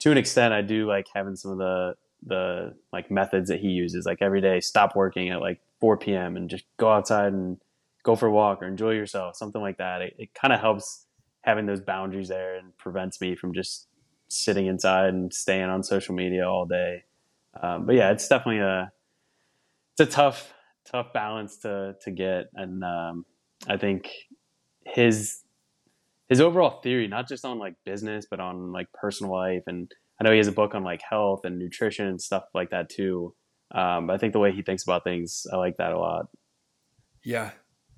to 0.00 0.10
an 0.10 0.18
extent, 0.18 0.54
I 0.54 0.62
do 0.62 0.86
like 0.86 1.06
having 1.14 1.36
some 1.36 1.52
of 1.52 1.58
the 1.58 1.94
the 2.24 2.74
like 2.92 3.10
methods 3.10 3.48
that 3.48 3.60
he 3.60 3.68
uses. 3.68 4.06
Like 4.06 4.18
every 4.20 4.40
day, 4.40 4.60
stop 4.60 4.94
working 4.94 5.30
at 5.30 5.40
like 5.40 5.60
4 5.80 5.96
p.m. 5.96 6.36
and 6.36 6.48
just 6.48 6.64
go 6.78 6.90
outside 6.90 7.32
and 7.32 7.58
go 8.02 8.16
for 8.16 8.26
a 8.26 8.32
walk 8.32 8.62
or 8.62 8.66
enjoy 8.66 8.92
yourself, 8.92 9.36
something 9.36 9.60
like 9.60 9.78
that. 9.78 10.02
It, 10.02 10.14
it 10.18 10.34
kind 10.34 10.52
of 10.52 10.60
helps 10.60 11.06
having 11.42 11.66
those 11.66 11.80
boundaries 11.80 12.28
there 12.28 12.56
and 12.56 12.76
prevents 12.78 13.20
me 13.20 13.34
from 13.34 13.52
just 13.52 13.88
sitting 14.28 14.66
inside 14.66 15.08
and 15.10 15.32
staying 15.32 15.64
on 15.64 15.82
social 15.82 16.14
media 16.14 16.48
all 16.48 16.66
day. 16.66 17.04
Um, 17.60 17.86
but 17.86 17.96
yeah, 17.96 18.10
it's 18.10 18.26
definitely 18.28 18.60
a 18.60 18.92
it's 19.92 20.08
a 20.08 20.12
tough 20.12 20.54
tough 20.90 21.12
balance 21.12 21.58
to 21.58 21.96
to 22.02 22.10
get, 22.10 22.46
and 22.54 22.82
um, 22.82 23.26
I 23.68 23.76
think 23.76 24.08
his 24.86 25.42
his 26.28 26.40
overall 26.40 26.80
theory, 26.80 27.08
not 27.08 27.28
just 27.28 27.44
on 27.44 27.58
like 27.58 27.74
business, 27.84 28.26
but 28.30 28.40
on 28.40 28.72
like 28.72 28.90
personal 28.92 29.32
life, 29.32 29.64
and 29.66 29.92
I 30.22 30.24
know 30.24 30.30
he 30.30 30.38
has 30.38 30.46
a 30.46 30.52
book 30.52 30.76
on 30.76 30.84
like 30.84 31.02
health 31.02 31.44
and 31.44 31.58
nutrition 31.58 32.06
and 32.06 32.22
stuff 32.22 32.44
like 32.54 32.70
that 32.70 32.88
too. 32.88 33.34
Um, 33.72 34.08
I 34.08 34.18
think 34.18 34.32
the 34.32 34.38
way 34.38 34.52
he 34.52 34.62
thinks 34.62 34.84
about 34.84 35.02
things, 35.02 35.48
I 35.52 35.56
like 35.56 35.78
that 35.78 35.90
a 35.90 35.98
lot. 35.98 36.26
Yeah, 37.24 37.50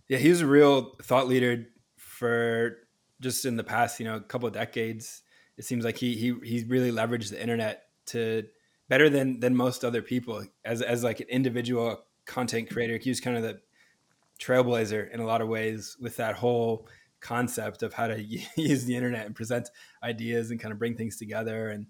yeah, 0.09 0.17
he 0.17 0.31
was 0.31 0.41
a 0.41 0.47
real 0.47 0.93
thought 1.03 1.29
leader 1.29 1.67
for 1.99 2.79
just 3.21 3.45
in 3.45 3.57
the 3.57 3.63
past, 3.63 4.01
you 4.01 4.07
know, 4.07 4.17
a 4.17 4.23
couple 4.23 4.47
of 4.47 4.55
decades. 4.55 5.21
It 5.59 5.67
seems 5.67 5.85
like 5.85 5.99
he 5.99 6.15
he 6.15 6.35
he 6.43 6.65
really 6.65 6.91
leveraged 6.91 7.29
the 7.29 7.43
internet 7.43 7.83
to 8.07 8.45
better 8.89 9.11
than 9.11 9.41
than 9.41 9.55
most 9.55 9.85
other 9.85 10.01
people 10.01 10.47
as 10.65 10.81
as 10.81 11.05
like 11.05 11.21
an 11.21 11.29
individual 11.29 12.07
content 12.25 12.71
creator. 12.71 12.97
He 12.97 13.11
was 13.11 13.21
kind 13.21 13.37
of 13.37 13.43
the 13.43 13.61
trailblazer 14.41 15.11
in 15.13 15.21
a 15.21 15.27
lot 15.27 15.43
of 15.43 15.49
ways 15.49 15.99
with 16.01 16.17
that 16.17 16.37
whole 16.37 16.89
concept 17.21 17.83
of 17.83 17.93
how 17.93 18.07
to 18.07 18.23
use 18.57 18.87
the 18.87 18.97
internet 18.97 19.27
and 19.27 19.35
present 19.35 19.69
ideas 20.03 20.51
and 20.51 20.59
kind 20.59 20.73
of 20.73 20.79
bring 20.79 20.97
things 20.97 21.19
together 21.19 21.69
and 21.69 21.87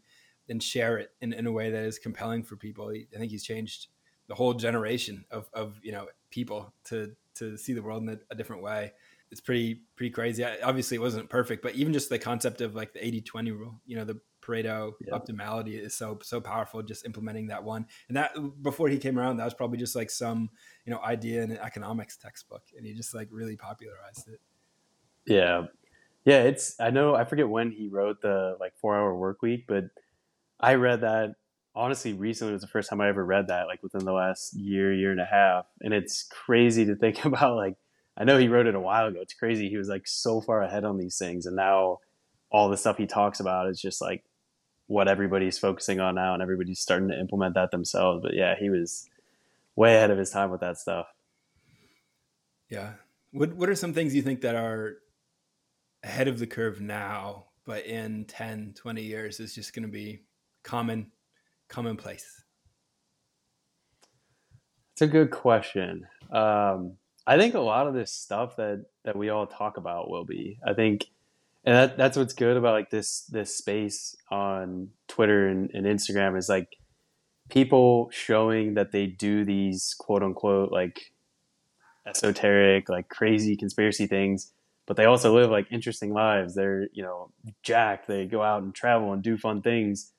and 0.49 0.63
share 0.63 0.99
it 0.99 1.11
in, 1.21 1.33
in 1.33 1.47
a 1.47 1.53
way 1.53 1.71
that 1.71 1.85
is 1.85 1.99
compelling 1.99 2.43
for 2.43 2.57
people. 2.57 2.91
I 2.91 3.19
think 3.19 3.31
he's 3.31 3.45
changed 3.45 3.89
the 4.29 4.35
whole 4.35 4.55
generation 4.55 5.25
of, 5.31 5.49
of 5.53 5.79
you 5.83 5.93
know 5.93 6.09
people 6.31 6.73
to 6.85 7.13
to 7.37 7.57
see 7.57 7.73
the 7.73 7.83
world 7.83 8.03
in 8.03 8.09
a, 8.09 8.19
a 8.31 8.35
different 8.35 8.63
way. 8.63 8.93
It's 9.31 9.41
pretty 9.41 9.81
pretty 9.97 10.11
crazy. 10.11 10.45
Obviously, 10.45 10.97
it 10.97 11.01
wasn't 11.01 11.29
perfect, 11.29 11.63
but 11.63 11.75
even 11.75 11.93
just 11.93 12.09
the 12.09 12.19
concept 12.19 12.61
of 12.61 12.75
like 12.75 12.93
the 12.93 13.01
80-20 13.01 13.59
rule, 13.59 13.81
you 13.85 13.97
know, 13.97 14.05
the 14.05 14.21
Pareto 14.45 14.93
yeah. 15.01 15.15
optimality 15.15 15.81
is 15.81 15.95
so 15.95 16.19
so 16.23 16.41
powerful. 16.41 16.83
Just 16.83 17.07
implementing 17.07 17.49
that 17.49 17.65
one, 17.65 17.87
and 18.09 18.17
that 18.17 18.35
before 18.63 18.89
he 18.89 18.99
came 18.99 19.19
around, 19.19 19.39
that 19.39 19.45
was 19.45 19.55
probably 19.55 19.79
just 19.79 19.97
like 19.97 20.11
some 20.11 20.51
you 20.85 20.93
know 20.93 21.01
idea 21.01 21.43
in 21.43 21.51
an 21.51 21.59
economics 21.59 22.17
textbook, 22.17 22.63
and 22.77 22.87
he 22.87 22.93
just 22.93 23.15
like 23.15 23.29
really 23.31 23.57
popularized 23.57 24.29
it. 24.29 24.41
Yeah, 25.27 25.67
yeah. 26.25 26.43
It's 26.43 26.79
I 26.79 26.91
know 26.91 27.15
I 27.15 27.25
forget 27.25 27.49
when 27.49 27.71
he 27.71 27.89
wrote 27.89 28.21
the 28.21 28.57
like 28.61 28.77
four 28.77 28.95
hour 28.95 29.15
work 29.17 29.41
week, 29.41 29.65
but 29.67 29.85
I 30.61 30.75
read 30.75 31.03
that 31.03 31.35
honestly 31.75 32.13
recently 32.13 32.53
was 32.53 32.63
the 32.63 32.69
first 32.69 32.89
time 32.89 33.01
I 33.01 33.09
ever 33.09 33.25
read 33.25 33.49
that, 33.49 33.67
like 33.67 33.83
within 33.83 34.05
the 34.05 34.13
last 34.13 34.55
year, 34.55 34.93
year 34.93 35.11
and 35.11 35.21
a 35.21 35.25
half. 35.25 35.67
And 35.81 35.93
it's 35.93 36.23
crazy 36.25 36.85
to 36.87 36.95
think 36.95 37.25
about 37.25 37.57
like 37.57 37.77
I 38.17 38.25
know 38.25 38.39
he 38.39 38.49
wrote 38.49 38.67
it 38.67 38.77
a 38.77 38.81
while 38.81 39.07
ago. 39.07 39.19
It's 39.21 39.35
crazy. 39.35 39.69
He 39.69 39.77
was 39.77 39.89
like 39.89 40.07
so 40.07 40.41
far 40.41 40.63
ahead 40.63 40.85
on 40.85 40.99
these 40.99 41.19
things 41.19 41.47
and 41.47 41.57
now 41.57 41.99
all 42.51 42.69
the 42.69 42.77
stuff 42.77 42.97
he 42.97 43.07
talks 43.07 43.41
about 43.41 43.69
is 43.69 43.81
just 43.81 44.01
like 44.01 44.23
what 44.87 45.09
everybody's 45.09 45.59
focusing 45.59 45.99
on 45.99 46.15
now 46.15 46.35
and 46.35 46.43
everybody's 46.43 46.79
starting 46.79 47.09
to 47.09 47.19
implement 47.19 47.55
that 47.55 47.71
themselves. 47.73 48.21
But 48.23 48.35
yeah, 48.35 48.55
he 48.57 48.71
was 48.71 49.09
way 49.75 49.97
ahead 49.97 50.11
of 50.11 50.19
his 50.19 50.31
time 50.31 50.51
with 50.51 50.61
that 50.61 50.79
stuff. 50.79 51.07
Yeah. 52.69 52.93
What 53.33 53.55
what 53.55 53.69
are 53.69 53.75
some 53.75 53.93
things 53.93 54.15
you 54.15 54.23
think 54.23 54.43
that 54.43 54.55
are 54.55 54.99
ahead 56.05 56.29
of 56.29 56.39
the 56.39 56.47
curve 56.47 56.81
now, 56.81 57.47
but 57.65 57.87
in 57.87 58.27
10, 58.27 58.75
20 58.77 59.03
years 59.03 59.41
is 59.41 59.55
just 59.55 59.75
going 59.75 59.85
to 59.85 59.89
be 59.89 60.21
common 60.65 61.13
commonplace? 61.69 62.43
It's 64.93 65.03
a 65.03 65.07
good 65.07 65.31
question. 65.31 66.07
Um, 66.33 66.97
I 67.27 67.39
think 67.39 67.55
a 67.55 67.61
lot 67.61 67.87
of 67.87 67.95
this 67.95 68.13
stuff 68.13 68.57
that 68.57 68.85
that 69.05 69.17
we 69.17 69.29
all 69.29 69.47
talk 69.47 69.77
about 69.77 70.11
will 70.11 70.25
be. 70.25 70.59
I 70.67 70.73
think, 70.75 71.07
and 71.65 71.77
that 71.77 71.97
that's 71.97 72.17
what's 72.17 72.35
good 72.35 72.57
about 72.57 72.73
like 72.73 72.91
this 72.91 73.23
this 73.27 73.57
space 73.57 74.17
on 74.31 74.89
Twitter 75.09 75.49
and, 75.49 75.71
and 75.73 75.87
Instagram 75.87 76.37
is 76.37 76.49
like 76.49 76.77
people 77.49 78.09
showing 78.11 78.75
that 78.75 78.93
they 78.93 79.07
do 79.07 79.45
these 79.45 79.95
quote 79.99 80.23
unquote 80.23 80.73
like 80.73 81.13
esoteric 82.07 82.89
like 82.89 83.09
crazy 83.09 83.57
conspiracy 83.57 84.07
things 84.07 84.53
but 84.87 84.97
they 84.97 85.05
also 85.05 85.35
live 85.35 85.51
like 85.51 85.67
interesting 85.71 86.13
lives 86.13 86.55
they're 86.55 86.89
you 86.93 87.03
know 87.03 87.31
jacked 87.63 88.07
they 88.07 88.27
go 88.27 88.43
out 88.43 88.63
and 88.63 88.75
travel 88.75 89.13
and 89.13 89.23
do 89.23 89.37
fun 89.37 89.63
things 89.63 90.13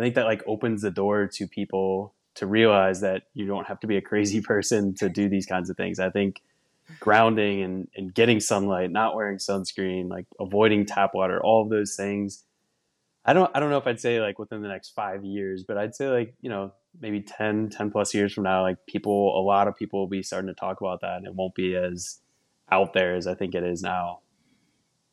I 0.00 0.02
think 0.02 0.14
that 0.14 0.24
like 0.24 0.42
opens 0.46 0.80
the 0.80 0.90
door 0.90 1.26
to 1.34 1.46
people 1.46 2.14
to 2.36 2.46
realize 2.46 3.02
that 3.02 3.24
you 3.34 3.46
don't 3.46 3.66
have 3.66 3.80
to 3.80 3.86
be 3.86 3.98
a 3.98 4.00
crazy 4.00 4.40
person 4.52 4.94
to 4.94 5.08
do 5.10 5.28
these 5.28 5.44
kinds 5.44 5.68
of 5.68 5.76
things. 5.76 5.98
I 5.98 6.08
think 6.08 6.40
grounding 6.98 7.62
and, 7.62 7.88
and 7.94 8.14
getting 8.14 8.40
sunlight, 8.40 8.90
not 8.90 9.14
wearing 9.14 9.36
sunscreen, 9.36 10.08
like 10.08 10.26
avoiding 10.40 10.86
tap 10.86 11.14
water, 11.14 11.40
all 11.42 11.62
of 11.62 11.68
those 11.68 11.94
things. 11.96 12.44
I 13.26 13.34
don't 13.34 13.50
I 13.54 13.60
don't 13.60 13.68
know 13.68 13.76
if 13.76 13.86
I'd 13.86 14.00
say 14.00 14.22
like 14.22 14.38
within 14.38 14.62
the 14.62 14.68
next 14.68 14.90
five 14.90 15.22
years, 15.22 15.64
but 15.68 15.76
I'd 15.76 15.94
say 15.94 16.08
like, 16.08 16.34
you 16.40 16.48
know, 16.48 16.72
maybe 16.98 17.20
10, 17.20 17.68
10 17.68 17.90
plus 17.90 18.14
years 18.14 18.32
from 18.32 18.44
now, 18.44 18.62
like 18.62 18.78
people 18.86 19.38
a 19.38 19.42
lot 19.42 19.68
of 19.68 19.76
people 19.76 20.00
will 20.00 20.08
be 20.08 20.22
starting 20.22 20.48
to 20.48 20.54
talk 20.54 20.80
about 20.80 21.02
that 21.02 21.18
and 21.18 21.26
it 21.26 21.34
won't 21.34 21.54
be 21.54 21.76
as 21.76 22.20
out 22.72 22.94
there 22.94 23.14
as 23.14 23.26
I 23.26 23.34
think 23.34 23.54
it 23.54 23.64
is 23.64 23.82
now. 23.82 24.20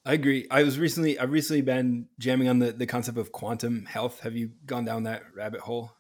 I 0.08 0.14
agree. 0.14 0.48
I 0.50 0.64
was 0.64 0.80
recently 0.80 1.20
I've 1.20 1.34
recently 1.34 1.62
been 1.62 2.08
jamming 2.18 2.48
on 2.48 2.60
the, 2.60 2.72
the 2.72 2.86
concept 2.86 3.18
of 3.18 3.34
quantum 3.34 3.86
health. 3.86 4.22
Have 4.22 4.38
you 4.38 4.52
gone 4.66 4.86
down 4.86 5.04
that 5.04 5.24
rabbit 5.36 5.60
hole? 5.60 5.92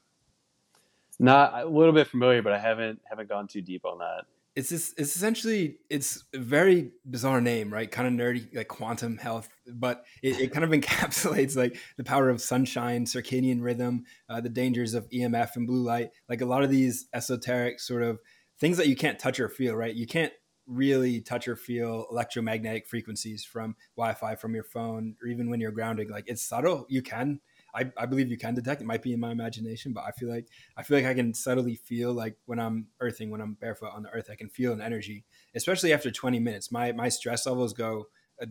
Not 1.20 1.54
a 1.54 1.66
little 1.66 1.94
bit 1.94 2.08
familiar, 2.08 2.42
but 2.42 2.54
I 2.54 2.58
haven't 2.58 3.02
haven't 3.04 3.28
gone 3.28 3.50
too 3.50 3.62
deep 3.62 3.84
on 3.84 3.98
that. 3.98 4.24
It's 4.56 4.70
this 4.70 4.94
it's 4.98 5.14
essentially 5.14 5.80
it's 5.90 6.24
a 6.34 6.40
very 6.40 6.92
bizarre 7.06 7.42
name, 7.42 7.72
right? 7.72 7.92
Kind 7.92 8.08
of 8.08 8.14
nerdy, 8.14 8.56
like 8.56 8.70
quantum 8.70 9.18
health, 9.18 9.50
but 9.68 10.06
it, 10.24 10.40
it 10.40 10.54
kind 10.54 10.64
of 10.64 10.70
encapsulates 10.80 11.58
like 11.58 11.78
the 11.98 12.06
power 12.06 12.30
of 12.30 12.40
sunshine, 12.40 13.04
circadian 13.04 13.62
rhythm, 13.62 14.06
uh, 14.30 14.40
the 14.40 14.48
dangers 14.48 14.94
of 14.94 15.10
EMF 15.10 15.58
and 15.58 15.68
blue 15.68 15.84
light, 15.84 16.12
like 16.30 16.40
a 16.40 16.46
lot 16.46 16.64
of 16.64 16.70
these 16.70 17.08
esoteric 17.14 17.82
sort 17.82 18.04
of 18.04 18.20
things 18.58 18.78
that 18.78 18.88
you 18.88 18.96
can't 18.96 19.20
touch 19.20 19.38
or 19.42 19.50
feel, 19.50 19.76
right? 19.76 19.94
You 19.94 20.08
can't 20.08 20.32
really 20.68 21.22
touch 21.22 21.48
or 21.48 21.56
feel 21.56 22.06
electromagnetic 22.12 22.88
frequencies 22.88 23.44
from 23.44 23.76
Wi-Fi 23.96 24.36
from 24.36 24.54
your 24.54 24.64
phone, 24.64 25.16
or 25.22 25.28
even 25.28 25.50
when 25.50 25.60
you're 25.60 25.72
grounding. 25.72 26.10
Like 26.10 26.26
it's 26.28 26.42
subtle. 26.42 26.86
You 26.90 27.02
can, 27.02 27.40
I, 27.74 27.92
I 27.98 28.06
believe 28.06 28.30
you 28.30 28.38
can 28.38 28.54
detect. 28.54 28.82
It 28.82 28.86
might 28.88 29.02
be 29.02 29.14
in 29.14 29.20
my 29.20 29.32
imagination, 29.32 29.94
but 29.94 30.04
I 30.06 30.12
feel 30.12 30.30
like 30.30 30.48
I 30.76 30.84
feel 30.84 30.98
like 30.98 31.08
I 31.08 31.14
can 31.14 31.34
subtly 31.34 31.76
feel 31.76 32.14
like 32.14 32.36
when 32.46 32.60
I'm 32.60 32.88
earthing, 33.00 33.32
when 33.32 33.42
I'm 33.42 33.54
barefoot 33.54 33.94
on 33.94 34.04
the 34.04 34.10
earth, 34.10 34.30
I 34.32 34.36
can 34.36 34.50
feel 34.50 34.74
an 34.74 34.82
energy, 34.82 35.26
especially 35.56 35.94
after 35.94 36.12
20 36.12 36.40
minutes. 36.40 36.72
My 36.72 36.92
my 36.92 37.10
stress 37.10 37.46
levels 37.46 37.74
go 37.74 38.08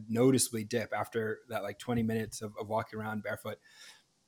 noticeably 0.09 0.65
dip 0.65 0.93
after 0.93 1.39
that 1.49 1.63
like 1.63 1.79
20 1.79 2.03
minutes 2.03 2.43
of, 2.43 2.53
of 2.61 2.69
walking 2.69 2.99
around 2.99 3.23
barefoot 3.23 3.59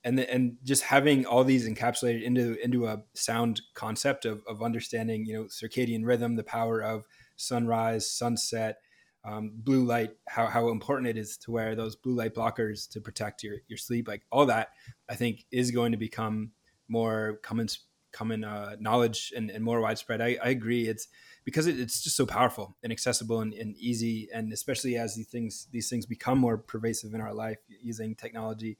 and 0.05 0.19
the, 0.19 0.33
and 0.33 0.57
just 0.63 0.85
having 0.85 1.27
all 1.27 1.45
these 1.45 1.69
encapsulated 1.69 2.23
into 2.23 2.57
into 2.63 2.87
a 2.87 3.03
sound 3.15 3.61
concept 3.75 4.25
of, 4.25 4.43
of 4.47 4.63
understanding 4.63 5.25
you 5.25 5.35
know 5.35 5.45
circadian 5.45 6.05
rhythm 6.05 6.37
the 6.37 6.45
power 6.45 6.81
of 6.81 7.05
sunrise, 7.39 8.11
sunset, 8.11 8.79
um, 9.25 9.53
blue 9.55 9.85
light, 9.85 10.11
how, 10.27 10.47
how 10.47 10.69
important 10.69 11.09
it 11.09 11.17
is 11.17 11.37
to 11.39 11.51
wear 11.51 11.75
those 11.75 11.97
blue 11.97 12.15
light 12.15 12.35
blockers 12.35 12.89
to 12.91 13.01
protect 13.01 13.43
your, 13.43 13.57
your 13.69 13.77
sleep. 13.77 14.09
Like 14.09 14.23
all 14.31 14.47
that, 14.47 14.69
I 15.09 15.15
think 15.15 15.45
is 15.51 15.71
going 15.71 15.93
to 15.93 15.99
become 15.99 16.53
more 16.89 17.39
common, 17.43 17.69
common 18.13 18.45
uh, 18.45 18.77
knowledge 18.81 19.33
and, 19.37 19.51
and, 19.51 19.63
more 19.63 19.81
widespread. 19.81 20.21
I, 20.21 20.39
I 20.43 20.49
agree. 20.49 20.89
It's 20.89 21.09
because 21.45 21.67
it, 21.67 21.79
it's 21.79 22.03
just 22.03 22.17
so 22.17 22.27
powerful 22.27 22.77
and 22.83 22.93
accessible 22.93 23.41
and, 23.41 23.53
and, 23.53 23.77
easy. 23.77 24.29
And 24.33 24.53
especially 24.53 24.97
as 24.97 25.15
these 25.15 25.29
things, 25.29 25.69
these 25.71 25.91
things 25.91 26.07
become 26.07 26.39
more 26.39 26.57
pervasive 26.57 27.13
in 27.13 27.21
our 27.21 27.35
life 27.35 27.59
using 27.69 28.15
technology 28.15 28.79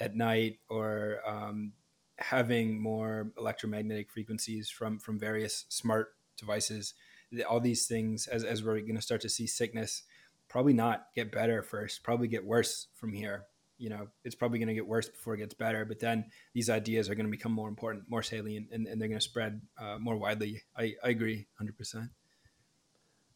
at 0.00 0.16
night 0.16 0.58
or 0.68 1.18
um, 1.26 1.72
having 2.18 2.82
more 2.82 3.32
electromagnetic 3.38 4.10
frequencies 4.10 4.68
from, 4.68 4.98
from 4.98 5.18
various 5.18 5.66
smart 5.68 6.14
devices 6.36 6.94
all 7.42 7.60
these 7.60 7.86
things 7.86 8.26
as, 8.26 8.44
as 8.44 8.62
we're 8.62 8.80
going 8.80 8.96
to 8.96 9.02
start 9.02 9.20
to 9.22 9.28
see 9.28 9.46
sickness 9.46 10.02
probably 10.48 10.72
not 10.72 11.06
get 11.14 11.32
better 11.32 11.62
first, 11.62 12.02
probably 12.02 12.28
get 12.28 12.44
worse 12.44 12.88
from 12.94 13.12
here. 13.12 13.44
You 13.76 13.90
know, 13.90 14.06
it's 14.24 14.36
probably 14.36 14.58
going 14.58 14.68
to 14.68 14.74
get 14.74 14.86
worse 14.86 15.08
before 15.08 15.34
it 15.34 15.38
gets 15.38 15.54
better. 15.54 15.84
But 15.84 15.98
then 15.98 16.26
these 16.52 16.70
ideas 16.70 17.10
are 17.10 17.14
going 17.14 17.26
to 17.26 17.30
become 17.30 17.52
more 17.52 17.68
important, 17.68 18.04
more 18.08 18.22
salient, 18.22 18.68
and, 18.70 18.86
and 18.86 19.00
they're 19.00 19.08
going 19.08 19.18
to 19.18 19.24
spread 19.24 19.60
uh, 19.78 19.98
more 19.98 20.16
widely. 20.16 20.62
I, 20.76 20.94
I 21.02 21.08
agree 21.08 21.46
100%. 21.60 22.08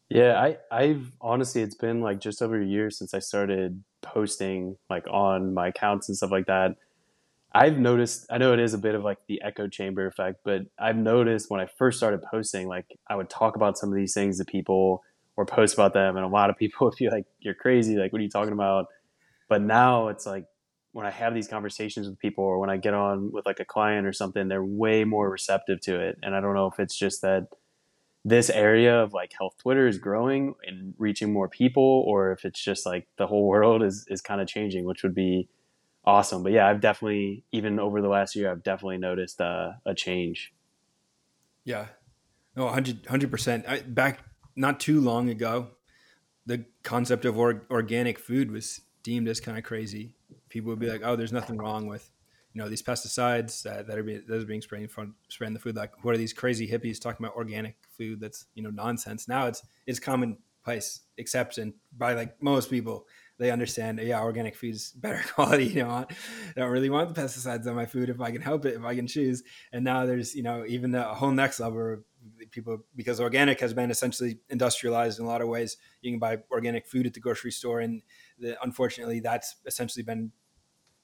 Yeah, 0.09 0.41
I, 0.41 0.57
I've 0.71 1.11
honestly, 1.21 1.61
it's 1.61 1.75
been 1.75 2.01
like 2.01 2.19
just 2.19 2.41
over 2.41 2.59
a 2.59 2.65
year 2.65 2.89
since 2.89 3.13
I 3.13 3.19
started 3.19 3.83
posting 4.01 4.77
like 4.89 5.05
on 5.07 5.53
my 5.53 5.67
accounts 5.67 6.07
and 6.07 6.17
stuff 6.17 6.31
like 6.31 6.47
that. 6.47 6.77
I've 7.53 7.79
noticed, 7.79 8.27
I 8.29 8.37
know 8.37 8.53
it 8.53 8.59
is 8.59 8.73
a 8.73 8.77
bit 8.77 8.93
of 8.93 9.03
like 9.03 9.17
the 9.27 9.41
echo 9.41 9.67
chamber 9.67 10.05
effect, 10.05 10.41
but 10.43 10.63
I've 10.77 10.97
noticed 10.97 11.49
when 11.49 11.59
I 11.59 11.65
first 11.65 11.97
started 11.97 12.21
posting, 12.21 12.67
like 12.67 12.85
I 13.09 13.15
would 13.15 13.29
talk 13.29 13.55
about 13.55 13.77
some 13.77 13.89
of 13.89 13.95
these 13.95 14.13
things 14.13 14.37
to 14.37 14.45
people 14.45 15.01
or 15.35 15.45
post 15.45 15.73
about 15.73 15.93
them, 15.93 16.15
and 16.15 16.25
a 16.25 16.29
lot 16.29 16.49
of 16.49 16.57
people 16.57 16.85
would 16.87 16.95
be 16.97 17.09
like, 17.09 17.25
You're 17.39 17.55
crazy. 17.55 17.95
Like, 17.95 18.11
what 18.13 18.19
are 18.19 18.23
you 18.23 18.29
talking 18.29 18.53
about? 18.53 18.87
But 19.47 19.61
now 19.61 20.09
it's 20.09 20.25
like 20.25 20.45
when 20.91 21.05
I 21.05 21.11
have 21.11 21.33
these 21.33 21.47
conversations 21.47 22.07
with 22.07 22.19
people 22.19 22.43
or 22.43 22.59
when 22.59 22.69
I 22.69 22.77
get 22.77 22.93
on 22.93 23.31
with 23.31 23.45
like 23.45 23.59
a 23.59 23.65
client 23.65 24.05
or 24.05 24.13
something, 24.13 24.47
they're 24.47 24.63
way 24.63 25.03
more 25.03 25.29
receptive 25.29 25.81
to 25.81 25.99
it. 25.99 26.17
And 26.23 26.35
I 26.35 26.41
don't 26.41 26.55
know 26.55 26.67
if 26.67 26.79
it's 26.79 26.97
just 26.97 27.21
that 27.21 27.47
this 28.25 28.49
area 28.49 29.01
of 29.01 29.13
like 29.13 29.31
health 29.37 29.55
Twitter 29.59 29.87
is 29.87 29.97
growing 29.97 30.55
and 30.65 30.93
reaching 30.97 31.31
more 31.31 31.47
people, 31.47 32.03
or 32.07 32.31
if 32.31 32.45
it's 32.45 32.61
just 32.61 32.85
like 32.85 33.07
the 33.17 33.27
whole 33.27 33.47
world 33.47 33.81
is, 33.81 34.05
is 34.09 34.21
kind 34.21 34.41
of 34.41 34.47
changing, 34.47 34.85
which 34.85 35.03
would 35.03 35.15
be 35.15 35.47
awesome. 36.09 36.43
But 36.43 36.51
yeah, 36.51 36.67
I've 36.67 36.81
definitely, 36.81 37.43
even 37.51 37.79
over 37.79 38.01
the 38.01 38.07
last 38.07 38.35
year, 38.35 38.51
I've 38.51 38.63
definitely 38.63 38.97
noticed 38.97 39.39
uh, 39.39 39.73
a 39.85 39.93
change. 39.93 40.53
Yeah. 41.63 41.85
No, 42.55 42.65
100, 42.65 43.03
100%. 43.03 43.93
Back 43.93 44.23
not 44.55 44.79
too 44.79 44.99
long 44.99 45.29
ago, 45.29 45.69
the 46.45 46.65
concept 46.83 47.25
of 47.25 47.37
or, 47.37 47.65
organic 47.69 48.17
food 48.17 48.51
was 48.51 48.81
deemed 49.03 49.27
as 49.27 49.39
kind 49.39 49.57
of 49.57 49.63
crazy. 49.63 50.15
People 50.49 50.69
would 50.71 50.79
be 50.79 50.89
like, 50.89 51.01
oh, 51.03 51.15
there's 51.15 51.31
nothing 51.31 51.57
wrong 51.57 51.85
with, 51.85 52.09
you 52.53 52.61
know, 52.61 52.67
these 52.67 52.81
pesticides 52.81 53.61
that, 53.61 53.85
that 53.87 53.97
are 53.97 54.03
being, 54.03 54.23
that 54.27 54.41
are 54.41 54.45
being 54.45 54.61
sprayed 54.61 54.81
in 54.81 54.89
front, 54.89 55.11
spraying 55.27 55.53
the 55.53 55.59
food. 55.59 55.75
Like, 55.75 56.03
what 56.03 56.15
are 56.15 56.17
these 56.17 56.33
crazy 56.33 56.67
hippies 56.67 56.99
talking 56.99 57.23
about 57.23 57.37
organic 57.37 57.75
food? 57.95 58.19
That's, 58.19 58.47
you 58.55 58.63
know, 58.63 58.71
nonsense. 58.71 59.27
Now 59.27 59.45
it's, 59.45 59.61
it's 59.85 59.99
commonplace 59.99 61.01
acceptance 61.19 61.75
by 61.95 62.13
like 62.13 62.41
most 62.41 62.71
people 62.71 63.05
they 63.39 63.51
understand, 63.51 63.99
yeah, 63.99 64.21
organic 64.21 64.55
food 64.55 64.75
is 64.75 64.91
better 64.91 65.23
quality. 65.33 65.65
You 65.65 65.83
know, 65.83 65.89
I 65.89 66.05
don't 66.55 66.69
really 66.69 66.89
want 66.89 67.13
the 67.13 67.19
pesticides 67.19 67.65
on 67.65 67.75
my 67.75 67.85
food 67.85 68.09
if 68.09 68.21
I 68.21 68.31
can 68.31 68.41
help 68.41 68.65
it, 68.65 68.75
if 68.75 68.83
I 68.83 68.95
can 68.95 69.07
choose. 69.07 69.43
And 69.71 69.83
now 69.83 70.05
there's, 70.05 70.35
you 70.35 70.43
know, 70.43 70.65
even 70.67 70.93
a 70.93 71.15
whole 71.15 71.31
next 71.31 71.59
level 71.59 71.99
people 72.51 72.79
because 72.95 73.21
organic 73.21 73.59
has 73.61 73.73
been 73.73 73.91
essentially 73.91 74.39
industrialized 74.49 75.19
in 75.19 75.25
a 75.25 75.27
lot 75.27 75.41
of 75.41 75.47
ways. 75.47 75.77
You 76.01 76.11
can 76.11 76.19
buy 76.19 76.39
organic 76.51 76.85
food 76.85 77.05
at 77.05 77.13
the 77.13 77.19
grocery 77.21 77.51
store, 77.51 77.79
and 77.79 78.01
the, 78.37 78.61
unfortunately, 78.61 79.21
that's 79.21 79.55
essentially 79.65 80.03
been 80.03 80.31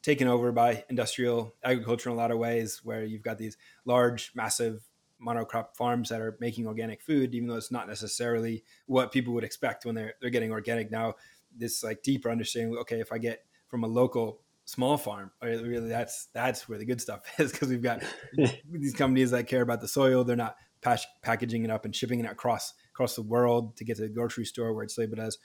taken 0.01 0.27
over 0.27 0.51
by 0.51 0.83
industrial 0.89 1.55
agriculture 1.63 2.09
in 2.09 2.15
a 2.15 2.17
lot 2.17 2.31
of 2.31 2.37
ways, 2.37 2.81
where 2.83 3.03
you've 3.03 3.23
got 3.23 3.37
these 3.37 3.57
large, 3.85 4.31
massive 4.35 4.83
monocrop 5.25 5.75
farms 5.75 6.09
that 6.09 6.21
are 6.21 6.37
making 6.39 6.67
organic 6.67 7.01
food, 7.01 7.33
even 7.33 7.47
though 7.47 7.55
it's 7.55 7.71
not 7.71 7.87
necessarily 7.87 8.63
what 8.85 9.11
people 9.11 9.33
would 9.33 9.43
expect 9.43 9.85
when 9.85 9.95
they're 9.95 10.13
they're 10.19 10.29
getting 10.29 10.51
organic 10.51 10.91
now 10.91 11.15
this 11.57 11.83
like 11.83 12.03
deeper 12.03 12.29
understanding. 12.29 12.77
Okay, 12.79 12.99
if 12.99 13.11
I 13.11 13.17
get 13.17 13.41
from 13.67 13.83
a 13.83 13.87
local 13.87 14.41
small 14.65 14.97
farm, 14.97 15.31
really 15.41 15.87
that's 15.87 16.27
that's 16.33 16.67
where 16.67 16.77
the 16.77 16.85
good 16.85 17.01
stuff 17.01 17.21
is 17.39 17.51
because 17.51 17.69
we've 17.69 17.81
got 17.81 18.03
these 18.71 18.93
companies 18.93 19.31
that 19.31 19.47
care 19.47 19.61
about 19.61 19.81
the 19.81 19.87
soil. 19.87 20.23
They're 20.23 20.35
not 20.35 20.55
packaging 21.21 21.63
it 21.63 21.71
up 21.71 21.85
and 21.85 21.95
shipping 21.95 22.19
it 22.19 22.29
across 22.29 22.73
across 22.91 23.15
the 23.15 23.21
world 23.21 23.75
to 23.77 23.83
get 23.83 23.97
to 23.97 24.03
the 24.03 24.09
grocery 24.09 24.45
store 24.45 24.73
where 24.73 24.83
it's 24.83 24.97
labeled 24.97 25.19
as 25.19 25.37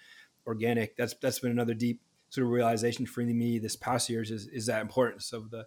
organic. 0.46 0.96
That's 0.96 1.14
that's 1.20 1.38
been 1.38 1.50
another 1.50 1.74
deep 1.74 2.00
sort 2.30 2.46
of 2.46 2.52
realization 2.52 3.06
for 3.06 3.22
me 3.22 3.58
this 3.58 3.76
past 3.76 4.08
years 4.08 4.30
is 4.30 4.46
is 4.48 4.66
that 4.66 4.82
importance 4.82 5.32
of 5.32 5.50
the 5.50 5.66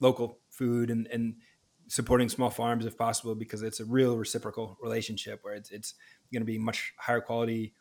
local 0.00 0.38
food 0.50 0.90
and 0.90 1.06
and 1.08 1.36
supporting 1.88 2.28
small 2.28 2.50
farms 2.50 2.84
if 2.84 2.98
possible 2.98 3.34
because 3.34 3.62
it's 3.62 3.80
a 3.80 3.84
real 3.84 4.16
reciprocal 4.16 4.76
relationship 4.82 5.38
where 5.42 5.54
it's 5.54 5.70
it's 5.70 5.94
going 6.32 6.42
to 6.42 6.46
be 6.46 6.58
much 6.58 6.92
higher 6.98 7.20
quality 7.20 7.72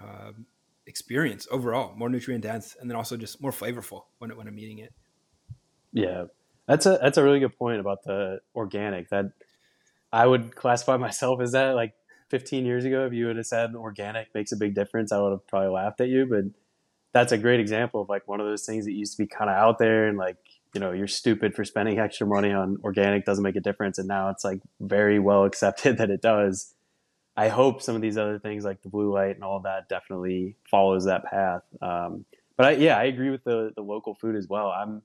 um, 0.00 0.46
experience 0.86 1.46
overall, 1.50 1.94
more 1.96 2.08
nutrient 2.08 2.42
dense, 2.42 2.76
and 2.80 2.90
then 2.90 2.96
also 2.96 3.16
just 3.16 3.40
more 3.40 3.52
flavorful 3.52 4.02
when 4.18 4.36
when 4.36 4.48
I'm 4.48 4.58
eating 4.58 4.78
it. 4.78 4.92
Yeah, 5.92 6.24
that's 6.66 6.86
a 6.86 6.98
that's 7.00 7.18
a 7.18 7.22
really 7.22 7.40
good 7.40 7.56
point 7.56 7.80
about 7.80 8.02
the 8.04 8.40
organic. 8.54 9.10
That 9.10 9.26
I 10.12 10.26
would 10.26 10.54
classify 10.54 10.96
myself 10.98 11.40
as 11.40 11.52
that. 11.52 11.74
Like 11.74 11.94
15 12.30 12.64
years 12.64 12.84
ago, 12.84 13.06
if 13.06 13.12
you 13.12 13.26
would 13.26 13.36
have 13.36 13.46
said 13.46 13.74
organic 13.74 14.34
makes 14.34 14.52
a 14.52 14.56
big 14.56 14.74
difference, 14.74 15.12
I 15.12 15.20
would 15.20 15.30
have 15.30 15.46
probably 15.46 15.70
laughed 15.70 16.00
at 16.00 16.08
you. 16.08 16.26
But 16.26 16.44
that's 17.14 17.32
a 17.32 17.38
great 17.38 17.60
example 17.60 18.02
of 18.02 18.08
like 18.10 18.28
one 18.28 18.40
of 18.40 18.46
those 18.46 18.66
things 18.66 18.84
that 18.84 18.92
used 18.92 19.16
to 19.16 19.22
be 19.22 19.26
kind 19.26 19.48
of 19.48 19.56
out 19.56 19.78
there 19.78 20.08
and 20.08 20.18
like 20.18 20.36
you 20.74 20.80
know 20.80 20.90
you're 20.90 21.06
stupid 21.06 21.54
for 21.54 21.64
spending 21.64 21.98
extra 22.00 22.26
money 22.26 22.52
on 22.52 22.76
organic 22.84 23.24
doesn't 23.24 23.44
make 23.44 23.56
a 23.56 23.60
difference 23.60 23.98
and 23.98 24.08
now 24.08 24.28
it's 24.28 24.44
like 24.44 24.60
very 24.80 25.18
well 25.18 25.44
accepted 25.44 25.96
that 25.98 26.10
it 26.10 26.20
does 26.20 26.74
I 27.36 27.48
hope 27.48 27.82
some 27.82 27.96
of 27.96 28.02
these 28.02 28.16
other 28.16 28.38
things 28.38 28.64
like 28.64 28.82
the 28.82 28.88
blue 28.88 29.12
light 29.12 29.34
and 29.34 29.44
all 29.44 29.60
that 29.60 29.88
definitely 29.88 30.56
follows 30.70 31.06
that 31.06 31.24
path. 31.24 31.62
Um, 31.82 32.24
but 32.56 32.66
I, 32.66 32.70
yeah, 32.72 32.96
I 32.96 33.04
agree 33.04 33.30
with 33.30 33.44
the 33.44 33.72
the 33.74 33.82
local 33.82 34.14
food 34.14 34.36
as 34.36 34.48
well. 34.48 34.68
I'm 34.68 35.02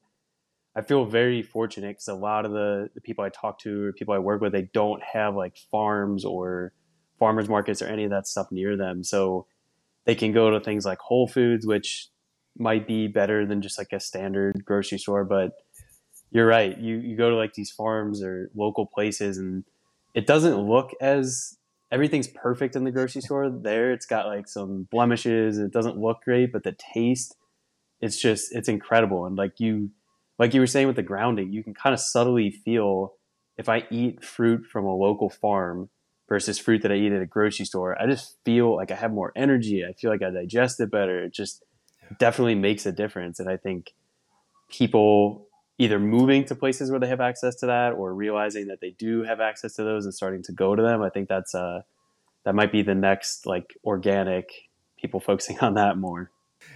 I 0.75 0.82
feel 0.82 1.05
very 1.05 1.41
fortunate 1.41 1.89
because 1.89 2.07
a 2.07 2.13
lot 2.13 2.45
of 2.45 2.51
the, 2.51 2.89
the 2.93 3.01
people 3.01 3.23
I 3.25 3.30
talk 3.30 3.59
to 3.59 3.86
or 3.86 3.93
people 3.93 4.13
I 4.13 4.19
work 4.19 4.41
with, 4.41 4.53
they 4.53 4.69
don't 4.73 5.01
have 5.03 5.36
like 5.36 5.57
farms 5.71 6.23
or 6.23 6.73
farmers 7.17 7.49
markets 7.49 7.82
or 7.82 7.88
any 7.88 8.05
of 8.05 8.11
that 8.11 8.27
stuff 8.27 8.47
near 8.51 8.77
them. 8.77 9.03
So 9.03 9.47
they 10.05 10.15
can 10.15 10.32
go 10.32 10.51
to 10.51 10.59
things 10.59 10.86
like 10.86 10.99
Whole 10.99 11.27
Foods, 11.27 11.65
which 11.65 12.07
might 12.57 12.88
be 12.88 13.07
better 13.07 13.45
than 13.45 13.61
just 13.61 13.77
like 13.77 13.91
a 13.91 13.99
standard 13.99 14.63
grocery 14.63 14.99
store. 14.99 15.25
But 15.25 15.51
you're 16.32 16.47
right. 16.47 16.77
You, 16.77 16.97
you 16.97 17.17
go 17.17 17.30
to 17.30 17.36
like 17.36 17.55
these 17.55 17.71
farms 17.71 18.23
or 18.23 18.49
local 18.55 18.86
places 18.86 19.38
and 19.38 19.65
it 20.13 20.27
doesn't 20.27 20.57
look 20.57 20.91
as 21.01 21.57
everything's 21.92 22.28
perfect 22.28 22.76
in 22.76 22.84
the 22.84 22.92
grocery 22.92 23.22
store. 23.22 23.50
There, 23.50 23.92
it's 23.92 24.06
got 24.06 24.28
like 24.28 24.48
some 24.48 24.88
blemishes. 24.92 25.58
It 25.58 25.72
doesn't 25.72 25.98
look 25.98 26.22
great, 26.24 26.52
but 26.52 26.64
the 26.64 26.76
taste, 26.94 27.36
it's 28.02 28.20
just 28.20 28.56
it's 28.56 28.70
incredible. 28.70 29.26
And 29.26 29.36
like 29.36 29.60
you, 29.60 29.92
like 30.38 30.54
you 30.54 30.60
were 30.60 30.68
saying 30.68 30.88
with 30.88 30.96
the 30.96 31.04
grounding, 31.04 31.52
you 31.52 31.64
can 31.64 31.74
kind 31.74 31.94
of 31.94 32.00
subtly 32.00 32.52
feel 32.52 33.14
if 33.58 33.68
I 33.68 33.86
eat 33.90 34.24
fruit 34.24 34.66
from 34.66 34.86
a 34.86 34.96
local 34.96 35.30
farm 35.30 35.90
versus 36.30 36.60
fruit 36.60 36.84
that 36.84 36.92
I 36.92 36.96
eat 36.96 37.12
at 37.12 37.22
a 37.22 37.26
grocery 37.26 37.66
store. 37.66 38.00
I 38.00 38.06
just 38.06 38.38
feel 38.46 38.76
like 38.76 38.92
I 38.92 38.96
have 38.96 39.12
more 39.12 39.34
energy. 39.36 39.84
I 39.84 39.94
feel 39.94 40.12
like 40.12 40.22
I 40.22 40.30
digest 40.30 40.80
it 40.80 40.92
better. 40.92 41.24
It 41.24 41.34
just 41.34 41.64
definitely 42.20 42.56
makes 42.56 42.86
a 42.86 42.92
difference. 42.92 43.40
And 43.40 43.50
I 43.50 43.58
think 43.58 43.94
people 44.70 45.49
either 45.80 45.97
moving 45.97 46.43
to 46.43 46.55
places 46.55 46.91
where 46.91 46.99
they 46.99 47.07
have 47.07 47.21
access 47.21 47.55
to 47.55 47.65
that 47.65 47.93
or 47.93 48.13
realizing 48.13 48.67
that 48.67 48.82
they 48.82 48.91
do 48.91 49.23
have 49.23 49.39
access 49.39 49.73
to 49.75 49.84
those 49.84 50.03
and 50.03 50.13
starting 50.13 50.43
to 50.43 50.51
go 50.51 50.75
to 50.75 50.84
them. 50.84 51.01
I 51.01 51.09
think 51.09 51.30
that's 51.30 51.55
uh, 51.55 51.82
that 52.43 52.53
might 52.53 52.71
be 52.71 52.84
the 52.84 52.93
next 52.93 53.47
like 53.47 53.73
organic 53.84 54.51
people 55.01 55.19
focusing 55.32 55.57
on 55.59 55.73
that 55.75 55.97
more. 55.97 56.30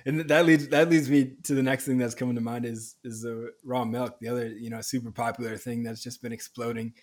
And 0.05 0.21
that 0.29 0.45
leads 0.45 0.69
that 0.69 0.89
leads 0.89 1.09
me 1.09 1.33
to 1.43 1.53
the 1.53 1.61
next 1.61 1.85
thing 1.85 1.97
that's 1.97 2.15
coming 2.15 2.35
to 2.35 2.41
mind 2.41 2.65
is 2.65 2.95
is 3.03 3.21
the 3.21 3.51
raw 3.65 3.83
milk, 3.83 4.17
the 4.19 4.29
other 4.29 4.47
you 4.47 4.69
know 4.69 4.79
super 4.79 5.11
popular 5.11 5.57
thing 5.57 5.83
that's 5.83 6.01
just 6.01 6.21
been 6.21 6.31
exploding 6.31 6.93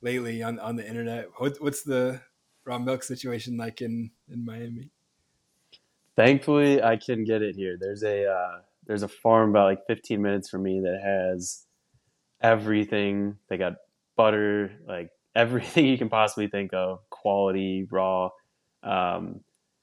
lately 0.00 0.42
on 0.42 0.58
on 0.58 0.76
the 0.76 0.88
internet. 0.88 1.26
What, 1.36 1.58
what's 1.60 1.82
the 1.82 2.22
raw 2.64 2.78
milk 2.78 3.02
situation 3.02 3.58
like 3.58 3.82
in 3.82 4.10
in 4.30 4.46
Miami? 4.46 4.88
Thankfully, 6.16 6.82
I 6.82 6.96
can 6.96 7.24
get 7.24 7.42
it 7.42 7.54
here. 7.54 7.76
There's 7.78 8.02
a 8.02 8.26
uh, 8.26 8.60
there's 8.86 9.02
a 9.02 9.08
farm 9.08 9.50
about 9.50 9.66
like 9.66 9.86
15 9.86 10.20
minutes 10.20 10.48
from 10.48 10.62
me 10.62 10.80
that 10.80 11.00
has 11.02 11.64
everything. 12.40 13.36
They 13.48 13.56
got 13.56 13.74
butter, 14.16 14.72
like 14.86 15.10
everything 15.34 15.86
you 15.86 15.98
can 15.98 16.08
possibly 16.08 16.48
think 16.48 16.72
of, 16.74 16.98
quality, 17.10 17.86
raw. 17.90 18.30
Um, 18.82 19.40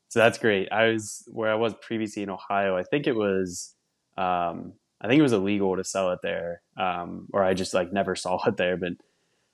so 0.10 0.20
that's 0.20 0.38
great. 0.38 0.72
I 0.72 0.90
was 0.90 1.24
where 1.28 1.52
I 1.52 1.56
was 1.56 1.74
previously 1.82 2.24
in 2.24 2.30
Ohio. 2.30 2.76
I 2.76 2.84
think 2.84 3.08
it 3.08 3.16
was, 3.16 3.76
um, 4.18 4.74
I 5.02 5.08
think 5.08 5.20
it 5.20 5.24
was 5.24 5.34
illegal 5.34 5.78
to 5.78 5.84
sell 5.84 6.12
it 6.12 6.20
there, 6.24 6.62
um, 6.78 7.28
or 7.32 7.44
I 7.44 7.54
just 7.54 7.74
like 7.74 7.94
never 7.94 8.16
saw 8.16 8.44
it 8.46 8.58
there. 8.58 8.76
But 8.76 8.94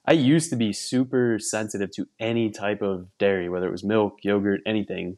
I 0.05 0.13
used 0.13 0.49
to 0.51 0.55
be 0.55 0.71
super 0.71 1.39
sensitive 1.39 1.91
to 1.91 2.07
any 2.19 2.49
type 2.51 2.81
of 2.81 3.07
dairy, 3.17 3.49
whether 3.49 3.67
it 3.67 3.71
was 3.71 3.83
milk, 3.83 4.19
yogurt, 4.23 4.61
anything. 4.65 5.17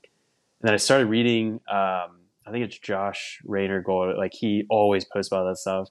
And 0.59 0.67
then 0.69 0.73
I 0.73 0.78
started 0.78 1.07
reading 1.07 1.59
um, 1.71 2.16
I 2.47 2.51
think 2.51 2.63
it's 2.63 2.79
Josh 2.79 3.39
Rayner 3.43 3.81
Gold. 3.81 4.15
Like 4.17 4.33
he 4.33 4.65
always 4.69 5.03
posts 5.03 5.31
about 5.31 5.49
that 5.49 5.57
stuff. 5.57 5.89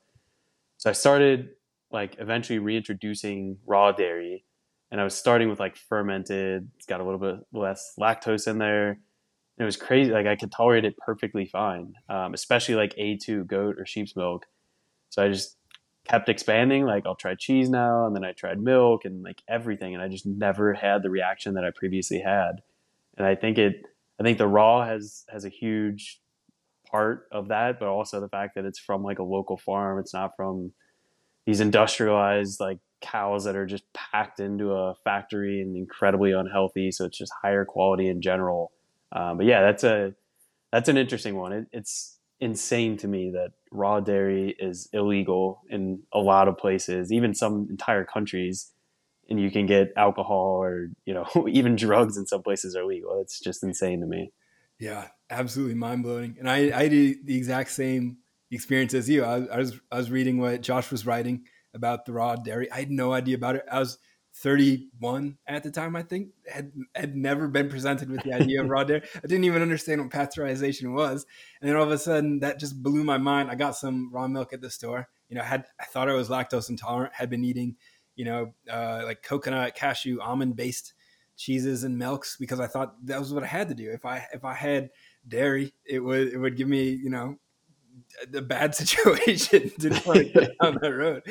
So 0.79 0.89
I 0.89 0.95
started 0.95 1.51
like 1.91 2.17
eventually 2.19 2.59
reintroducing 2.59 3.59
raw 3.67 3.93
dairy, 3.93 4.45
and 4.91 5.01
I 5.01 5.05
was 5.05 5.15
starting 5.15 5.51
with 5.51 5.61
like 5.61 5.77
fermented. 5.77 6.69
It's 6.77 6.87
got 6.87 7.01
a 7.01 7.05
little 7.05 7.21
bit 7.21 7.37
less 7.53 7.93
lactose 8.01 8.49
in 8.49 8.59
there. 8.59 8.89
And 8.89 9.65
it 9.65 9.65
was 9.65 9.77
crazy. 9.77 10.13
Like 10.13 10.27
I 10.27 10.37
could 10.37 10.51
tolerate 10.51 10.85
it 10.85 10.97
perfectly 10.99 11.47
fine, 11.47 11.95
um, 12.09 12.33
especially 12.35 12.75
like 12.75 12.95
A2 12.97 13.47
goat 13.47 13.77
or 13.79 13.87
sheep's 13.87 14.17
milk. 14.17 14.47
So 15.11 15.23
I 15.23 15.29
just 15.29 15.57
kept 16.09 16.29
expanding. 16.29 16.87
Like 16.87 17.05
I'll 17.05 17.17
try 17.17 17.35
cheese 17.35 17.69
now, 17.69 18.07
and 18.07 18.17
then 18.17 18.25
I 18.25 18.33
tried 18.33 18.61
milk 18.61 19.05
and 19.05 19.23
like 19.23 19.43
everything, 19.47 19.95
and 19.95 20.03
I 20.03 20.09
just 20.09 20.25
never 20.25 20.73
had 20.73 21.03
the 21.03 21.11
reaction 21.11 21.55
that 21.55 21.65
I 21.65 21.71
previously 21.75 22.21
had. 22.21 22.63
And 23.19 23.27
I 23.27 23.35
think 23.35 23.59
it 23.59 23.85
I 24.19 24.23
think 24.23 24.39
the 24.39 24.49
raw 24.49 24.87
has 24.87 25.25
has 25.29 25.45
a 25.45 25.51
huge 25.51 26.21
part 26.91 27.27
of 27.33 27.49
that, 27.49 27.79
but 27.79 27.89
also 27.89 28.21
the 28.21 28.29
fact 28.29 28.55
that 28.55 28.65
it's 28.65 28.79
from 28.79 29.03
like 29.03 29.19
a 29.19 29.25
local 29.25 29.57
farm. 29.57 29.99
It's 29.99 30.15
not 30.15 30.33
from 30.37 30.73
these 31.47 31.61
industrialized 31.61 32.61
like 32.61 32.79
cows 33.01 33.45
that 33.45 33.57
are 33.57 33.67
just 33.67 33.85
packed 33.93 34.41
into 34.41 34.73
a 34.73 34.95
factory 35.05 35.61
and 35.61 35.77
incredibly 35.77 36.33
unhealthy. 36.33 36.91
So 36.91 37.05
it's 37.05 37.19
just 37.19 37.33
higher 37.43 37.65
quality 37.65 38.09
in 38.09 38.23
general. 38.23 38.73
Um, 39.13 39.39
but 39.39 39.47
yeah, 39.47 39.63
that's 39.63 39.85
a 39.85 40.15
that's 40.73 40.89
an 40.89 40.97
interesting 40.97 41.37
one. 41.37 41.53
It, 41.53 41.67
it's 41.73 42.19
insane 42.41 42.97
to 42.99 43.09
me 43.09 43.31
that 43.31 43.53
raw 43.71 44.01
dairy 44.01 44.55
is 44.59 44.89
illegal 44.93 45.63
in 45.71 46.03
a 46.13 46.19
lot 46.19 46.49
of 46.49 46.59
places, 46.59 47.13
even 47.13 47.35
some 47.35 47.67
entire 47.71 48.05
countries, 48.05 48.73
and 49.31 49.41
you 49.41 49.51
can 49.51 49.67
get 49.67 49.93
alcohol 49.97 50.63
or 50.63 50.89
you 51.05 51.15
know 51.15 51.27
even 51.49 51.77
drugs 51.77 52.17
in 52.17 52.27
some 52.27 52.43
places 52.43 52.75
are 52.75 52.85
legal. 52.85 53.21
It's 53.21 53.41
just 53.41 53.63
insane 53.63 54.01
to 54.01 54.07
me. 54.07 54.33
Yeah, 54.79 55.09
absolutely 55.31 55.75
mind 55.75 56.03
blowing. 56.03 56.37
And 56.39 56.49
I 56.49 56.79
I 56.79 56.89
did 56.89 57.27
the 57.27 57.37
exact 57.37 57.71
same 57.71 58.19
experience 58.51 58.95
as 58.95 59.09
you. 59.09 59.25
I, 59.25 59.45
I 59.47 59.59
was 59.59 59.79
I 59.91 59.97
was 59.99 60.11
reading 60.11 60.39
what 60.39 60.61
Josh 60.61 60.91
was 60.91 61.07
writing 61.07 61.45
about 61.75 62.07
the 62.07 62.13
raw 62.13 62.37
dairy. 62.37 62.71
I 62.71 62.81
had 62.81 62.91
no 62.91 63.13
idea 63.13 63.37
about 63.37 63.57
it. 63.57 63.65
I 63.71 63.79
was 63.79 63.99
31 64.39 65.39
at 65.47 65.63
the 65.63 65.71
time, 65.71 65.97
I 65.97 66.03
think, 66.03 66.29
had 66.47 66.73
had 66.95 67.17
never 67.17 67.49
been 67.49 67.69
presented 67.69 68.11
with 68.11 68.23
the 68.23 68.35
idea 68.35 68.63
of 68.63 68.69
raw 68.69 68.85
dairy. 68.85 69.03
I 69.17 69.27
didn't 69.27 69.45
even 69.45 69.63
understand 69.63 70.01
what 70.01 70.11
pasteurization 70.11 70.93
was. 70.93 71.25
And 71.61 71.69
then 71.69 71.77
all 71.77 71.85
of 71.85 71.91
a 71.91 71.99
sudden 71.99 72.41
that 72.41 72.61
just 72.61 72.83
blew 72.83 73.03
my 73.03 73.19
mind. 73.19 73.51
I 73.51 73.55
got 73.55 73.77
some 73.77 74.11
raw 74.13 74.29
milk 74.29 74.53
at 74.53 74.61
the 74.61 74.71
store. 74.71 75.09
You 75.29 75.37
know, 75.37 75.43
had 75.43 75.67
I 75.81 75.85
thought 75.85 76.09
I 76.09 76.15
was 76.15 76.29
lactose 76.29 76.71
intolerant, 76.71 77.15
had 77.15 77.31
been 77.31 77.45
eating, 77.45 77.77
you 78.15 78.25
know, 78.27 78.55
uh, 78.71 79.03
like 79.05 79.23
coconut, 79.23 79.75
cashew, 79.75 80.21
almond 80.21 80.57
based 80.57 80.93
cheeses 81.37 81.85
and 81.85 81.99
milks 81.99 82.37
because 82.39 82.61
I 82.61 82.67
thought 82.67 82.95
that 83.07 83.19
was 83.19 83.33
what 83.33 83.43
I 83.43 83.47
had 83.47 83.69
to 83.69 83.75
do. 83.75 83.91
If 83.91 84.05
I 84.05 84.27
if 84.33 84.45
I 84.45 84.55
had 84.55 84.91
dairy, 85.29 85.73
it 85.85 86.01
would 86.01 86.29
it 86.29 86.39
would 86.39 86.57
give 86.57 86.69
me, 86.69 86.91
you 86.91 87.11
know, 87.11 87.37
the 88.31 88.43
bad 88.43 88.75
situation 88.83 89.71
to 89.81 89.91
get 89.91 90.59
down 90.61 90.79
that 90.81 90.95
road. 90.95 91.23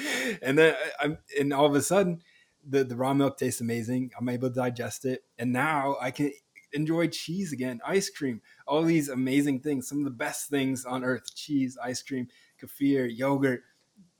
And 0.41 0.57
then 0.57 0.73
uh, 0.73 0.89
I'm 0.99 1.17
and 1.39 1.53
all 1.53 1.65
of 1.65 1.75
a 1.75 1.81
sudden 1.81 2.21
the, 2.67 2.83
the 2.83 2.95
raw 2.95 3.13
milk 3.13 3.37
tastes 3.37 3.61
amazing. 3.61 4.11
I'm 4.19 4.29
able 4.29 4.49
to 4.49 4.55
digest 4.55 5.05
it. 5.05 5.23
And 5.37 5.53
now 5.53 5.97
I 6.01 6.11
can 6.11 6.31
enjoy 6.73 7.07
cheese 7.07 7.53
again, 7.53 7.79
ice 7.85 8.09
cream, 8.09 8.41
all 8.67 8.83
these 8.83 9.09
amazing 9.09 9.61
things, 9.61 9.87
some 9.87 9.99
of 9.99 10.05
the 10.05 10.11
best 10.11 10.49
things 10.49 10.85
on 10.85 11.03
earth 11.03 11.33
cheese, 11.35 11.77
ice 11.81 12.01
cream, 12.01 12.27
kefir, 12.61 13.09
yogurt. 13.15 13.61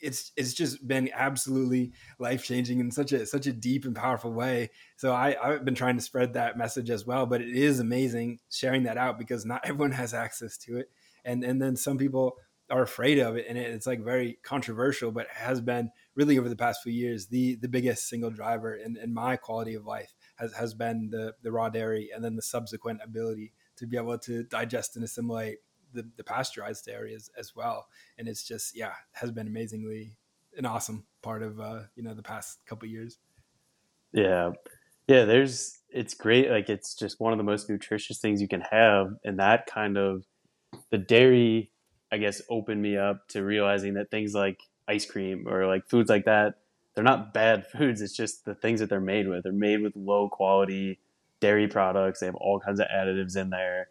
It's 0.06 0.32
it's 0.38 0.54
just 0.54 0.88
been 0.88 1.10
absolutely 1.14 1.92
life 2.20 2.44
changing 2.44 2.80
in 2.80 2.92
such 2.92 3.12
a 3.12 3.26
such 3.26 3.48
a 3.48 3.54
deep 3.54 3.86
and 3.86 3.96
powerful 3.96 4.32
way. 4.32 4.72
So 4.98 5.12
I, 5.12 5.36
I've 5.42 5.66
been 5.66 5.76
trying 5.76 5.98
to 5.98 6.04
spread 6.04 6.34
that 6.34 6.58
message 6.58 6.90
as 6.90 7.06
well. 7.06 7.26
But 7.26 7.42
it 7.42 7.56
is 7.56 7.80
amazing 7.80 8.40
sharing 8.50 8.84
that 8.84 8.98
out 8.98 9.18
because 9.18 9.46
not 9.46 9.62
everyone 9.66 9.92
has 9.92 10.14
access 10.14 10.58
to 10.60 10.78
it. 10.78 10.90
And 11.24 11.44
and 11.44 11.62
then 11.62 11.76
some 11.76 11.98
people 11.98 12.38
are 12.70 12.82
afraid 12.82 13.20
of 13.20 13.36
it 13.36 13.46
and 13.48 13.58
it's 13.60 13.86
like 13.86 14.04
very 14.04 14.40
controversial, 14.44 15.12
but 15.12 15.28
has 15.32 15.62
been 15.62 15.92
really 16.16 16.40
over 16.40 16.50
the 16.50 16.56
past 16.56 16.82
few 16.82 16.94
years, 16.94 17.28
the 17.28 17.56
the 17.56 17.68
biggest 17.68 18.08
single 18.08 18.32
driver 18.32 18.76
in, 18.76 18.98
in 18.98 19.14
my 19.14 19.36
quality 19.36 19.76
of 19.76 19.86
life 19.86 20.14
has, 20.38 20.54
has 20.54 20.74
been 20.74 21.10
the, 21.12 21.34
the 21.44 21.52
raw 21.52 21.70
dairy 21.70 22.10
and 22.14 22.24
then 22.24 22.36
the 22.36 22.42
subsequent 22.42 23.02
ability 23.04 23.54
to 23.78 23.86
be 23.86 23.98
able 23.98 24.18
to 24.18 24.44
digest 24.44 24.96
and 24.96 25.06
assimilate 25.06 25.58
the, 25.96 26.10
the 26.18 26.24
pasteurized 26.24 26.86
dairy 26.86 27.16
as, 27.16 27.30
as 27.38 27.56
well. 27.56 27.88
And 28.18 28.28
it's 28.28 28.44
just, 28.44 28.76
yeah, 28.76 28.94
has 29.14 29.32
been 29.32 29.48
amazingly 29.48 30.18
an 30.58 30.66
awesome 30.66 31.06
part 31.22 31.42
of, 31.42 31.60
uh, 31.60 31.82
you 31.96 32.04
know, 32.04 32.14
the 32.14 32.24
past 32.24 32.60
couple 32.66 32.88
years. 32.88 33.18
Yeah. 34.14 34.52
Yeah. 35.08 35.26
There's, 35.26 35.80
it's 35.90 36.14
great. 36.14 36.50
Like 36.50 36.70
it's 36.70 36.96
just 36.96 37.20
one 37.20 37.34
of 37.34 37.38
the 37.38 37.44
most 37.44 37.70
nutritious 37.70 38.20
things 38.20 38.42
you 38.42 38.48
can 38.48 38.62
have. 38.62 39.08
And 39.24 39.40
that 39.40 39.66
kind 39.68 39.98
of, 39.98 40.26
the 40.92 40.98
dairy, 40.98 41.72
I 42.12 42.18
guess, 42.18 42.42
opened 42.50 42.82
me 42.82 42.98
up 42.98 43.28
to 43.30 43.44
realizing 43.44 43.96
that 43.96 44.12
things 44.12 44.34
like 44.34 44.60
ice 44.88 45.06
cream 45.06 45.48
or 45.48 45.66
like 45.68 45.88
foods 45.88 46.10
like 46.10 46.26
that, 46.26 46.56
they're 46.94 47.04
not 47.04 47.34
bad 47.34 47.68
foods. 47.72 48.02
It's 48.02 48.16
just 48.16 48.46
the 48.46 48.56
things 48.56 48.80
that 48.80 48.90
they're 48.90 49.00
made 49.00 49.28
with. 49.28 49.44
They're 49.44 49.52
made 49.52 49.82
with 49.82 49.96
low 49.96 50.30
quality 50.30 51.00
dairy 51.40 51.68
products. 51.68 52.20
They 52.20 52.26
have 52.26 52.36
all 52.36 52.60
kinds 52.60 52.80
of 52.80 52.88
additives 52.88 53.36
in 53.38 53.50
there. 53.50 53.90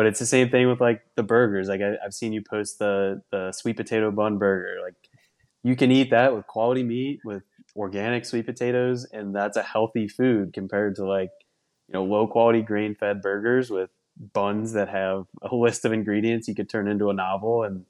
But 0.00 0.06
it's 0.06 0.18
the 0.18 0.24
same 0.24 0.48
thing 0.48 0.66
with 0.66 0.80
like 0.80 1.02
the 1.14 1.22
burgers. 1.22 1.68
Like 1.68 1.82
I, 1.82 1.96
have 2.02 2.14
seen 2.14 2.32
you 2.32 2.40
post 2.40 2.78
the 2.78 3.20
the 3.30 3.52
sweet 3.52 3.76
potato 3.76 4.10
bun 4.10 4.38
burger. 4.38 4.78
Like 4.82 4.94
you 5.62 5.76
can 5.76 5.92
eat 5.92 6.08
that 6.08 6.34
with 6.34 6.46
quality 6.46 6.82
meat 6.82 7.20
with 7.22 7.42
organic 7.76 8.24
sweet 8.24 8.46
potatoes, 8.46 9.04
and 9.12 9.36
that's 9.36 9.58
a 9.58 9.62
healthy 9.62 10.08
food 10.08 10.54
compared 10.54 10.96
to 10.96 11.04
like 11.04 11.32
you 11.86 11.92
know 11.92 12.02
low 12.02 12.26
quality 12.26 12.62
grain 12.62 12.94
fed 12.94 13.20
burgers 13.20 13.68
with 13.68 13.90
buns 14.32 14.72
that 14.72 14.88
have 14.88 15.26
a 15.42 15.54
list 15.54 15.84
of 15.84 15.92
ingredients 15.92 16.48
you 16.48 16.54
could 16.54 16.70
turn 16.70 16.88
into 16.88 17.10
a 17.10 17.12
novel 17.12 17.62
and 17.64 17.84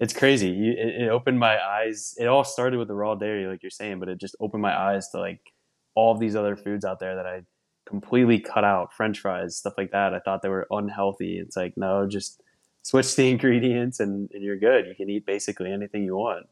it's 0.00 0.12
crazy. 0.12 0.48
You, 0.48 0.72
it, 0.72 1.02
it, 1.02 1.08
opened 1.08 1.38
my 1.38 1.64
eyes. 1.64 2.14
It 2.18 2.26
all 2.26 2.42
started 2.42 2.80
with 2.80 2.88
the 2.88 2.96
raw 2.96 3.14
dairy, 3.14 3.46
like 3.46 3.62
you're 3.62 3.70
saying, 3.70 4.00
but 4.00 4.08
it 4.08 4.18
just 4.18 4.34
opened 4.40 4.62
my 4.62 4.76
eyes 4.76 5.08
to 5.10 5.20
like 5.20 5.52
all 5.94 6.12
of 6.12 6.18
these 6.18 6.34
other 6.34 6.56
foods 6.56 6.84
out 6.84 6.98
there 6.98 7.14
that 7.14 7.26
I 7.26 7.42
completely 7.86 8.40
cut 8.40 8.64
out. 8.64 8.92
French 8.92 9.20
fries, 9.20 9.56
stuff 9.56 9.74
like 9.76 9.92
that. 9.92 10.14
I 10.14 10.20
thought 10.20 10.42
they 10.42 10.48
were 10.48 10.66
unhealthy. 10.70 11.38
It's 11.38 11.56
like 11.56 11.74
no, 11.76 12.06
just 12.06 12.42
switch 12.82 13.14
the 13.16 13.30
ingredients 13.30 14.00
and, 14.00 14.30
and 14.32 14.42
you're 14.42 14.58
good. 14.58 14.86
You 14.86 14.94
can 14.94 15.08
eat 15.10 15.26
basically 15.26 15.72
anything 15.72 16.04
you 16.04 16.16
want. 16.16 16.46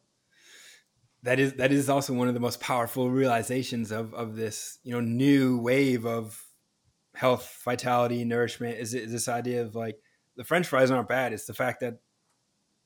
That 1.23 1.39
is 1.39 1.55
that 1.55 1.71
is 1.71 1.89
also 1.89 2.13
one 2.13 2.29
of 2.29 2.35
the 2.35 2.41
most 2.41 2.61
powerful 2.61 3.11
realizations 3.11 3.93
of 3.93 4.13
of 4.15 4.37
this 4.37 4.79
you 4.83 4.93
know 4.93 5.01
new 5.01 5.59
wave 5.59 6.05
of 6.05 6.45
health, 7.15 7.61
vitality, 7.65 8.25
nourishment. 8.25 8.79
Is, 8.79 8.95
is 8.95 9.13
this 9.13 9.29
idea 9.29 9.63
of 9.63 9.75
like 9.75 9.99
the 10.37 10.45
French 10.45 10.67
fries 10.67 10.91
aren't 10.91 11.09
bad. 11.09 11.33
It's 11.33 11.47
the 11.47 11.55
fact 11.55 11.81
that 11.81 11.99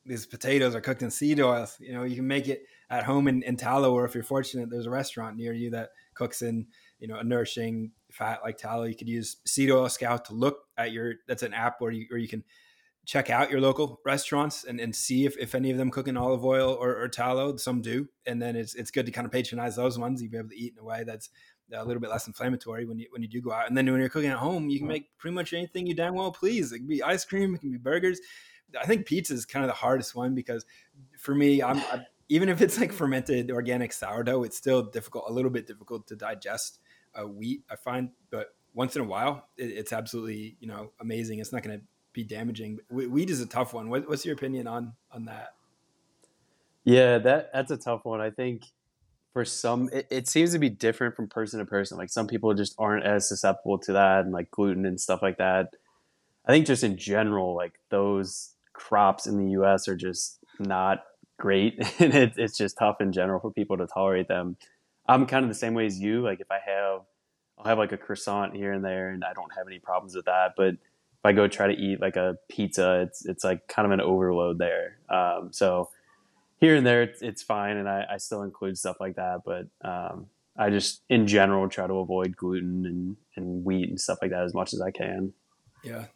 these 0.05 0.27
potatoes 0.27 0.75
are 0.75 0.81
cooked 0.81 1.03
in 1.03 1.11
seed 1.11 1.41
oil. 1.41 1.69
You 1.81 1.93
know, 1.93 2.05
you 2.05 2.17
can 2.17 2.27
make 2.27 2.49
it 2.49 2.65
at 2.91 3.05
home 3.05 3.29
in, 3.29 3.43
in 3.43 3.57
tallow, 3.57 3.93
or 3.93 4.05
if 4.05 4.15
you're 4.15 4.25
fortunate, 4.25 4.71
there's 4.71 4.87
a 4.87 4.91
restaurant 4.91 5.37
near 5.37 5.53
you 5.53 5.71
that 5.71 5.91
cooks 6.15 6.43
in, 6.43 6.67
you 6.99 7.09
know, 7.09 7.19
a 7.19 7.25
nourishing 7.25 7.93
fat 8.11 8.41
like 8.45 8.57
tallow. 8.57 8.85
You 8.85 8.95
could 8.95 9.09
use 9.09 9.37
seed 9.47 9.71
oil 9.71 9.89
scout 9.89 10.27
to 10.27 10.35
look 10.35 10.59
at 10.77 10.93
your, 10.93 11.15
that's 11.27 11.43
an 11.43 11.55
app 11.55 11.81
where 11.81 11.91
you, 11.91 12.07
where 12.09 12.19
you 12.19 12.29
can 12.29 12.45
check 13.05 13.31
out 13.31 13.51
your 13.51 13.61
local 13.61 14.01
restaurants 14.05 14.65
and, 14.65 14.81
and 14.81 14.95
see 14.95 15.27
if, 15.27 15.37
if 15.39 15.55
any 15.55 15.71
of 15.71 15.79
them 15.79 15.91
cook 15.91 16.09
in 16.09 16.17
olive 16.17 16.45
oil 16.45 16.77
or, 16.81 16.97
or 16.97 17.09
tallow. 17.09 17.57
Some 17.57 17.81
do. 17.81 18.09
And 18.27 18.43
then 18.43 18.57
it's, 18.57 18.75
it's 18.75 18.91
good 18.91 19.07
to 19.07 19.13
kind 19.13 19.27
of 19.27 19.33
patronize 19.33 19.77
those 19.77 19.99
ones. 19.99 20.21
You'll 20.21 20.33
be 20.33 20.39
able 20.39 20.49
to 20.49 20.59
eat 20.59 20.75
in 20.77 20.81
a 20.81 20.85
way 20.85 21.05
that's 21.05 21.31
a 21.73 21.85
little 21.85 22.01
bit 22.01 22.11
less 22.11 22.27
inflammatory 22.27 22.85
when 22.85 22.99
you 22.99 23.07
when 23.11 23.23
you 23.23 23.29
do 23.29 23.41
go 23.41 23.53
out. 23.53 23.69
And 23.69 23.77
then 23.77 23.91
when 23.91 24.01
you're 24.01 24.09
cooking 24.09 24.31
at 24.31 24.39
home, 24.39 24.69
you 24.69 24.79
can 24.79 24.89
make 24.89 25.07
pretty 25.19 25.35
much 25.35 25.53
anything 25.53 25.87
you 25.87 25.95
damn 25.95 26.15
well 26.15 26.31
please. 26.31 26.73
It 26.73 26.79
can 26.79 26.87
be 26.87 27.03
ice 27.03 27.25
cream, 27.25 27.55
it 27.55 27.61
can 27.61 27.73
be 27.73 27.79
burgers. 27.79 28.21
I 28.81 28.87
think 28.87 29.07
pizza 29.07 29.35
is 29.35 29.45
kind 29.45 29.65
of 29.65 29.69
the 29.69 29.75
hardest 29.75 30.15
one 30.15 30.35
because 30.35 30.65
for 31.19 31.35
me, 31.35 31.63
I'm, 31.63 31.83
I'm 31.93 32.05
even 32.29 32.49
if 32.49 32.61
it's 32.61 32.79
like 32.79 32.93
fermented 32.93 33.51
organic 33.51 33.93
sourdough, 33.93 34.43
it's 34.45 34.57
still 34.57 34.83
difficult, 34.83 35.27
a 35.29 35.33
little 35.33 35.51
bit 35.51 35.67
difficult 35.67 36.07
to 36.09 36.17
digest 36.17 36.81
uh, 37.19 37.27
wheat. 37.27 37.65
I 37.71 37.77
find, 37.77 38.11
but 38.31 38.55
once 38.75 38.97
in 38.97 39.03
a 39.03 39.07
while, 39.07 39.49
it, 39.57 39.71
it's 39.71 39.93
absolutely 39.93 40.57
you 40.61 40.69
know 40.69 40.93
amazing. 41.01 41.39
It's 41.39 41.53
not 41.53 41.63
going 41.63 41.79
to 41.79 41.85
be 42.13 42.25
damaging. 42.25 42.79
Wheat 42.91 43.31
is 43.31 43.41
a 43.41 43.47
tough 43.47 43.75
one. 43.75 43.89
What, 43.89 44.09
what's 44.09 44.25
your 44.25 44.35
opinion 44.35 44.67
on 44.67 44.93
on 45.11 45.27
that? 45.27 45.55
Yeah, 46.85 47.19
that 47.19 47.51
that's 47.53 47.71
a 47.71 47.77
tough 47.77 48.05
one. 48.05 48.21
I 48.21 48.31
think 48.31 48.65
for 49.33 49.45
some, 49.45 49.91
it, 49.93 50.07
it 50.11 50.29
seems 50.29 50.53
to 50.53 50.59
be 50.59 50.71
different 50.71 51.15
from 51.15 51.29
person 51.29 51.59
to 51.59 51.67
person. 51.67 51.99
Like 51.99 52.09
some 52.09 52.27
people 52.27 52.55
just 52.55 52.75
aren't 52.79 53.05
as 53.05 53.29
susceptible 53.29 53.79
to 53.81 53.93
that, 53.93 54.25
and 54.25 54.33
like 54.33 54.51
gluten 54.51 54.87
and 54.87 55.01
stuff 55.01 55.21
like 55.21 55.39
that. 55.39 55.75
I 56.47 56.53
think 56.53 56.67
just 56.67 56.85
in 56.85 56.97
general, 56.97 57.55
like 57.55 57.75
those 57.91 58.55
crops 58.73 59.27
in 59.27 59.37
the 59.37 59.51
U.S. 59.53 59.89
are 59.89 59.97
just 59.97 60.39
not 60.59 61.01
great, 61.39 61.75
and 61.99 62.15
it, 62.15 62.33
it's 62.37 62.57
just 62.57 62.79
tough 62.79 63.01
in 63.01 63.13
general 63.13 63.41
for 63.41 63.51
people 63.51 63.77
to 63.77 63.87
tolerate 63.87 64.29
them. 64.29 64.57
I'm 65.09 65.27
kind 65.27 65.45
of 65.45 65.49
the 65.49 65.55
same 65.55 65.75
way 65.75 65.87
as 65.87 66.01
you. 66.01 66.23
Like 66.23 66.41
if 66.41 66.51
I 66.51 66.59
have, 66.65 67.03
I'll 67.59 67.65
have 67.65 67.79
like 67.79 67.93
a 67.93 67.97
croissant 67.97 68.55
here 68.55 68.73
and 68.73 68.85
there, 68.85 69.11
and 69.11 69.25
I 69.25 69.33
don't 69.33 69.53
have 69.57 69.67
any 69.67 69.79
problems 69.79 70.15
with 70.15 70.27
that. 70.27 70.55
But 70.57 70.75
if 70.75 71.25
I 71.25 71.33
go 71.33 71.49
try 71.49 71.69
to 71.69 71.75
eat 71.75 72.01
like 72.01 72.17
a 72.17 72.37
pizza, 72.49 73.01
it's 73.01 73.25
it's 73.27 73.45
like 73.45 73.69
kind 73.69 73.87
of 73.87 73.93
an 73.93 74.01
overload 74.01 74.59
there. 74.59 74.99
Um, 75.09 75.51
so 75.53 75.91
here 76.59 76.75
and 76.75 76.87
there, 76.87 77.03
it's, 77.03 77.23
it's 77.23 77.43
fine, 77.43 77.77
and 77.77 77.89
I, 77.89 78.07
I, 78.13 78.17
still 78.17 78.43
include 78.43 78.79
stuff 78.79 78.97
like 78.99 79.17
that. 79.17 79.43
But 79.45 79.67
um, 79.87 80.27
I 80.57 80.71
just 80.71 81.03
in 81.09 81.27
general 81.27 81.69
try 81.69 81.87
to 81.87 81.95
avoid 81.95 82.37
gluten 82.37 82.87
and, 82.87 83.17
and 83.37 83.65
wheat 83.65 83.89
and 83.89 84.01
stuff 84.01 84.19
like 84.23 84.31
that 84.31 84.43
as 84.43 84.55
much 84.55 84.73
as 84.73 84.81
I 84.81 84.91
can. 84.91 85.33
Yeah, 85.85 86.07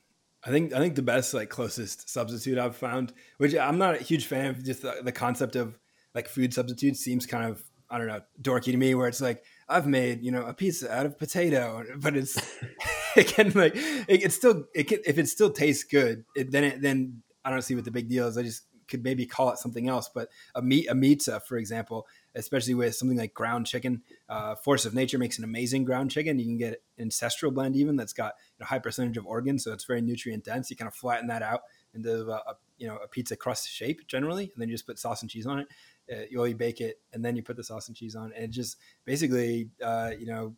I 0.44 0.50
think 0.50 0.72
I 0.72 0.78
think 0.78 0.94
the 0.94 1.02
best 1.02 1.34
like 1.34 1.50
closest 1.50 2.08
substitute 2.08 2.58
I've 2.58 2.76
found, 2.76 3.12
which 3.38 3.54
I'm 3.54 3.78
not 3.78 3.96
a 3.96 4.02
huge 4.02 4.26
fan 4.26 4.46
of, 4.46 4.64
just 4.64 4.82
the, 4.82 5.00
the, 5.02 5.12
concept 5.12 5.56
of 5.56 5.78
like 6.14 6.28
food 6.28 6.54
substitutes 6.54 7.00
seems 7.00 7.26
kind 7.26 7.44
of 7.44 7.62
I 7.90 7.98
don't 7.98 8.06
know 8.06 8.20
dorky 8.40 8.72
to 8.72 8.76
me. 8.76 8.94
Where 8.94 9.08
it's 9.08 9.20
like 9.20 9.44
I've 9.68 9.86
made 9.86 10.22
you 10.22 10.30
know 10.30 10.46
a 10.46 10.54
pizza 10.54 10.92
out 10.92 11.06
of 11.06 11.18
potato, 11.18 11.84
but 11.98 12.16
it's 12.16 12.36
it 13.16 13.26
can 13.28 13.52
like 13.54 13.74
it, 13.74 14.24
it 14.24 14.32
still 14.32 14.64
it 14.74 14.84
can 14.84 15.00
if 15.06 15.18
it 15.18 15.28
still 15.28 15.50
tastes 15.50 15.84
good, 15.84 16.24
it, 16.36 16.50
then 16.50 16.64
it 16.64 16.82
then 16.82 17.22
I 17.44 17.50
don't 17.50 17.62
see 17.62 17.74
what 17.74 17.84
the 17.84 17.90
big 17.90 18.08
deal 18.08 18.28
is. 18.28 18.38
I 18.38 18.42
just 18.42 18.64
could 18.90 19.04
maybe 19.04 19.24
call 19.24 19.50
it 19.50 19.58
something 19.58 19.88
else, 19.88 20.10
but 20.12 20.28
a 20.54 20.60
meat 20.60 20.88
a 20.90 20.94
pizza, 20.94 21.40
for 21.40 21.56
example, 21.56 22.06
especially 22.34 22.74
with 22.74 22.94
something 22.94 23.16
like 23.16 23.32
ground 23.32 23.66
chicken. 23.66 24.02
Uh, 24.28 24.56
Force 24.56 24.84
of 24.84 24.94
Nature 24.94 25.18
makes 25.18 25.38
an 25.38 25.44
amazing 25.44 25.84
ground 25.84 26.10
chicken. 26.10 26.38
You 26.38 26.44
can 26.44 26.58
get 26.58 26.82
ancestral 26.98 27.52
blend 27.52 27.76
even 27.76 27.96
that's 27.96 28.12
got 28.12 28.34
a 28.60 28.64
high 28.64 28.80
percentage 28.80 29.16
of 29.16 29.26
organs, 29.26 29.64
so 29.64 29.72
it's 29.72 29.84
very 29.84 30.02
nutrient 30.02 30.44
dense. 30.44 30.70
You 30.70 30.76
kind 30.76 30.88
of 30.88 30.94
flatten 30.94 31.28
that 31.28 31.42
out 31.42 31.62
into 31.94 32.30
a, 32.30 32.56
you 32.78 32.86
know 32.86 32.96
a 32.96 33.08
pizza 33.08 33.36
crust 33.36 33.68
shape 33.68 34.06
generally, 34.06 34.44
and 34.44 34.60
then 34.60 34.68
you 34.68 34.74
just 34.74 34.86
put 34.86 34.98
sauce 34.98 35.22
and 35.22 35.30
cheese 35.30 35.46
on 35.46 35.60
it. 35.60 35.68
Uh, 36.12 36.22
you 36.30 36.38
only 36.38 36.54
bake 36.54 36.80
it, 36.80 37.00
and 37.12 37.24
then 37.24 37.36
you 37.36 37.42
put 37.42 37.56
the 37.56 37.64
sauce 37.64 37.88
and 37.88 37.96
cheese 37.96 38.16
on, 38.16 38.32
and 38.32 38.44
it 38.44 38.50
just 38.50 38.78
basically 39.04 39.68
uh, 39.84 40.12
you 40.18 40.26
know 40.26 40.54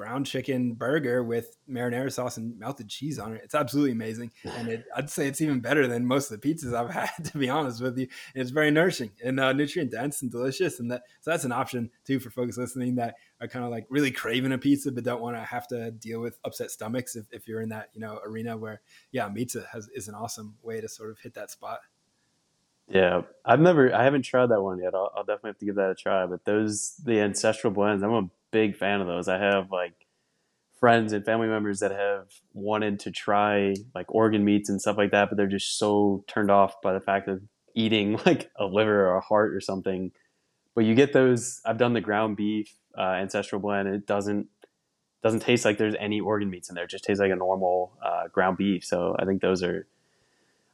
ground 0.00 0.24
chicken 0.24 0.72
burger 0.72 1.22
with 1.22 1.58
marinara 1.68 2.10
sauce 2.10 2.38
and 2.38 2.58
melted 2.58 2.88
cheese 2.88 3.18
on 3.18 3.34
it. 3.34 3.42
It's 3.44 3.54
absolutely 3.54 3.92
amazing, 3.92 4.30
and 4.46 4.66
it, 4.68 4.84
I'd 4.96 5.10
say 5.10 5.26
it's 5.26 5.42
even 5.42 5.60
better 5.60 5.86
than 5.86 6.06
most 6.06 6.30
of 6.30 6.40
the 6.40 6.54
pizzas 6.54 6.72
I've 6.72 6.88
had. 7.00 7.10
To 7.26 7.36
be 7.36 7.50
honest 7.50 7.82
with 7.82 7.98
you, 7.98 8.08
and 8.34 8.40
it's 8.40 8.50
very 8.50 8.70
nourishing 8.70 9.10
and 9.22 9.38
uh, 9.38 9.52
nutrient 9.52 9.90
dense 9.90 10.22
and 10.22 10.30
delicious. 10.30 10.80
And 10.80 10.90
that 10.90 11.02
so 11.20 11.30
that's 11.30 11.44
an 11.44 11.52
option 11.52 11.90
too 12.06 12.18
for 12.18 12.30
folks 12.30 12.56
listening 12.56 12.94
that 12.94 13.16
are 13.42 13.46
kind 13.46 13.62
of 13.62 13.70
like 13.70 13.84
really 13.90 14.10
craving 14.10 14.52
a 14.52 14.58
pizza 14.58 14.90
but 14.90 15.04
don't 15.04 15.20
want 15.20 15.36
to 15.36 15.42
have 15.42 15.68
to 15.68 15.90
deal 15.90 16.20
with 16.20 16.38
upset 16.46 16.70
stomachs. 16.70 17.14
If, 17.14 17.26
if 17.30 17.46
you're 17.46 17.60
in 17.60 17.68
that 17.68 17.90
you 17.92 18.00
know 18.00 18.20
arena 18.24 18.56
where 18.56 18.80
yeah, 19.12 19.28
pizza 19.28 19.66
has 19.70 19.90
is 19.94 20.08
an 20.08 20.14
awesome 20.14 20.56
way 20.62 20.80
to 20.80 20.88
sort 20.88 21.10
of 21.10 21.18
hit 21.18 21.34
that 21.34 21.50
spot. 21.50 21.80
Yeah, 22.88 23.22
I've 23.44 23.60
never, 23.60 23.94
I 23.94 24.02
haven't 24.02 24.22
tried 24.22 24.48
that 24.48 24.62
one 24.62 24.80
yet. 24.82 24.96
I'll, 24.96 25.12
I'll, 25.14 25.22
definitely 25.22 25.50
have 25.50 25.58
to 25.58 25.64
give 25.66 25.74
that 25.76 25.90
a 25.90 25.94
try. 25.94 26.26
But 26.26 26.44
those, 26.44 26.94
the 27.04 27.20
ancestral 27.20 27.72
blends, 27.72 28.02
I'm 28.02 28.12
a 28.12 28.28
big 28.50 28.76
fan 28.76 29.00
of 29.00 29.06
those. 29.06 29.28
I 29.28 29.38
have 29.38 29.70
like 29.70 29.94
friends 30.78 31.12
and 31.12 31.24
family 31.24 31.48
members 31.48 31.80
that 31.80 31.90
have 31.90 32.28
wanted 32.54 33.00
to 33.00 33.10
try 33.10 33.74
like 33.94 34.06
organ 34.14 34.44
meats 34.44 34.68
and 34.68 34.80
stuff 34.80 34.96
like 34.96 35.10
that, 35.10 35.28
but 35.28 35.36
they're 35.36 35.46
just 35.46 35.78
so 35.78 36.24
turned 36.26 36.50
off 36.50 36.80
by 36.82 36.92
the 36.92 37.00
fact 37.00 37.28
of 37.28 37.42
eating 37.74 38.18
like 38.26 38.50
a 38.58 38.64
liver 38.64 39.08
or 39.08 39.16
a 39.16 39.20
heart 39.20 39.54
or 39.54 39.60
something. 39.60 40.12
But 40.74 40.84
you 40.84 40.94
get 40.94 41.12
those. 41.12 41.60
I've 41.64 41.78
done 41.78 41.92
the 41.92 42.00
ground 42.00 42.36
beef 42.36 42.72
uh, 42.96 43.02
ancestral 43.02 43.60
blend. 43.60 43.88
it 43.88 44.06
doesn't 44.06 44.48
doesn't 45.22 45.40
taste 45.40 45.64
like 45.64 45.76
there's 45.76 45.96
any 45.98 46.20
organ 46.20 46.48
meats 46.48 46.70
in 46.70 46.74
there. 46.74 46.84
It 46.84 46.90
just 46.90 47.04
tastes 47.04 47.20
like 47.20 47.30
a 47.30 47.36
normal 47.36 47.92
uh, 48.02 48.28
ground 48.28 48.56
beef. 48.56 48.84
So 48.84 49.16
I 49.18 49.24
think 49.24 49.42
those 49.42 49.62
are. 49.62 49.86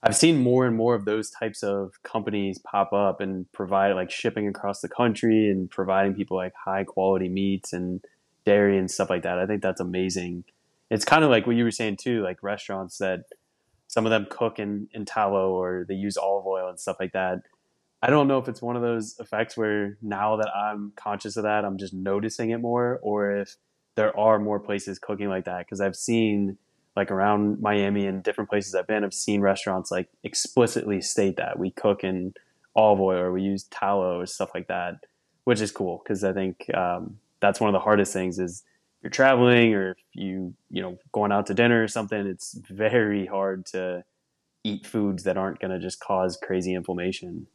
I've 0.06 0.16
seen 0.16 0.38
more 0.38 0.66
and 0.66 0.76
more 0.76 0.94
of 0.94 1.04
those 1.04 1.30
types 1.30 1.64
of 1.64 2.00
companies 2.04 2.60
pop 2.60 2.92
up 2.92 3.20
and 3.20 3.50
provide 3.50 3.96
like 3.96 4.08
shipping 4.08 4.46
across 4.46 4.80
the 4.80 4.88
country 4.88 5.50
and 5.50 5.68
providing 5.68 6.14
people 6.14 6.36
like 6.36 6.52
high 6.54 6.84
quality 6.84 7.28
meats 7.28 7.72
and 7.72 8.04
dairy 8.44 8.78
and 8.78 8.88
stuff 8.88 9.10
like 9.10 9.24
that. 9.24 9.40
I 9.40 9.46
think 9.46 9.62
that's 9.62 9.80
amazing. 9.80 10.44
It's 10.90 11.04
kind 11.04 11.24
of 11.24 11.30
like 11.30 11.48
what 11.48 11.56
you 11.56 11.64
were 11.64 11.72
saying 11.72 11.96
too, 11.96 12.22
like 12.22 12.40
restaurants 12.44 12.98
that 12.98 13.24
some 13.88 14.06
of 14.06 14.10
them 14.10 14.28
cook 14.30 14.60
in, 14.60 14.86
in 14.92 15.06
tallow 15.06 15.50
or 15.50 15.84
they 15.88 15.94
use 15.94 16.16
olive 16.16 16.46
oil 16.46 16.68
and 16.68 16.78
stuff 16.78 16.98
like 17.00 17.12
that. 17.12 17.40
I 18.00 18.08
don't 18.08 18.28
know 18.28 18.38
if 18.38 18.46
it's 18.46 18.62
one 18.62 18.76
of 18.76 18.82
those 18.82 19.16
effects 19.18 19.56
where 19.56 19.98
now 20.00 20.36
that 20.36 20.54
I'm 20.54 20.92
conscious 20.94 21.36
of 21.36 21.42
that, 21.42 21.64
I'm 21.64 21.78
just 21.78 21.94
noticing 21.94 22.50
it 22.50 22.58
more, 22.58 23.00
or 23.02 23.32
if 23.38 23.56
there 23.96 24.16
are 24.16 24.38
more 24.38 24.60
places 24.60 25.00
cooking 25.00 25.28
like 25.28 25.46
that. 25.46 25.66
Because 25.66 25.80
I've 25.80 25.96
seen, 25.96 26.58
like 26.96 27.10
around 27.10 27.60
Miami 27.60 28.06
and 28.06 28.22
different 28.22 28.50
places 28.50 28.74
I've 28.74 28.86
been, 28.86 29.04
I've 29.04 29.14
seen 29.14 29.40
restaurants 29.40 29.90
like 29.90 30.08
explicitly 30.24 31.00
state 31.00 31.36
that. 31.36 31.58
We 31.58 31.70
cook 31.70 32.02
in 32.02 32.34
olive 32.74 33.00
oil 33.00 33.18
or 33.18 33.32
we 33.32 33.42
use 33.42 33.64
tallow 33.64 34.20
or 34.20 34.26
stuff 34.26 34.50
like 34.54 34.68
that, 34.68 35.04
which 35.44 35.60
is 35.60 35.70
cool 35.70 36.02
because 36.02 36.24
I 36.24 36.32
think 36.32 36.66
um, 36.74 37.18
that's 37.40 37.60
one 37.60 37.68
of 37.68 37.74
the 37.74 37.84
hardest 37.84 38.12
things 38.12 38.38
is 38.38 38.64
you're 39.02 39.10
traveling 39.10 39.74
or 39.74 39.92
if 39.92 39.98
you 40.14 40.54
you 40.70 40.82
know 40.82 40.98
going 41.12 41.32
out 41.32 41.46
to 41.46 41.54
dinner 41.54 41.82
or 41.82 41.88
something 41.88 42.26
it's 42.26 42.58
very 42.70 43.26
hard 43.26 43.66
to 43.66 44.02
eat 44.64 44.84
foods 44.86 45.22
that 45.24 45.36
aren't 45.36 45.60
going 45.60 45.70
to 45.70 45.78
just 45.78 46.00
cause 46.00 46.38
crazy 46.42 46.74
inflammation. 46.74 47.46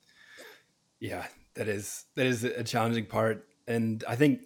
Yeah 1.00 1.26
that 1.56 1.68
is 1.68 2.06
that 2.16 2.26
is 2.26 2.44
a 2.44 2.64
challenging 2.64 3.06
part. 3.06 3.48
And 3.68 4.04
i 4.08 4.16
think 4.16 4.42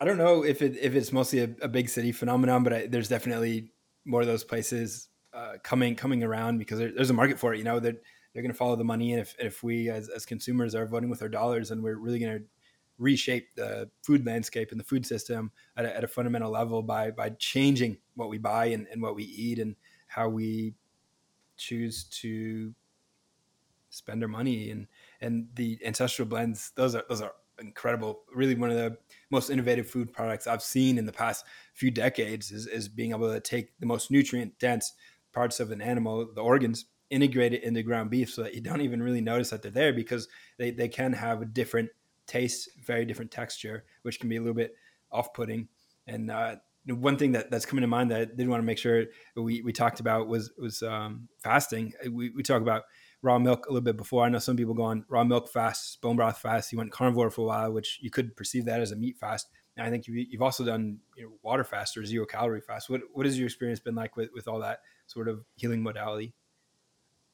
i 0.00 0.04
don't 0.04 0.16
know 0.16 0.44
if 0.44 0.62
it 0.62 0.76
if 0.80 0.94
it's 0.94 1.12
mostly 1.12 1.40
a, 1.40 1.50
a 1.60 1.68
big 1.68 1.88
city 1.88 2.12
phenomenon 2.12 2.62
but 2.62 2.72
I, 2.72 2.86
there's 2.86 3.08
definitely 3.08 3.72
more 4.04 4.20
of 4.20 4.26
those 4.26 4.44
places 4.44 5.08
uh, 5.32 5.54
coming 5.62 5.94
coming 5.96 6.22
around 6.22 6.58
because 6.58 6.78
there, 6.78 6.92
there's 6.92 7.10
a 7.10 7.14
market 7.14 7.38
for 7.38 7.54
it 7.54 7.58
you 7.58 7.64
know 7.64 7.80
they're, 7.80 7.96
they're 8.32 8.42
going 8.42 8.52
to 8.52 8.56
follow 8.56 8.76
the 8.76 8.84
money 8.84 9.12
and 9.12 9.20
if, 9.20 9.34
if 9.38 9.62
we 9.62 9.88
as, 9.90 10.08
as 10.08 10.24
consumers 10.24 10.74
are 10.74 10.86
voting 10.86 11.10
with 11.10 11.22
our 11.22 11.28
dollars 11.28 11.70
and 11.70 11.82
we're 11.82 11.96
really 11.96 12.18
going 12.18 12.38
to 12.38 12.44
reshape 12.98 13.54
the 13.56 13.90
food 14.02 14.24
landscape 14.24 14.70
and 14.70 14.78
the 14.78 14.84
food 14.84 15.04
system 15.04 15.50
at 15.76 15.84
a, 15.84 15.96
at 15.96 16.04
a 16.04 16.08
fundamental 16.08 16.50
level 16.50 16.82
by 16.82 17.10
by 17.10 17.30
changing 17.30 17.98
what 18.14 18.28
we 18.28 18.38
buy 18.38 18.66
and, 18.66 18.86
and 18.92 19.02
what 19.02 19.16
we 19.16 19.24
eat 19.24 19.58
and 19.58 19.74
how 20.06 20.28
we 20.28 20.74
choose 21.56 22.04
to 22.04 22.72
spend 23.90 24.22
our 24.22 24.28
money. 24.28 24.70
And 24.70 24.86
and 25.20 25.48
the 25.54 25.78
ancestral 25.84 26.28
blends 26.28 26.72
those 26.76 26.94
are 26.94 27.04
those 27.08 27.20
are 27.20 27.32
incredible 27.60 28.22
really 28.34 28.54
one 28.54 28.70
of 28.70 28.76
the 28.76 28.96
most 29.30 29.48
innovative 29.48 29.88
food 29.88 30.12
products 30.12 30.46
i've 30.46 30.62
seen 30.62 30.98
in 30.98 31.06
the 31.06 31.12
past 31.12 31.44
few 31.72 31.90
decades 31.90 32.50
is, 32.50 32.66
is 32.66 32.88
being 32.88 33.10
able 33.12 33.32
to 33.32 33.40
take 33.40 33.78
the 33.78 33.86
most 33.86 34.10
nutrient 34.10 34.58
dense 34.58 34.92
parts 35.32 35.60
of 35.60 35.70
an 35.70 35.80
animal 35.80 36.28
the 36.34 36.40
organs 36.40 36.86
integrate 37.10 37.52
it 37.52 37.62
into 37.62 37.82
ground 37.82 38.10
beef 38.10 38.32
so 38.32 38.42
that 38.42 38.54
you 38.54 38.60
don't 38.60 38.80
even 38.80 39.02
really 39.02 39.20
notice 39.20 39.50
that 39.50 39.62
they're 39.62 39.70
there 39.70 39.92
because 39.92 40.28
they, 40.58 40.70
they 40.70 40.88
can 40.88 41.12
have 41.12 41.42
a 41.42 41.46
different 41.46 41.88
taste, 42.26 42.68
very 42.84 43.04
different 43.04 43.30
texture, 43.30 43.84
which 44.02 44.18
can 44.18 44.28
be 44.28 44.36
a 44.36 44.40
little 44.40 44.54
bit 44.54 44.74
off-putting. 45.12 45.68
And 46.06 46.30
uh, 46.30 46.56
one 46.86 47.16
thing 47.16 47.32
that, 47.32 47.50
that's 47.50 47.66
coming 47.66 47.82
to 47.82 47.86
mind 47.86 48.10
that 48.10 48.20
I 48.20 48.24
did 48.24 48.48
want 48.48 48.60
to 48.60 48.66
make 48.66 48.78
sure 48.78 49.04
we, 49.36 49.62
we 49.62 49.72
talked 49.72 50.00
about 50.00 50.28
was 50.28 50.52
was 50.58 50.82
um, 50.82 51.28
fasting. 51.42 51.92
We, 52.10 52.30
we 52.30 52.42
talk 52.42 52.62
about 52.62 52.82
raw 53.24 53.38
milk 53.38 53.66
a 53.66 53.70
little 53.70 53.84
bit 53.84 53.96
before. 53.96 54.24
I 54.24 54.28
know 54.28 54.38
some 54.38 54.56
people 54.56 54.74
go 54.74 54.84
on 54.84 55.04
raw 55.08 55.24
milk 55.24 55.48
fast, 55.48 56.00
bone 56.02 56.16
broth 56.16 56.38
fast. 56.38 56.70
You 56.70 56.78
went 56.78 56.92
carnivore 56.92 57.30
for 57.30 57.40
a 57.40 57.44
while, 57.44 57.72
which 57.72 57.98
you 58.02 58.10
could 58.10 58.36
perceive 58.36 58.66
that 58.66 58.80
as 58.80 58.92
a 58.92 58.96
meat 58.96 59.16
fast. 59.18 59.48
And 59.76 59.86
I 59.86 59.90
think 59.90 60.06
you've, 60.06 60.42
also 60.42 60.64
done 60.64 60.98
you 61.16 61.24
know, 61.24 61.32
water 61.42 61.64
fast 61.64 61.96
or 61.96 62.04
zero 62.04 62.26
calorie 62.26 62.60
fast. 62.60 62.88
What 62.88 63.00
what 63.12 63.26
has 63.26 63.38
your 63.38 63.46
experience 63.46 63.80
been 63.80 63.94
like 63.94 64.14
with, 64.16 64.28
with 64.34 64.46
all 64.46 64.60
that 64.60 64.80
sort 65.06 65.28
of 65.28 65.44
healing 65.56 65.82
modality? 65.82 66.34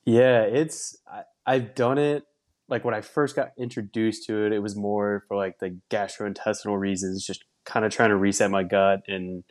Yeah, 0.04 0.42
it's 0.42 0.96
I, 1.06 1.24
I've 1.44 1.74
done 1.74 1.98
it 1.98 2.24
like 2.68 2.84
when 2.84 2.94
I 2.94 3.00
first 3.00 3.34
got 3.34 3.50
introduced 3.58 4.26
to 4.28 4.46
it, 4.46 4.52
it 4.52 4.60
was 4.60 4.76
more 4.76 5.24
for 5.26 5.36
like 5.36 5.58
the 5.58 5.76
gastrointestinal 5.90 6.78
reasons, 6.78 7.26
just 7.26 7.44
kind 7.64 7.84
of 7.84 7.92
trying 7.92 8.10
to 8.10 8.16
reset 8.16 8.50
my 8.50 8.62
gut 8.62 9.00
and 9.08 9.42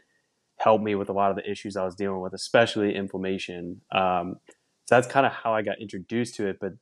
help 0.58 0.82
me 0.82 0.96
with 0.96 1.10
a 1.10 1.14
lot 1.14 1.30
of 1.30 1.36
the 1.36 1.50
issues 1.50 1.76
I 1.76 1.84
was 1.84 1.96
dealing 1.96 2.22
with, 2.22 2.34
especially 2.34 2.96
inflammation. 2.96 3.82
Um, 3.94 4.38
so 4.90 4.96
that's 4.96 5.08
kind 5.08 5.26
of 5.26 5.32
how 5.32 5.54
I 5.54 5.62
got 5.62 5.80
introduced 5.80 6.36
to 6.36 6.48
it. 6.48 6.58
But 6.60 6.74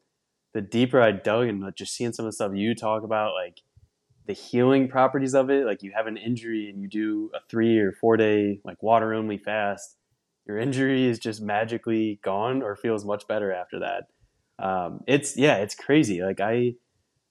the 0.54 0.62
deeper 0.62 1.02
I 1.02 1.12
dug 1.12 1.48
and 1.48 1.64
just 1.76 1.94
seeing 1.94 2.14
some 2.14 2.26
of 2.26 2.32
the 2.32 2.36
stuff 2.36 2.54
you 2.56 2.74
talk 2.74 3.04
about, 3.04 3.34
like 3.34 3.60
the 4.26 4.34
healing 4.34 4.88
properties 4.88 5.36
of 5.36 5.50
it, 5.50 5.66
like 5.66 5.84
you 5.84 5.92
have 5.94 6.08
an 6.08 6.18
injury 6.18 6.70
and 6.70 6.82
you 6.82 6.88
do 6.88 7.32
a 7.36 7.40
three 7.50 7.78
or 7.80 7.92
four 7.92 8.16
day 8.16 8.62
like 8.64 8.82
water 8.82 9.14
only 9.14 9.38
fast, 9.38 9.98
your 10.46 10.58
injury 10.58 11.06
is 11.06 11.20
just 11.20 11.42
magically 11.42 12.20
gone 12.24 12.62
or 12.62 12.78
feels 12.78 13.04
much 13.04 13.28
better 13.28 13.52
after 13.52 13.80
that 13.80 14.06
um, 14.60 15.02
it's 15.08 15.38
yeah, 15.38 15.58
it's 15.58 15.76
crazy. 15.76 16.22
Like 16.24 16.40
I, 16.40 16.74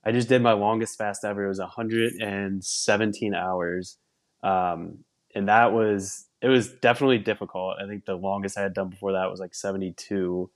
I 0.05 0.13
just 0.13 0.29
did 0.29 0.43
my 0.43 0.53
longest 0.53 0.97
fast 0.99 1.25
ever. 1.25 1.45
It 1.45 1.49
was 1.49 1.59
117 1.59 3.35
hours, 3.35 3.99
um, 4.43 4.99
and 5.35 5.49
that 5.49 5.73
was 5.73 6.27
it 6.41 6.49
was 6.49 6.73
definitely 6.75 7.19
difficult. 7.19 7.77
I 7.83 7.87
think 7.89 8.05
the 8.05 8.15
longest 8.15 8.59
I 8.59 8.63
had 8.63 8.75
done 8.75 8.91
before 8.91 9.13
that 9.13 9.31
was 9.31 9.41
like 9.41 9.55
72. 9.55 10.51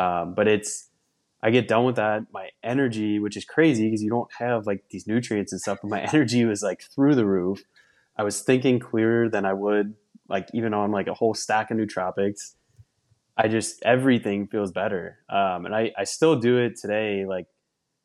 Um, 0.00 0.34
but 0.34 0.48
it's 0.48 0.88
I 1.42 1.50
get 1.50 1.68
done 1.68 1.84
with 1.84 1.96
that, 1.96 2.26
my 2.32 2.50
energy, 2.62 3.18
which 3.18 3.36
is 3.36 3.44
crazy 3.44 3.86
because 3.86 4.02
you 4.02 4.10
don't 4.10 4.30
have 4.38 4.66
like 4.66 4.84
these 4.90 5.06
nutrients 5.06 5.52
and 5.52 5.60
stuff, 5.60 5.78
but 5.82 5.90
my 5.90 6.00
energy 6.12 6.44
was 6.44 6.62
like 6.62 6.82
through 6.94 7.14
the 7.14 7.26
roof. 7.26 7.62
I 8.16 8.22
was 8.22 8.40
thinking 8.40 8.78
clearer 8.78 9.28
than 9.28 9.44
I 9.44 9.52
would 9.52 9.94
like 10.28 10.48
even 10.54 10.74
on 10.74 10.90
like 10.90 11.06
a 11.06 11.14
whole 11.14 11.34
stack 11.34 11.70
of 11.70 11.76
nootropics. 11.76 12.54
I 13.36 13.48
just 13.48 13.82
everything 13.82 14.46
feels 14.46 14.72
better. 14.72 15.18
Um, 15.28 15.66
and 15.66 15.74
I, 15.74 15.92
I 15.98 16.04
still 16.04 16.36
do 16.36 16.58
it 16.58 16.76
today, 16.80 17.24
like 17.26 17.46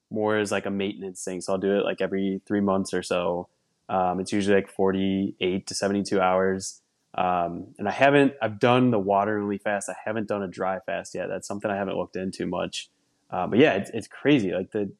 more 0.09 0.37
as 0.37 0.51
like 0.51 0.65
a 0.65 0.71
maintenance 0.71 1.23
thing. 1.23 1.41
So 1.41 1.53
I'll 1.53 1.59
do 1.59 1.77
it 1.77 1.83
like 1.83 2.01
every 2.01 2.41
three 2.47 2.61
months 2.61 2.93
or 2.93 3.03
so. 3.03 3.49
Um, 3.89 4.19
it's 4.19 4.31
usually 4.31 4.55
like 4.55 4.69
48 4.69 5.67
to 5.67 5.75
72 5.75 6.19
hours. 6.19 6.81
Um, 7.15 7.67
and 7.79 7.87
I 7.87 7.91
haven't, 7.91 8.33
I've 8.41 8.59
done 8.59 8.91
the 8.91 8.99
water 8.99 9.39
only 9.39 9.57
fast. 9.57 9.89
I 9.89 9.95
haven't 10.03 10.27
done 10.27 10.43
a 10.43 10.47
dry 10.47 10.79
fast 10.79 11.15
yet. 11.15 11.27
That's 11.29 11.47
something 11.47 11.71
I 11.71 11.75
haven't 11.75 11.97
looked 11.97 12.15
into 12.15 12.45
much. 12.45 12.89
Uh, 13.29 13.47
but 13.47 13.59
yeah, 13.59 13.73
it's, 13.75 13.89
it's 13.91 14.07
crazy. 14.07 14.51
Like 14.51 14.71
the, 14.71 14.91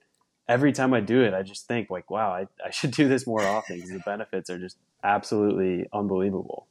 every 0.47 0.71
time 0.71 0.93
I 0.93 1.01
do 1.01 1.21
it, 1.23 1.33
I 1.33 1.43
just 1.43 1.67
think 1.67 1.89
like, 1.89 2.09
wow, 2.09 2.31
I, 2.31 2.47
I 2.65 2.71
should 2.71 2.91
do 2.91 3.07
this 3.07 3.27
more 3.27 3.41
often 3.41 3.75
because 3.75 3.91
the 3.91 3.99
benefits 3.99 4.49
are 4.49 4.57
just 4.57 4.77
absolutely 5.03 5.87
unbelievable. 5.93 6.67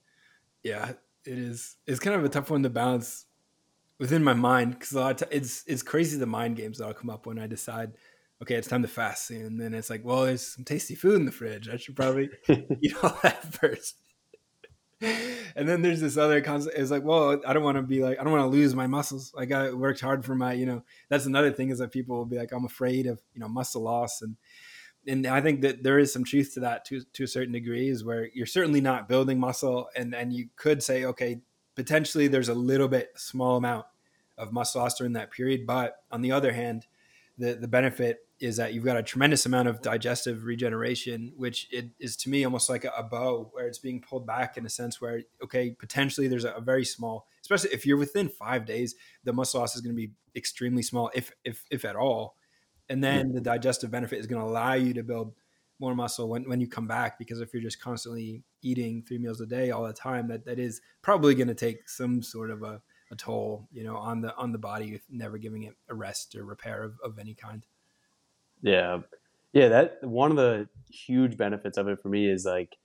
Yeah, 0.63 0.93
it 1.25 1.39
is. 1.39 1.77
It's 1.87 2.01
kind 2.01 2.17
of 2.17 2.25
a 2.25 2.29
tough 2.29 2.51
one 2.51 2.63
to 2.63 2.71
balance 2.71 3.27
within 3.99 4.25
my 4.25 4.35
mind 4.35 4.73
because 4.73 4.93
a 4.93 5.01
lot 5.01 5.23
of 5.23 5.29
t- 5.29 5.37
it's 5.37 5.63
it's 5.67 5.83
crazy 5.83 6.19
the 6.19 6.27
mind 6.27 6.57
games 6.57 6.79
that'll 6.79 6.95
come 6.95 7.11
up 7.11 7.27
when 7.27 7.39
I 7.39 7.47
decide, 7.47 7.93
okay, 8.43 8.55
it's 8.55 8.69
time 8.69 8.83
to 8.83 8.89
fast, 8.89 9.31
and 9.31 9.61
then 9.61 9.75
it's 9.75 9.91
like, 9.91 10.05
well, 10.05 10.25
there's 10.25 10.47
some 10.47 10.65
tasty 10.65 10.95
food 10.95 11.17
in 11.17 11.27
the 11.27 11.33
fridge. 11.33 11.69
I 11.69 11.77
should 11.77 11.97
probably 11.97 12.31
eat 12.49 12.95
all 13.03 13.19
that 13.23 13.45
first. 13.61 13.97
and 15.57 15.69
then 15.69 15.83
there's 15.83 16.01
this 16.01 16.17
other 16.17 16.41
concept. 16.41 16.77
It's 16.79 16.91
like, 16.91 17.03
well, 17.03 17.41
I 17.47 17.53
don't 17.53 17.63
want 17.63 17.77
to 17.77 17.83
be 17.83 18.03
like, 18.03 18.19
I 18.21 18.25
don't 18.25 18.33
want 18.33 18.45
to 18.45 18.57
lose 18.57 18.75
my 18.75 18.87
muscles. 18.87 19.33
Like 19.35 19.53
I 19.53 19.73
worked 19.73 20.01
hard 20.01 20.25
for 20.25 20.35
my, 20.35 20.53
you 20.53 20.67
know, 20.67 20.83
that's 21.09 21.27
another 21.27 21.53
thing 21.53 21.71
is 21.71 21.79
that 21.79 21.93
people 21.93 22.17
will 22.17 22.25
be 22.25 22.39
like, 22.39 22.53
I'm 22.53 22.65
afraid 22.65 23.07
of, 23.07 23.21
you 23.35 23.41
know, 23.41 23.49
muscle 23.49 23.83
loss. 23.83 24.23
And, 24.23 24.37
and 25.07 25.27
I 25.27 25.41
think 25.41 25.61
that 25.63 25.83
there 25.83 25.99
is 25.99 26.13
some 26.13 26.25
truth 26.25 26.55
to 26.55 26.61
that 26.61 26.85
to, 26.87 27.03
to 27.13 27.25
a 27.25 27.29
certain 27.29 27.53
degree 27.53 27.89
is 27.89 28.05
where 28.05 28.29
you're 28.33 28.47
certainly 28.47 28.81
not 28.81 29.09
building 29.09 29.39
muscle. 29.39 29.89
And, 29.97 30.15
and 30.15 30.33
you 30.33 30.49
could 30.57 30.83
say, 30.83 31.05
okay, 31.05 31.41
potentially 31.75 32.29
there's 32.29 32.49
a 32.49 32.55
little 32.55 32.89
bit 32.89 33.13
small 33.17 33.57
amount 33.57 33.87
of 34.39 34.53
muscle 34.53 34.81
loss 34.81 34.97
during 34.97 35.13
that 35.15 35.31
period. 35.31 35.67
But 35.67 35.97
on 36.11 36.23
the 36.23 36.33
other 36.33 36.53
hand, 36.53 36.87
the, 37.39 37.55
the 37.55 37.69
benefit 37.69 38.19
is 38.41 38.57
that 38.57 38.75
you've 38.75 38.85
got 38.85 38.97
a 38.97 39.03
tremendous 39.03 39.47
amount 39.47 39.69
of 39.69 39.83
digestive 39.83 40.45
regeneration, 40.45 41.33
which 41.37 41.67
it 41.71 41.91
is 41.99 42.17
to 42.17 42.31
me 42.31 42.45
almost 42.45 42.69
like 42.69 42.85
a, 42.85 42.93
a, 42.97 43.03
bow 43.03 43.49
where 43.53 43.67
it's 43.67 43.79
being 43.79 44.01
pulled 44.01 44.27
back 44.27 44.57
in 44.57 44.67
a 44.67 44.69
sense 44.69 45.01
where, 45.01 45.23
okay, 45.43 45.71
potentially 45.71 46.29
there's 46.29 46.45
a, 46.45 46.53
a, 46.53 46.61
very 46.61 46.85
small, 46.85 47.27
especially 47.43 47.71
if 47.71 47.87
you're 47.87 47.97
within 47.97 48.29
five 48.29 48.67
days, 48.67 48.95
the 49.25 49.33
muscle 49.33 49.61
loss 49.61 49.75
is 49.75 49.81
going 49.81 49.95
to 49.95 50.01
be 50.01 50.13
extremely 50.37 50.83
small, 50.83 51.11
if, 51.15 51.33
if, 51.45 51.65
if 51.71 51.85
at 51.85 51.97
all. 51.97 52.37
And 52.89 53.03
then 53.03 53.33
the 53.33 53.41
digestive 53.41 53.91
benefit 53.91 54.19
is 54.19 54.27
going 54.27 54.43
to 54.43 54.49
allow 54.49 54.75
you 54.75 54.93
to 54.95 55.03
build 55.03 55.33
more 55.81 55.95
muscle 55.95 56.29
when, 56.29 56.49
when 56.49 56.61
you 56.61 56.69
come 56.69 56.87
back, 56.87 57.19
because 57.19 57.41
if 57.41 57.53
you're 57.53 57.63
just 57.63 57.81
constantly 57.81 58.43
eating 58.63 59.03
three 59.03 59.19
meals 59.19 59.41
a 59.41 59.47
day 59.47 59.71
all 59.71 59.85
the 59.85 59.93
time, 59.93 60.29
that, 60.29 60.45
that 60.45 60.59
is 60.59 60.81
probably 61.03 61.35
going 61.35 61.49
to 61.49 61.55
take 61.55 61.89
some 61.89 62.23
sort 62.23 62.51
of 62.51 62.63
a, 62.63 62.81
a 63.15 63.17
toll, 63.17 63.69
you 63.73 63.85
know, 63.85 63.97
on 63.97 64.21
the, 64.21 64.37
on 64.37 64.53
the 64.53 64.59
body, 64.59 65.01
never 65.09 65.39
giving 65.39 65.63
it 65.63 65.75
a 65.89 65.95
rest 65.95 66.35
or 66.35 66.45
repair 66.45 66.83
of, 66.83 66.95
of 67.03 67.19
any 67.19 67.35
kind. 67.35 67.65
Yeah. 68.63 69.01
Yeah, 69.53 69.69
that 69.69 70.03
one 70.03 70.31
of 70.31 70.37
the 70.37 70.69
huge 70.91 71.37
benefits 71.37 71.79
of 71.79 71.89
it 71.89 72.03
for 72.03 72.09
me 72.09 72.29
is 72.29 72.45
like 72.45 72.77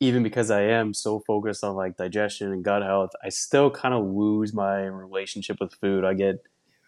even 0.00 0.22
because 0.22 0.50
I 0.50 0.62
am 0.62 0.92
so 0.92 1.20
focused 1.20 1.62
on 1.64 1.76
like 1.76 1.96
digestion 1.96 2.52
and 2.52 2.64
gut 2.64 2.82
health, 2.82 3.10
I 3.22 3.28
still 3.28 3.70
kind 3.70 3.94
of 3.94 4.04
lose 4.04 4.52
my 4.52 4.82
relationship 4.82 5.58
with 5.60 5.72
food. 5.74 6.04
I 6.04 6.14
get 6.14 6.42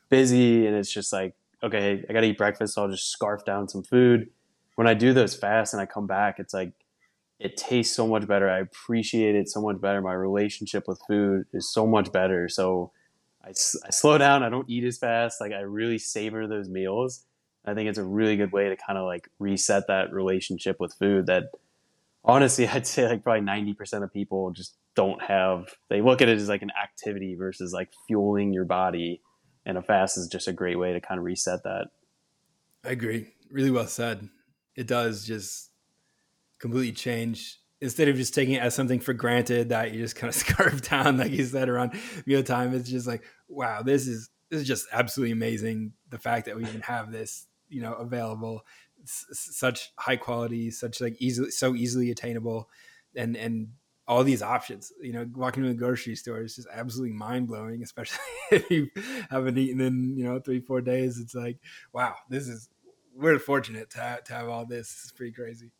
busy 0.08 0.66
and 0.66 0.76
it's 0.76 0.90
just 0.90 1.12
like, 1.12 1.34
okay, 1.62 2.04
I 2.08 2.12
got 2.12 2.20
to 2.20 2.26
eat 2.26 2.38
breakfast, 2.38 2.74
so 2.74 2.82
I'll 2.82 2.90
just 2.90 3.10
scarf 3.10 3.44
down 3.44 3.68
some 3.68 3.82
food. 3.82 4.28
When 4.74 4.86
I 4.86 4.94
do 4.94 5.12
those 5.12 5.34
fasts 5.34 5.72
and 5.72 5.80
I 5.80 5.86
come 5.86 6.06
back, 6.06 6.38
it's 6.38 6.52
like 6.52 6.72
it 7.38 7.56
tastes 7.56 7.94
so 7.94 8.06
much 8.06 8.26
better. 8.26 8.48
I 8.48 8.60
appreciate 8.60 9.34
it 9.34 9.48
so 9.48 9.60
much 9.60 9.80
better. 9.80 10.00
My 10.00 10.14
relationship 10.14 10.84
with 10.86 11.00
food 11.06 11.44
is 11.52 11.72
so 11.72 11.86
much 11.86 12.12
better. 12.12 12.48
So 12.48 12.92
I, 13.44 13.50
I 13.50 13.90
slow 13.90 14.18
down. 14.26 14.42
I 14.42 14.48
don't 14.48 14.68
eat 14.68 14.84
as 14.84 14.98
fast. 14.98 15.40
Like 15.40 15.52
I 15.52 15.60
really 15.60 15.98
savor 15.98 16.46
those 16.46 16.68
meals 16.68 17.26
I 17.66 17.74
think 17.74 17.88
it's 17.88 17.98
a 17.98 18.04
really 18.04 18.36
good 18.36 18.52
way 18.52 18.68
to 18.68 18.76
kind 18.76 18.98
of 18.98 19.04
like 19.04 19.28
reset 19.38 19.88
that 19.88 20.12
relationship 20.12 20.76
with 20.78 20.94
food 20.94 21.26
that 21.26 21.44
honestly, 22.24 22.66
I'd 22.72 22.86
say 22.86 23.08
like 23.08 23.24
probably 23.24 23.42
90% 23.42 24.04
of 24.04 24.12
people 24.12 24.52
just 24.52 24.76
don't 24.94 25.22
have, 25.22 25.74
they 25.90 26.00
look 26.00 26.22
at 26.22 26.28
it 26.28 26.38
as 26.38 26.48
like 26.48 26.62
an 26.62 26.72
activity 26.80 27.34
versus 27.34 27.72
like 27.72 27.90
fueling 28.06 28.52
your 28.52 28.64
body. 28.64 29.20
And 29.64 29.76
a 29.76 29.82
fast 29.82 30.16
is 30.16 30.28
just 30.28 30.46
a 30.46 30.52
great 30.52 30.78
way 30.78 30.92
to 30.92 31.00
kind 31.00 31.18
of 31.18 31.24
reset 31.24 31.64
that. 31.64 31.88
I 32.84 32.90
agree. 32.90 33.34
Really 33.50 33.72
well 33.72 33.88
said. 33.88 34.28
It 34.76 34.86
does 34.86 35.26
just 35.26 35.70
completely 36.66 36.92
change 36.92 37.58
instead 37.80 38.08
of 38.08 38.16
just 38.16 38.34
taking 38.34 38.54
it 38.54 38.62
as 38.62 38.74
something 38.74 39.00
for 39.00 39.12
granted 39.12 39.68
that 39.68 39.92
you 39.92 40.00
just 40.00 40.16
kind 40.16 40.28
of 40.28 40.34
scarf 40.40 40.82
down, 40.82 41.18
like 41.18 41.32
you 41.32 41.44
said, 41.44 41.68
around 41.68 41.92
meal 42.24 42.42
time. 42.42 42.74
It's 42.74 42.88
just 42.88 43.06
like, 43.06 43.24
wow, 43.48 43.82
this 43.82 44.06
is 44.06 44.30
this 44.50 44.60
is 44.60 44.66
just 44.66 44.86
absolutely 44.92 45.32
amazing. 45.32 45.92
The 46.10 46.18
fact 46.18 46.46
that 46.46 46.56
we 46.56 46.62
even 46.62 46.82
have 46.82 47.12
this 47.12 47.46
you 47.68 47.82
know 47.82 47.94
available 47.94 48.64
such 49.04 49.92
high 49.98 50.16
quality 50.16 50.70
such 50.70 51.00
like 51.00 51.16
easily 51.20 51.50
so 51.50 51.74
easily 51.74 52.10
attainable 52.10 52.68
and 53.14 53.36
and 53.36 53.68
all 54.08 54.24
these 54.24 54.42
options 54.42 54.92
you 55.00 55.12
know 55.12 55.26
walking 55.34 55.62
to 55.62 55.68
the 55.68 55.74
grocery 55.74 56.16
store 56.16 56.40
is 56.42 56.56
just 56.56 56.68
absolutely 56.72 57.14
mind-blowing 57.16 57.82
especially 57.84 58.18
if 58.50 58.70
you 58.70 58.88
haven't 59.30 59.58
eaten 59.58 59.80
in 59.80 60.16
you 60.16 60.24
know 60.24 60.40
three 60.40 60.60
four 60.60 60.80
days 60.80 61.18
it's 61.18 61.34
like 61.34 61.58
wow 61.92 62.14
this 62.28 62.48
is 62.48 62.68
we're 63.14 63.38
fortunate 63.38 63.90
to 63.90 64.20
to 64.24 64.32
have 64.32 64.48
all 64.48 64.66
this 64.66 65.00
it's 65.02 65.12
pretty 65.12 65.32
crazy 65.32 65.70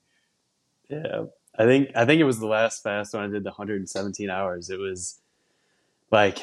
yeah 0.89 1.25
i 1.59 1.65
think 1.65 1.91
i 1.95 2.05
think 2.05 2.21
it 2.21 2.25
was 2.25 2.39
the 2.39 2.47
last 2.47 2.83
fast 2.83 3.15
when 3.15 3.23
i 3.23 3.27
did 3.27 3.45
the 3.45 3.51
117 3.51 4.31
hours 4.31 4.71
it 4.71 4.79
was 4.79 5.21
like 6.11 6.39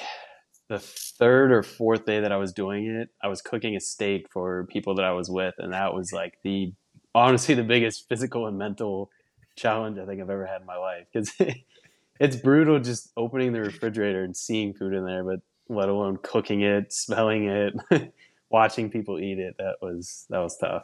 the 0.70 0.80
third 0.80 1.52
or 1.52 1.64
fourth 1.64 2.06
day 2.06 2.20
that 2.20 2.32
I 2.32 2.38
was 2.38 2.54
doing 2.54 2.88
it, 2.88 3.10
I 3.22 3.28
was 3.28 3.42
cooking 3.42 3.76
a 3.76 3.80
steak 3.80 4.28
for 4.32 4.66
people 4.66 4.96
that 4.96 5.06
I 5.06 5.12
was 5.12 5.30
with, 5.30 5.56
and 5.58 5.74
that 5.74 5.94
was 5.94 6.12
like 6.12 6.38
the 6.44 6.74
honestly 7.14 7.56
the 7.56 7.64
biggest 7.64 8.08
physical 8.10 8.48
and 8.48 8.58
mental 8.58 9.12
challenge 9.56 10.00
I 10.00 10.06
think 10.06 10.20
I've 10.20 10.30
ever 10.30 10.48
had 10.48 10.62
in 10.62 10.68
my 10.68 10.78
life 10.78 11.06
because 11.14 11.32
it's 12.20 12.36
brutal 12.36 12.80
just 12.80 13.12
opening 13.16 13.54
the 13.54 13.62
refrigerator 13.62 14.24
and 14.24 14.36
seeing 14.36 14.74
food 14.74 14.94
in 14.94 15.06
there, 15.06 15.24
but 15.24 15.42
let 15.70 15.90
alone 15.90 16.18
cooking 16.24 16.62
it, 16.62 16.92
smelling 16.92 17.50
it, 17.50 17.74
watching 18.50 18.90
people 18.90 19.20
eat 19.20 19.40
it. 19.40 19.56
That 19.60 19.76
was 19.82 20.26
that 20.30 20.40
was 20.40 20.58
tough. 20.58 20.84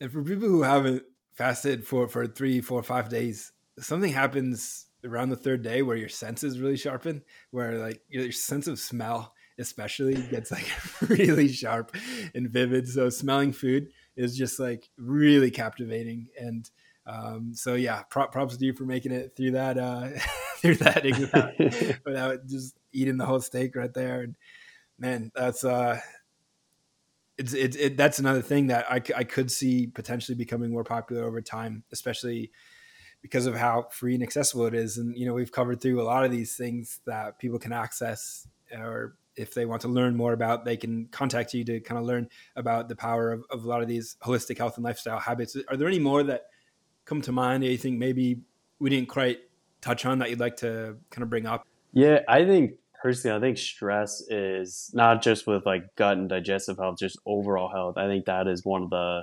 And 0.00 0.10
for 0.10 0.22
people 0.22 0.48
who 0.48 0.62
haven't 0.62 1.02
fasted 1.38 1.86
for 1.86 2.08
for 2.08 2.26
three, 2.26 2.60
four, 2.60 2.82
five 2.82 3.08
days, 3.08 3.52
something 3.78 4.12
happens 4.12 4.86
around 5.04 5.28
the 5.28 5.36
third 5.36 5.62
day 5.62 5.82
where 5.82 5.96
your 5.96 6.08
senses 6.08 6.58
really 6.58 6.76
sharpen, 6.76 7.22
where 7.52 7.78
like 7.78 8.02
your 8.08 8.32
sense 8.32 8.66
of 8.66 8.78
smell 8.78 9.32
especially 9.60 10.14
gets 10.14 10.50
like 10.50 10.68
really 11.08 11.48
sharp 11.48 11.94
and 12.34 12.50
vivid. 12.50 12.88
So 12.88 13.08
smelling 13.08 13.52
food 13.52 13.88
is 14.16 14.36
just 14.36 14.58
like 14.58 14.88
really 14.98 15.50
captivating 15.50 16.28
and 16.38 16.68
um, 17.06 17.54
so 17.54 17.74
yeah, 17.74 18.02
props 18.02 18.58
to 18.58 18.64
you 18.64 18.74
for 18.74 18.84
making 18.84 19.12
it 19.12 19.32
through 19.34 19.52
that 19.52 19.78
uh, 19.78 20.08
through 20.58 20.74
that 20.76 21.04
without, 21.04 21.52
without 22.04 22.46
just 22.46 22.76
eating 22.92 23.16
the 23.16 23.24
whole 23.24 23.40
steak 23.40 23.74
right 23.74 23.92
there. 23.94 24.20
And 24.20 24.36
man, 24.98 25.32
that's 25.34 25.64
uh, 25.64 26.00
it's 27.38 27.54
it, 27.54 27.76
it 27.76 27.96
that's 27.96 28.18
another 28.18 28.42
thing 28.42 28.66
that 28.66 28.90
I, 28.90 28.96
I 29.16 29.24
could 29.24 29.50
see 29.50 29.86
potentially 29.86 30.34
becoming 30.36 30.70
more 30.72 30.84
popular 30.84 31.24
over 31.24 31.40
time, 31.40 31.84
especially 31.92 32.50
because 33.22 33.46
of 33.46 33.54
how 33.54 33.86
free 33.90 34.14
and 34.14 34.22
accessible 34.22 34.66
it 34.66 34.74
is. 34.74 34.98
And 34.98 35.16
you 35.16 35.24
know, 35.24 35.34
we've 35.34 35.52
covered 35.52 35.80
through 35.80 36.00
a 36.00 36.04
lot 36.04 36.24
of 36.24 36.30
these 36.30 36.56
things 36.56 37.00
that 37.06 37.38
people 37.38 37.58
can 37.58 37.72
access, 37.72 38.46
or 38.76 39.16
if 39.36 39.54
they 39.54 39.66
want 39.66 39.82
to 39.82 39.88
learn 39.88 40.16
more 40.16 40.32
about, 40.32 40.64
they 40.64 40.76
can 40.76 41.06
contact 41.06 41.54
you 41.54 41.64
to 41.64 41.80
kind 41.80 41.98
of 41.98 42.04
learn 42.04 42.28
about 42.56 42.88
the 42.88 42.96
power 42.96 43.30
of, 43.30 43.44
of 43.50 43.64
a 43.64 43.68
lot 43.68 43.80
of 43.80 43.88
these 43.88 44.16
holistic 44.20 44.58
health 44.58 44.76
and 44.76 44.84
lifestyle 44.84 45.20
habits. 45.20 45.56
Are 45.68 45.76
there 45.76 45.86
any 45.86 46.00
more 46.00 46.24
that 46.24 46.46
come 47.04 47.22
to 47.22 47.32
mind 47.32 47.62
that 47.62 47.68
you 47.68 47.78
think 47.78 47.98
maybe 47.98 48.40
we 48.80 48.90
didn't 48.90 49.08
quite 49.08 49.38
touch 49.80 50.04
on 50.04 50.18
that 50.18 50.30
you'd 50.30 50.40
like 50.40 50.56
to 50.56 50.96
kind 51.10 51.22
of 51.22 51.30
bring 51.30 51.46
up? 51.46 51.64
Yeah, 51.92 52.20
I 52.28 52.44
think 52.44 52.72
personally, 53.02 53.36
I 53.36 53.40
think 53.40 53.58
stress 53.58 54.22
is 54.28 54.90
not 54.94 55.22
just 55.22 55.46
with 55.46 55.64
like 55.66 55.94
gut 55.96 56.18
and 56.18 56.28
digestive 56.28 56.78
health, 56.78 56.98
just 56.98 57.18
overall 57.26 57.70
health. 57.70 57.96
I 57.96 58.06
think 58.06 58.26
that 58.26 58.46
is 58.46 58.64
one 58.64 58.82
of 58.82 58.90
the 58.90 59.22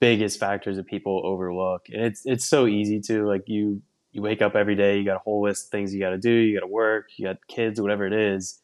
biggest 0.00 0.40
factors 0.40 0.76
that 0.76 0.86
people 0.86 1.22
overlook. 1.24 1.86
And 1.92 2.02
it's 2.02 2.22
it's 2.24 2.44
so 2.44 2.66
easy 2.66 3.00
to 3.02 3.26
like 3.26 3.44
you 3.46 3.82
you 4.12 4.22
wake 4.22 4.42
up 4.42 4.56
every 4.56 4.74
day, 4.74 4.98
you 4.98 5.04
got 5.04 5.16
a 5.16 5.20
whole 5.20 5.42
list 5.42 5.66
of 5.66 5.70
things 5.70 5.94
you 5.94 6.00
got 6.00 6.10
to 6.10 6.18
do, 6.18 6.30
you 6.30 6.58
got 6.58 6.66
to 6.66 6.72
work, 6.72 7.10
you 7.16 7.26
got 7.26 7.46
kids, 7.46 7.80
whatever 7.80 8.06
it 8.06 8.12
is. 8.12 8.60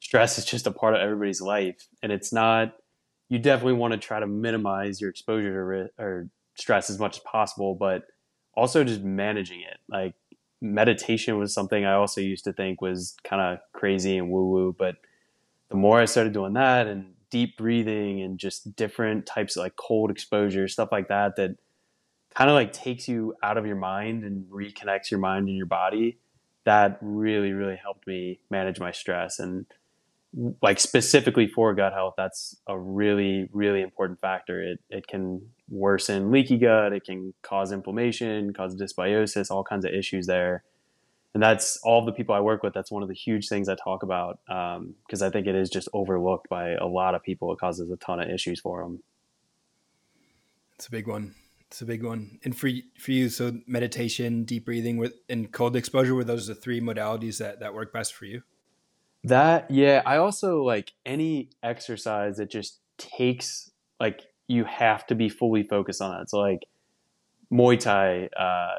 Stress 0.00 0.38
is 0.38 0.44
just 0.44 0.66
a 0.66 0.70
part 0.70 0.94
of 0.94 1.00
everybody's 1.00 1.40
life, 1.40 1.88
and 2.02 2.12
it's 2.12 2.32
not. 2.32 2.74
You 3.28 3.40
definitely 3.40 3.72
want 3.72 3.92
to 3.92 3.98
try 3.98 4.20
to 4.20 4.26
minimize 4.26 5.00
your 5.00 5.10
exposure 5.10 5.90
to 5.98 6.02
or 6.02 6.28
stress 6.54 6.90
as 6.90 7.00
much 7.00 7.16
as 7.16 7.22
possible, 7.24 7.74
but 7.74 8.04
also 8.54 8.84
just 8.84 9.02
managing 9.02 9.62
it. 9.62 9.78
Like 9.88 10.14
meditation 10.60 11.38
was 11.38 11.52
something 11.52 11.84
I 11.84 11.94
also 11.94 12.20
used 12.20 12.44
to 12.44 12.52
think 12.52 12.80
was 12.80 13.16
kind 13.24 13.42
of 13.42 13.58
crazy 13.72 14.16
and 14.16 14.30
woo 14.30 14.50
woo, 14.50 14.76
but 14.78 14.96
the 15.68 15.76
more 15.76 16.00
I 16.00 16.04
started 16.04 16.32
doing 16.32 16.54
that 16.54 16.86
and 16.86 17.14
deep 17.30 17.56
breathing 17.56 18.22
and 18.22 18.38
just 18.38 18.76
different 18.76 19.26
types 19.26 19.56
of 19.56 19.62
like 19.62 19.76
cold 19.76 20.10
exposure, 20.10 20.68
stuff 20.68 20.90
like 20.92 21.08
that, 21.08 21.36
that 21.36 21.56
kind 22.34 22.50
of 22.50 22.54
like 22.54 22.72
takes 22.72 23.08
you 23.08 23.34
out 23.42 23.58
of 23.58 23.66
your 23.66 23.76
mind 23.76 24.24
and 24.24 24.44
reconnects 24.46 25.10
your 25.10 25.20
mind 25.20 25.48
and 25.48 25.56
your 25.56 25.66
body. 25.66 26.18
That 26.64 26.98
really, 27.00 27.52
really 27.52 27.76
helped 27.76 28.06
me 28.06 28.40
manage 28.50 28.80
my 28.80 28.92
stress. 28.92 29.38
And 29.38 29.66
like 30.60 30.78
specifically 30.80 31.46
for 31.46 31.74
gut 31.74 31.92
health, 31.92 32.14
that's 32.16 32.56
a 32.66 32.78
really, 32.78 33.48
really 33.52 33.82
important 33.82 34.20
factor. 34.20 34.62
It, 34.62 34.80
it 34.90 35.06
can 35.06 35.42
worsen 35.68 36.30
leaky 36.30 36.58
gut, 36.58 36.92
it 36.92 37.04
can 37.04 37.32
cause 37.42 37.72
inflammation, 37.72 38.52
cause 38.52 38.76
dysbiosis, 38.76 39.50
all 39.50 39.64
kinds 39.64 39.84
of 39.84 39.92
issues 39.92 40.26
there 40.26 40.62
and 41.36 41.42
that's 41.42 41.76
all 41.82 42.02
the 42.02 42.12
people 42.12 42.34
I 42.34 42.40
work 42.40 42.62
with. 42.62 42.72
That's 42.72 42.90
one 42.90 43.02
of 43.02 43.10
the 43.10 43.14
huge 43.14 43.48
things 43.48 43.68
I 43.68 43.74
talk 43.74 44.02
about 44.02 44.38
because 44.46 45.20
um, 45.20 45.26
I 45.26 45.28
think 45.28 45.46
it 45.46 45.54
is 45.54 45.68
just 45.68 45.86
overlooked 45.92 46.48
by 46.48 46.70
a 46.70 46.86
lot 46.86 47.14
of 47.14 47.22
people. 47.22 47.52
It 47.52 47.58
causes 47.58 47.90
a 47.90 47.96
ton 47.98 48.20
of 48.20 48.30
issues 48.30 48.58
for 48.58 48.82
them. 48.82 49.02
It's 50.76 50.86
a 50.86 50.90
big 50.90 51.06
one. 51.06 51.34
It's 51.66 51.82
a 51.82 51.84
big 51.84 52.02
one. 52.02 52.38
And 52.42 52.56
for 52.56 52.70
for 52.98 53.12
you, 53.12 53.28
so 53.28 53.52
meditation, 53.66 54.44
deep 54.44 54.64
breathing, 54.64 54.96
with 54.96 55.12
and 55.28 55.52
cold 55.52 55.76
exposure 55.76 56.14
were 56.14 56.24
those 56.24 56.46
the 56.46 56.54
three 56.54 56.80
modalities 56.80 57.36
that 57.36 57.60
that 57.60 57.74
work 57.74 57.92
best 57.92 58.14
for 58.14 58.24
you? 58.24 58.40
That 59.24 59.70
yeah. 59.70 60.02
I 60.06 60.18
also 60.18 60.62
like 60.62 60.92
any 61.04 61.50
exercise 61.62 62.36
that 62.36 62.50
just 62.50 62.80
takes 62.98 63.70
like 63.98 64.22
you 64.48 64.64
have 64.64 65.06
to 65.08 65.14
be 65.14 65.28
fully 65.28 65.62
focused 65.62 66.00
on 66.00 66.16
that. 66.16 66.30
So 66.30 66.38
like 66.38 66.60
Muay 67.52 67.78
Thai, 67.78 68.28
uh, 68.38 68.78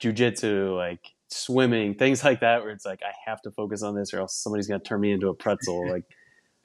jujitsu, 0.00 0.76
like 0.76 1.00
swimming, 1.28 1.94
things 1.94 2.24
like 2.24 2.40
that, 2.40 2.62
where 2.62 2.70
it's 2.70 2.86
like 2.86 3.00
I 3.02 3.12
have 3.28 3.42
to 3.42 3.50
focus 3.50 3.82
on 3.82 3.94
this, 3.94 4.14
or 4.14 4.20
else 4.20 4.34
somebody's 4.36 4.66
gonna 4.66 4.80
turn 4.80 5.00
me 5.00 5.12
into 5.12 5.28
a 5.28 5.34
pretzel. 5.34 5.88
like 5.90 6.04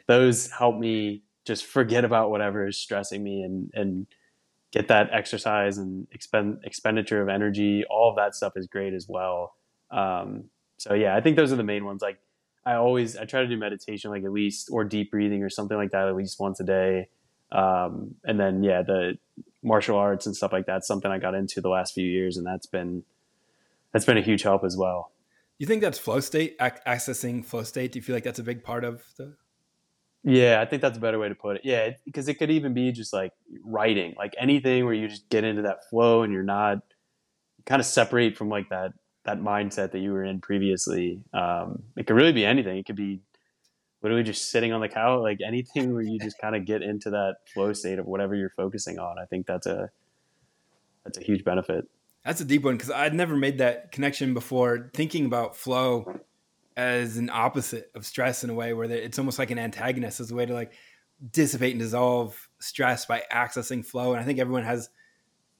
those 0.07 0.49
help 0.51 0.77
me 0.77 1.23
just 1.45 1.65
forget 1.65 2.05
about 2.05 2.29
whatever 2.29 2.67
is 2.67 2.77
stressing 2.77 3.23
me 3.23 3.41
and 3.41 3.71
and 3.73 4.07
get 4.71 4.87
that 4.87 5.09
exercise 5.11 5.77
and 5.77 6.07
expend 6.11 6.59
expenditure 6.63 7.21
of 7.21 7.29
energy. 7.29 7.83
All 7.89 8.09
of 8.09 8.15
that 8.15 8.35
stuff 8.35 8.53
is 8.55 8.67
great 8.67 8.93
as 8.93 9.07
well. 9.07 9.53
Um, 9.91 10.45
so 10.77 10.93
yeah, 10.93 11.15
I 11.15 11.21
think 11.21 11.35
those 11.35 11.51
are 11.51 11.57
the 11.57 11.63
main 11.63 11.85
ones. 11.85 12.01
Like 12.01 12.19
I 12.65 12.75
always 12.75 13.17
I 13.17 13.25
try 13.25 13.41
to 13.41 13.47
do 13.47 13.57
meditation 13.57 14.11
like 14.11 14.23
at 14.23 14.31
least 14.31 14.69
or 14.71 14.83
deep 14.83 15.11
breathing 15.11 15.43
or 15.43 15.49
something 15.49 15.77
like 15.77 15.91
that 15.91 16.07
at 16.07 16.15
least 16.15 16.39
once 16.39 16.59
a 16.59 16.63
day. 16.63 17.09
Um, 17.51 18.15
and 18.23 18.39
then 18.39 18.63
yeah, 18.63 18.81
the 18.81 19.17
martial 19.63 19.97
arts 19.97 20.25
and 20.25 20.35
stuff 20.35 20.53
like 20.53 20.65
that's 20.65 20.87
something 20.87 21.11
I 21.11 21.17
got 21.17 21.35
into 21.35 21.61
the 21.61 21.69
last 21.69 21.93
few 21.93 22.07
years, 22.07 22.37
and 22.37 22.45
that's 22.45 22.65
been 22.65 23.03
that's 23.91 24.05
been 24.05 24.17
a 24.17 24.21
huge 24.21 24.43
help 24.43 24.63
as 24.63 24.77
well. 24.77 25.11
You 25.57 25.67
think 25.67 25.81
that's 25.81 25.99
flow 25.99 26.19
state 26.19 26.57
accessing 26.59 27.45
flow 27.45 27.63
state? 27.63 27.91
Do 27.91 27.99
you 27.99 28.03
feel 28.03 28.15
like 28.15 28.23
that's 28.23 28.39
a 28.39 28.43
big 28.43 28.63
part 28.63 28.83
of 28.83 29.03
the? 29.17 29.35
Yeah, 30.23 30.61
I 30.61 30.65
think 30.65 30.83
that's 30.83 30.97
a 30.97 31.01
better 31.01 31.17
way 31.17 31.29
to 31.29 31.35
put 31.35 31.57
it. 31.57 31.61
Yeah, 31.63 31.91
because 32.05 32.27
it 32.27 32.35
could 32.35 32.51
even 32.51 32.73
be 32.73 32.91
just 32.91 33.11
like 33.11 33.31
writing, 33.63 34.13
like 34.17 34.35
anything 34.37 34.85
where 34.85 34.93
you 34.93 35.07
just 35.07 35.29
get 35.29 35.43
into 35.43 35.63
that 35.63 35.89
flow 35.89 36.21
and 36.21 36.31
you're 36.31 36.43
not 36.43 36.79
kind 37.65 37.79
of 37.79 37.85
separate 37.85 38.37
from 38.37 38.49
like 38.49 38.69
that 38.69 38.93
that 39.23 39.39
mindset 39.39 39.91
that 39.91 39.99
you 39.99 40.11
were 40.13 40.23
in 40.23 40.41
previously. 40.41 41.21
Um, 41.33 41.83
it 41.95 42.07
could 42.07 42.15
really 42.15 42.31
be 42.31 42.45
anything. 42.45 42.77
It 42.77 42.85
could 42.85 42.95
be 42.95 43.21
literally 44.01 44.23
just 44.23 44.49
sitting 44.49 44.73
on 44.73 44.81
the 44.81 44.89
couch, 44.89 45.21
like 45.21 45.39
anything 45.45 45.93
where 45.93 46.01
you 46.01 46.19
just 46.19 46.39
kind 46.39 46.55
of 46.55 46.65
get 46.65 46.81
into 46.81 47.11
that 47.11 47.35
flow 47.53 47.73
state 47.73 47.99
of 47.99 48.05
whatever 48.05 48.35
you're 48.35 48.53
focusing 48.57 48.99
on. 48.99 49.19
I 49.19 49.25
think 49.25 49.45
that's 49.45 49.67
a 49.67 49.89
that's 51.03 51.17
a 51.17 51.21
huge 51.21 51.43
benefit. 51.43 51.87
That's 52.25 52.41
a 52.41 52.45
deep 52.45 52.63
one 52.63 52.75
because 52.75 52.91
I'd 52.91 53.13
never 53.13 53.35
made 53.35 53.57
that 53.59 53.91
connection 53.91 54.33
before. 54.33 54.89
Thinking 54.93 55.25
about 55.25 55.55
flow 55.55 56.19
as 56.77 57.17
an 57.17 57.29
opposite 57.29 57.91
of 57.95 58.05
stress 58.05 58.43
in 58.43 58.49
a 58.49 58.53
way 58.53 58.73
where 58.73 58.89
it's 58.89 59.19
almost 59.19 59.39
like 59.39 59.51
an 59.51 59.59
antagonist 59.59 60.19
as 60.19 60.31
a 60.31 60.35
way 60.35 60.45
to 60.45 60.53
like 60.53 60.73
dissipate 61.31 61.71
and 61.71 61.81
dissolve 61.81 62.49
stress 62.59 63.05
by 63.05 63.23
accessing 63.31 63.85
flow. 63.85 64.13
And 64.13 64.21
I 64.21 64.23
think 64.23 64.39
everyone 64.39 64.63
has 64.63 64.89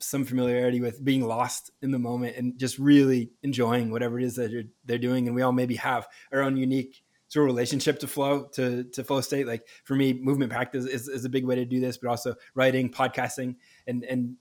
some 0.01 0.25
familiarity 0.25 0.81
with 0.81 1.03
being 1.03 1.25
lost 1.25 1.71
in 1.81 1.91
the 1.91 1.99
moment 1.99 2.35
and 2.37 2.57
just 2.57 2.77
really 2.79 3.31
enjoying 3.43 3.91
whatever 3.91 4.19
it 4.19 4.25
is 4.25 4.35
that 4.35 4.67
they're 4.85 4.97
doing. 4.97 5.27
And 5.27 5.35
we 5.35 5.41
all 5.41 5.51
maybe 5.51 5.75
have 5.75 6.07
our 6.31 6.41
own 6.41 6.57
unique 6.57 7.03
sort 7.27 7.47
of 7.47 7.55
relationship 7.55 7.99
to 7.99 8.07
flow 8.07 8.43
to 8.53 8.83
to 8.83 9.03
flow 9.03 9.21
state. 9.21 9.47
Like 9.47 9.67
for 9.83 9.95
me, 9.95 10.13
movement 10.13 10.51
practice 10.51 10.85
is, 10.85 11.07
is 11.07 11.25
a 11.25 11.29
big 11.29 11.45
way 11.45 11.55
to 11.55 11.65
do 11.65 11.79
this, 11.79 11.97
but 11.97 12.09
also 12.09 12.35
writing, 12.55 12.89
podcasting, 12.89 13.55
and 13.87 14.03
and 14.03 14.35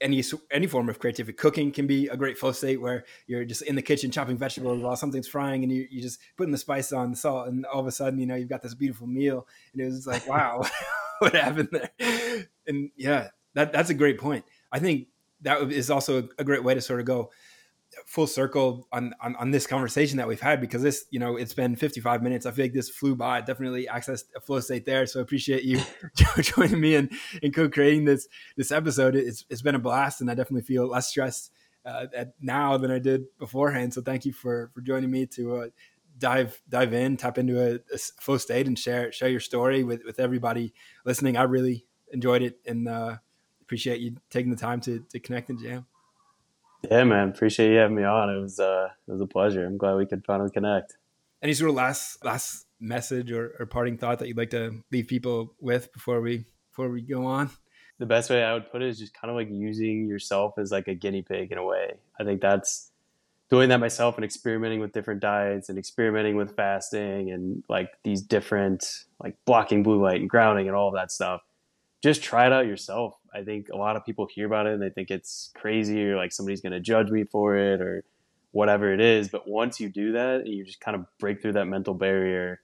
any 0.00 0.22
any 0.50 0.66
form 0.66 0.88
of 0.88 0.98
creativity. 0.98 1.36
Cooking 1.36 1.72
can 1.72 1.86
be 1.86 2.08
a 2.08 2.16
great 2.16 2.38
flow 2.38 2.52
state 2.52 2.80
where 2.80 3.04
you're 3.26 3.44
just 3.44 3.62
in 3.62 3.76
the 3.76 3.82
kitchen 3.82 4.10
chopping 4.10 4.36
vegetables 4.36 4.82
while 4.82 4.96
something's 4.96 5.28
frying, 5.28 5.62
and 5.62 5.72
you 5.72 5.86
you 5.90 6.02
just 6.02 6.20
putting 6.36 6.52
the 6.52 6.58
spice 6.58 6.92
on, 6.92 7.10
the 7.10 7.16
salt, 7.16 7.48
and 7.48 7.64
all 7.66 7.80
of 7.80 7.86
a 7.86 7.92
sudden, 7.92 8.18
you 8.18 8.26
know, 8.26 8.34
you've 8.34 8.48
got 8.48 8.62
this 8.62 8.74
beautiful 8.74 9.06
meal, 9.06 9.46
and 9.72 9.82
it 9.82 9.86
was 9.86 10.06
like, 10.06 10.26
wow, 10.28 10.64
what 11.20 11.34
happened 11.34 11.68
there? 11.72 12.46
And 12.66 12.90
yeah, 12.96 13.28
that 13.54 13.72
that's 13.72 13.90
a 13.90 13.94
great 13.94 14.18
point. 14.18 14.44
I 14.72 14.78
think 14.78 15.08
that 15.42 15.70
is 15.72 15.90
also 15.90 16.28
a 16.38 16.44
great 16.44 16.64
way 16.64 16.74
to 16.74 16.80
sort 16.80 17.00
of 17.00 17.06
go 17.06 17.30
full 18.06 18.26
circle 18.26 18.86
on, 18.92 19.14
on, 19.20 19.34
on 19.36 19.50
this 19.50 19.66
conversation 19.66 20.18
that 20.18 20.28
we've 20.28 20.40
had 20.40 20.60
because 20.60 20.82
this 20.82 21.06
you 21.10 21.18
know 21.18 21.36
it's 21.36 21.54
been 21.54 21.76
55 21.76 22.22
minutes. 22.22 22.46
I 22.46 22.50
feel 22.50 22.66
like 22.66 22.72
this 22.72 22.90
flew 22.90 23.14
by. 23.14 23.40
Definitely 23.40 23.86
accessed 23.86 24.24
a 24.36 24.40
flow 24.40 24.60
state 24.60 24.84
there. 24.84 25.06
So 25.06 25.20
I 25.20 25.22
appreciate 25.22 25.62
you 25.62 25.80
joining 26.40 26.80
me 26.80 26.96
and, 26.96 27.10
and 27.42 27.54
co-creating 27.54 28.04
this 28.04 28.28
this 28.56 28.70
episode. 28.72 29.14
It's, 29.14 29.44
it's 29.48 29.62
been 29.62 29.74
a 29.74 29.78
blast 29.78 30.20
and 30.20 30.30
i 30.30 30.34
definitely 30.34 30.62
feel 30.62 30.88
less 30.88 31.08
stressed 31.08 31.52
uh, 31.86 32.06
now 32.40 32.76
than 32.76 32.90
i 32.90 32.98
did 32.98 33.24
beforehand. 33.38 33.94
So 33.94 34.02
thank 34.02 34.24
you 34.24 34.32
for 34.32 34.70
for 34.74 34.80
joining 34.80 35.10
me 35.10 35.26
to 35.26 35.56
uh, 35.56 35.66
dive 36.18 36.60
dive 36.68 36.92
in 36.92 37.16
tap 37.16 37.38
into 37.38 37.60
a, 37.60 37.78
a, 37.92 37.98
flow 38.20 38.36
state 38.36 38.66
and 38.66 38.78
share 38.78 39.12
share 39.12 39.28
your 39.28 39.40
story 39.40 39.84
with 39.84 40.02
with 40.04 40.20
everybody 40.20 40.74
listening. 41.04 41.36
I 41.36 41.42
really 41.44 41.86
enjoyed 42.12 42.42
it 42.42 42.58
and 42.66 42.88
uh, 42.88 43.16
appreciate 43.68 44.00
you 44.00 44.16
taking 44.30 44.50
the 44.50 44.56
time 44.56 44.80
to, 44.80 45.04
to 45.10 45.20
connect 45.20 45.50
and 45.50 45.60
jam. 45.60 45.84
Yeah, 46.90 47.04
man. 47.04 47.28
Appreciate 47.28 47.70
you 47.70 47.76
having 47.76 47.96
me 47.96 48.04
on. 48.04 48.30
It 48.30 48.40
was 48.40 48.58
uh, 48.58 48.88
it 49.06 49.12
was 49.12 49.20
a 49.20 49.26
pleasure. 49.26 49.66
I'm 49.66 49.76
glad 49.76 49.96
we 49.96 50.06
could 50.06 50.24
finally 50.24 50.50
connect. 50.50 50.96
Any 51.42 51.52
sort 51.52 51.68
of 51.70 51.76
last 51.76 52.24
last 52.24 52.66
message 52.80 53.30
or, 53.30 53.54
or 53.60 53.66
parting 53.66 53.98
thought 53.98 54.20
that 54.20 54.28
you'd 54.28 54.38
like 54.38 54.50
to 54.50 54.82
leave 54.90 55.06
people 55.06 55.54
with 55.60 55.92
before 55.92 56.22
we 56.22 56.46
before 56.70 56.88
we 56.88 57.02
go 57.02 57.26
on? 57.26 57.50
The 57.98 58.06
best 58.06 58.30
way 58.30 58.42
I 58.42 58.54
would 58.54 58.70
put 58.70 58.80
it 58.80 58.88
is 58.88 58.98
just 58.98 59.12
kind 59.12 59.28
of 59.28 59.36
like 59.36 59.48
using 59.50 60.06
yourself 60.06 60.54
as 60.56 60.70
like 60.70 60.88
a 60.88 60.94
guinea 60.94 61.22
pig 61.22 61.52
in 61.52 61.58
a 61.58 61.64
way. 61.64 61.94
I 62.18 62.24
think 62.24 62.40
that's 62.40 62.90
doing 63.50 63.68
that 63.68 63.80
myself 63.80 64.16
and 64.16 64.24
experimenting 64.24 64.80
with 64.80 64.92
different 64.92 65.20
diets 65.20 65.68
and 65.68 65.78
experimenting 65.78 66.36
with 66.36 66.56
fasting 66.56 67.32
and 67.32 67.64
like 67.68 67.90
these 68.04 68.22
different 68.22 69.04
like 69.22 69.36
blocking 69.44 69.82
blue 69.82 70.00
light 70.00 70.20
and 70.20 70.30
grounding 70.30 70.68
and 70.68 70.76
all 70.76 70.88
of 70.88 70.94
that 70.94 71.10
stuff 71.10 71.42
just 72.02 72.22
try 72.22 72.46
it 72.46 72.52
out 72.52 72.66
yourself. 72.66 73.14
I 73.34 73.42
think 73.42 73.68
a 73.68 73.76
lot 73.76 73.96
of 73.96 74.04
people 74.04 74.26
hear 74.26 74.46
about 74.46 74.66
it 74.66 74.74
and 74.74 74.82
they 74.82 74.90
think 74.90 75.10
it's 75.10 75.50
crazy 75.54 76.04
or 76.04 76.16
like 76.16 76.32
somebody's 76.32 76.60
going 76.60 76.72
to 76.72 76.80
judge 76.80 77.10
me 77.10 77.24
for 77.24 77.56
it 77.56 77.80
or 77.80 78.04
whatever 78.52 78.92
it 78.92 79.00
is. 79.00 79.28
But 79.28 79.48
once 79.48 79.80
you 79.80 79.88
do 79.88 80.12
that 80.12 80.40
and 80.40 80.48
you 80.48 80.64
just 80.64 80.80
kind 80.80 80.94
of 80.94 81.04
break 81.18 81.42
through 81.42 81.52
that 81.54 81.66
mental 81.66 81.94
barrier, 81.94 82.60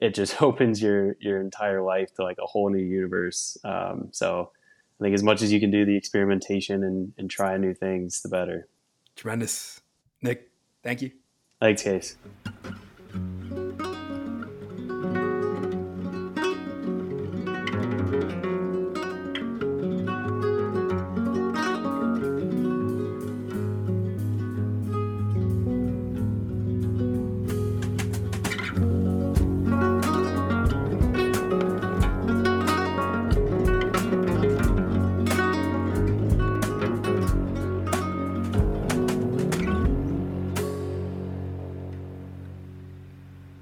it 0.00 0.14
just 0.14 0.40
opens 0.42 0.80
your 0.80 1.16
your 1.20 1.40
entire 1.40 1.82
life 1.82 2.14
to 2.14 2.22
like 2.22 2.38
a 2.42 2.46
whole 2.46 2.70
new 2.70 2.78
universe. 2.78 3.56
Um, 3.64 4.08
so 4.12 4.52
I 5.00 5.04
think 5.04 5.14
as 5.14 5.22
much 5.22 5.42
as 5.42 5.52
you 5.52 5.60
can 5.60 5.70
do 5.70 5.84
the 5.84 5.96
experimentation 5.96 6.82
and, 6.82 7.12
and 7.18 7.30
try 7.30 7.56
new 7.56 7.74
things, 7.74 8.22
the 8.22 8.28
better. 8.28 8.68
Tremendous. 9.16 9.80
Nick, 10.22 10.50
thank 10.82 11.02
you. 11.02 11.12
Thanks, 11.60 11.82
Case. 11.82 12.16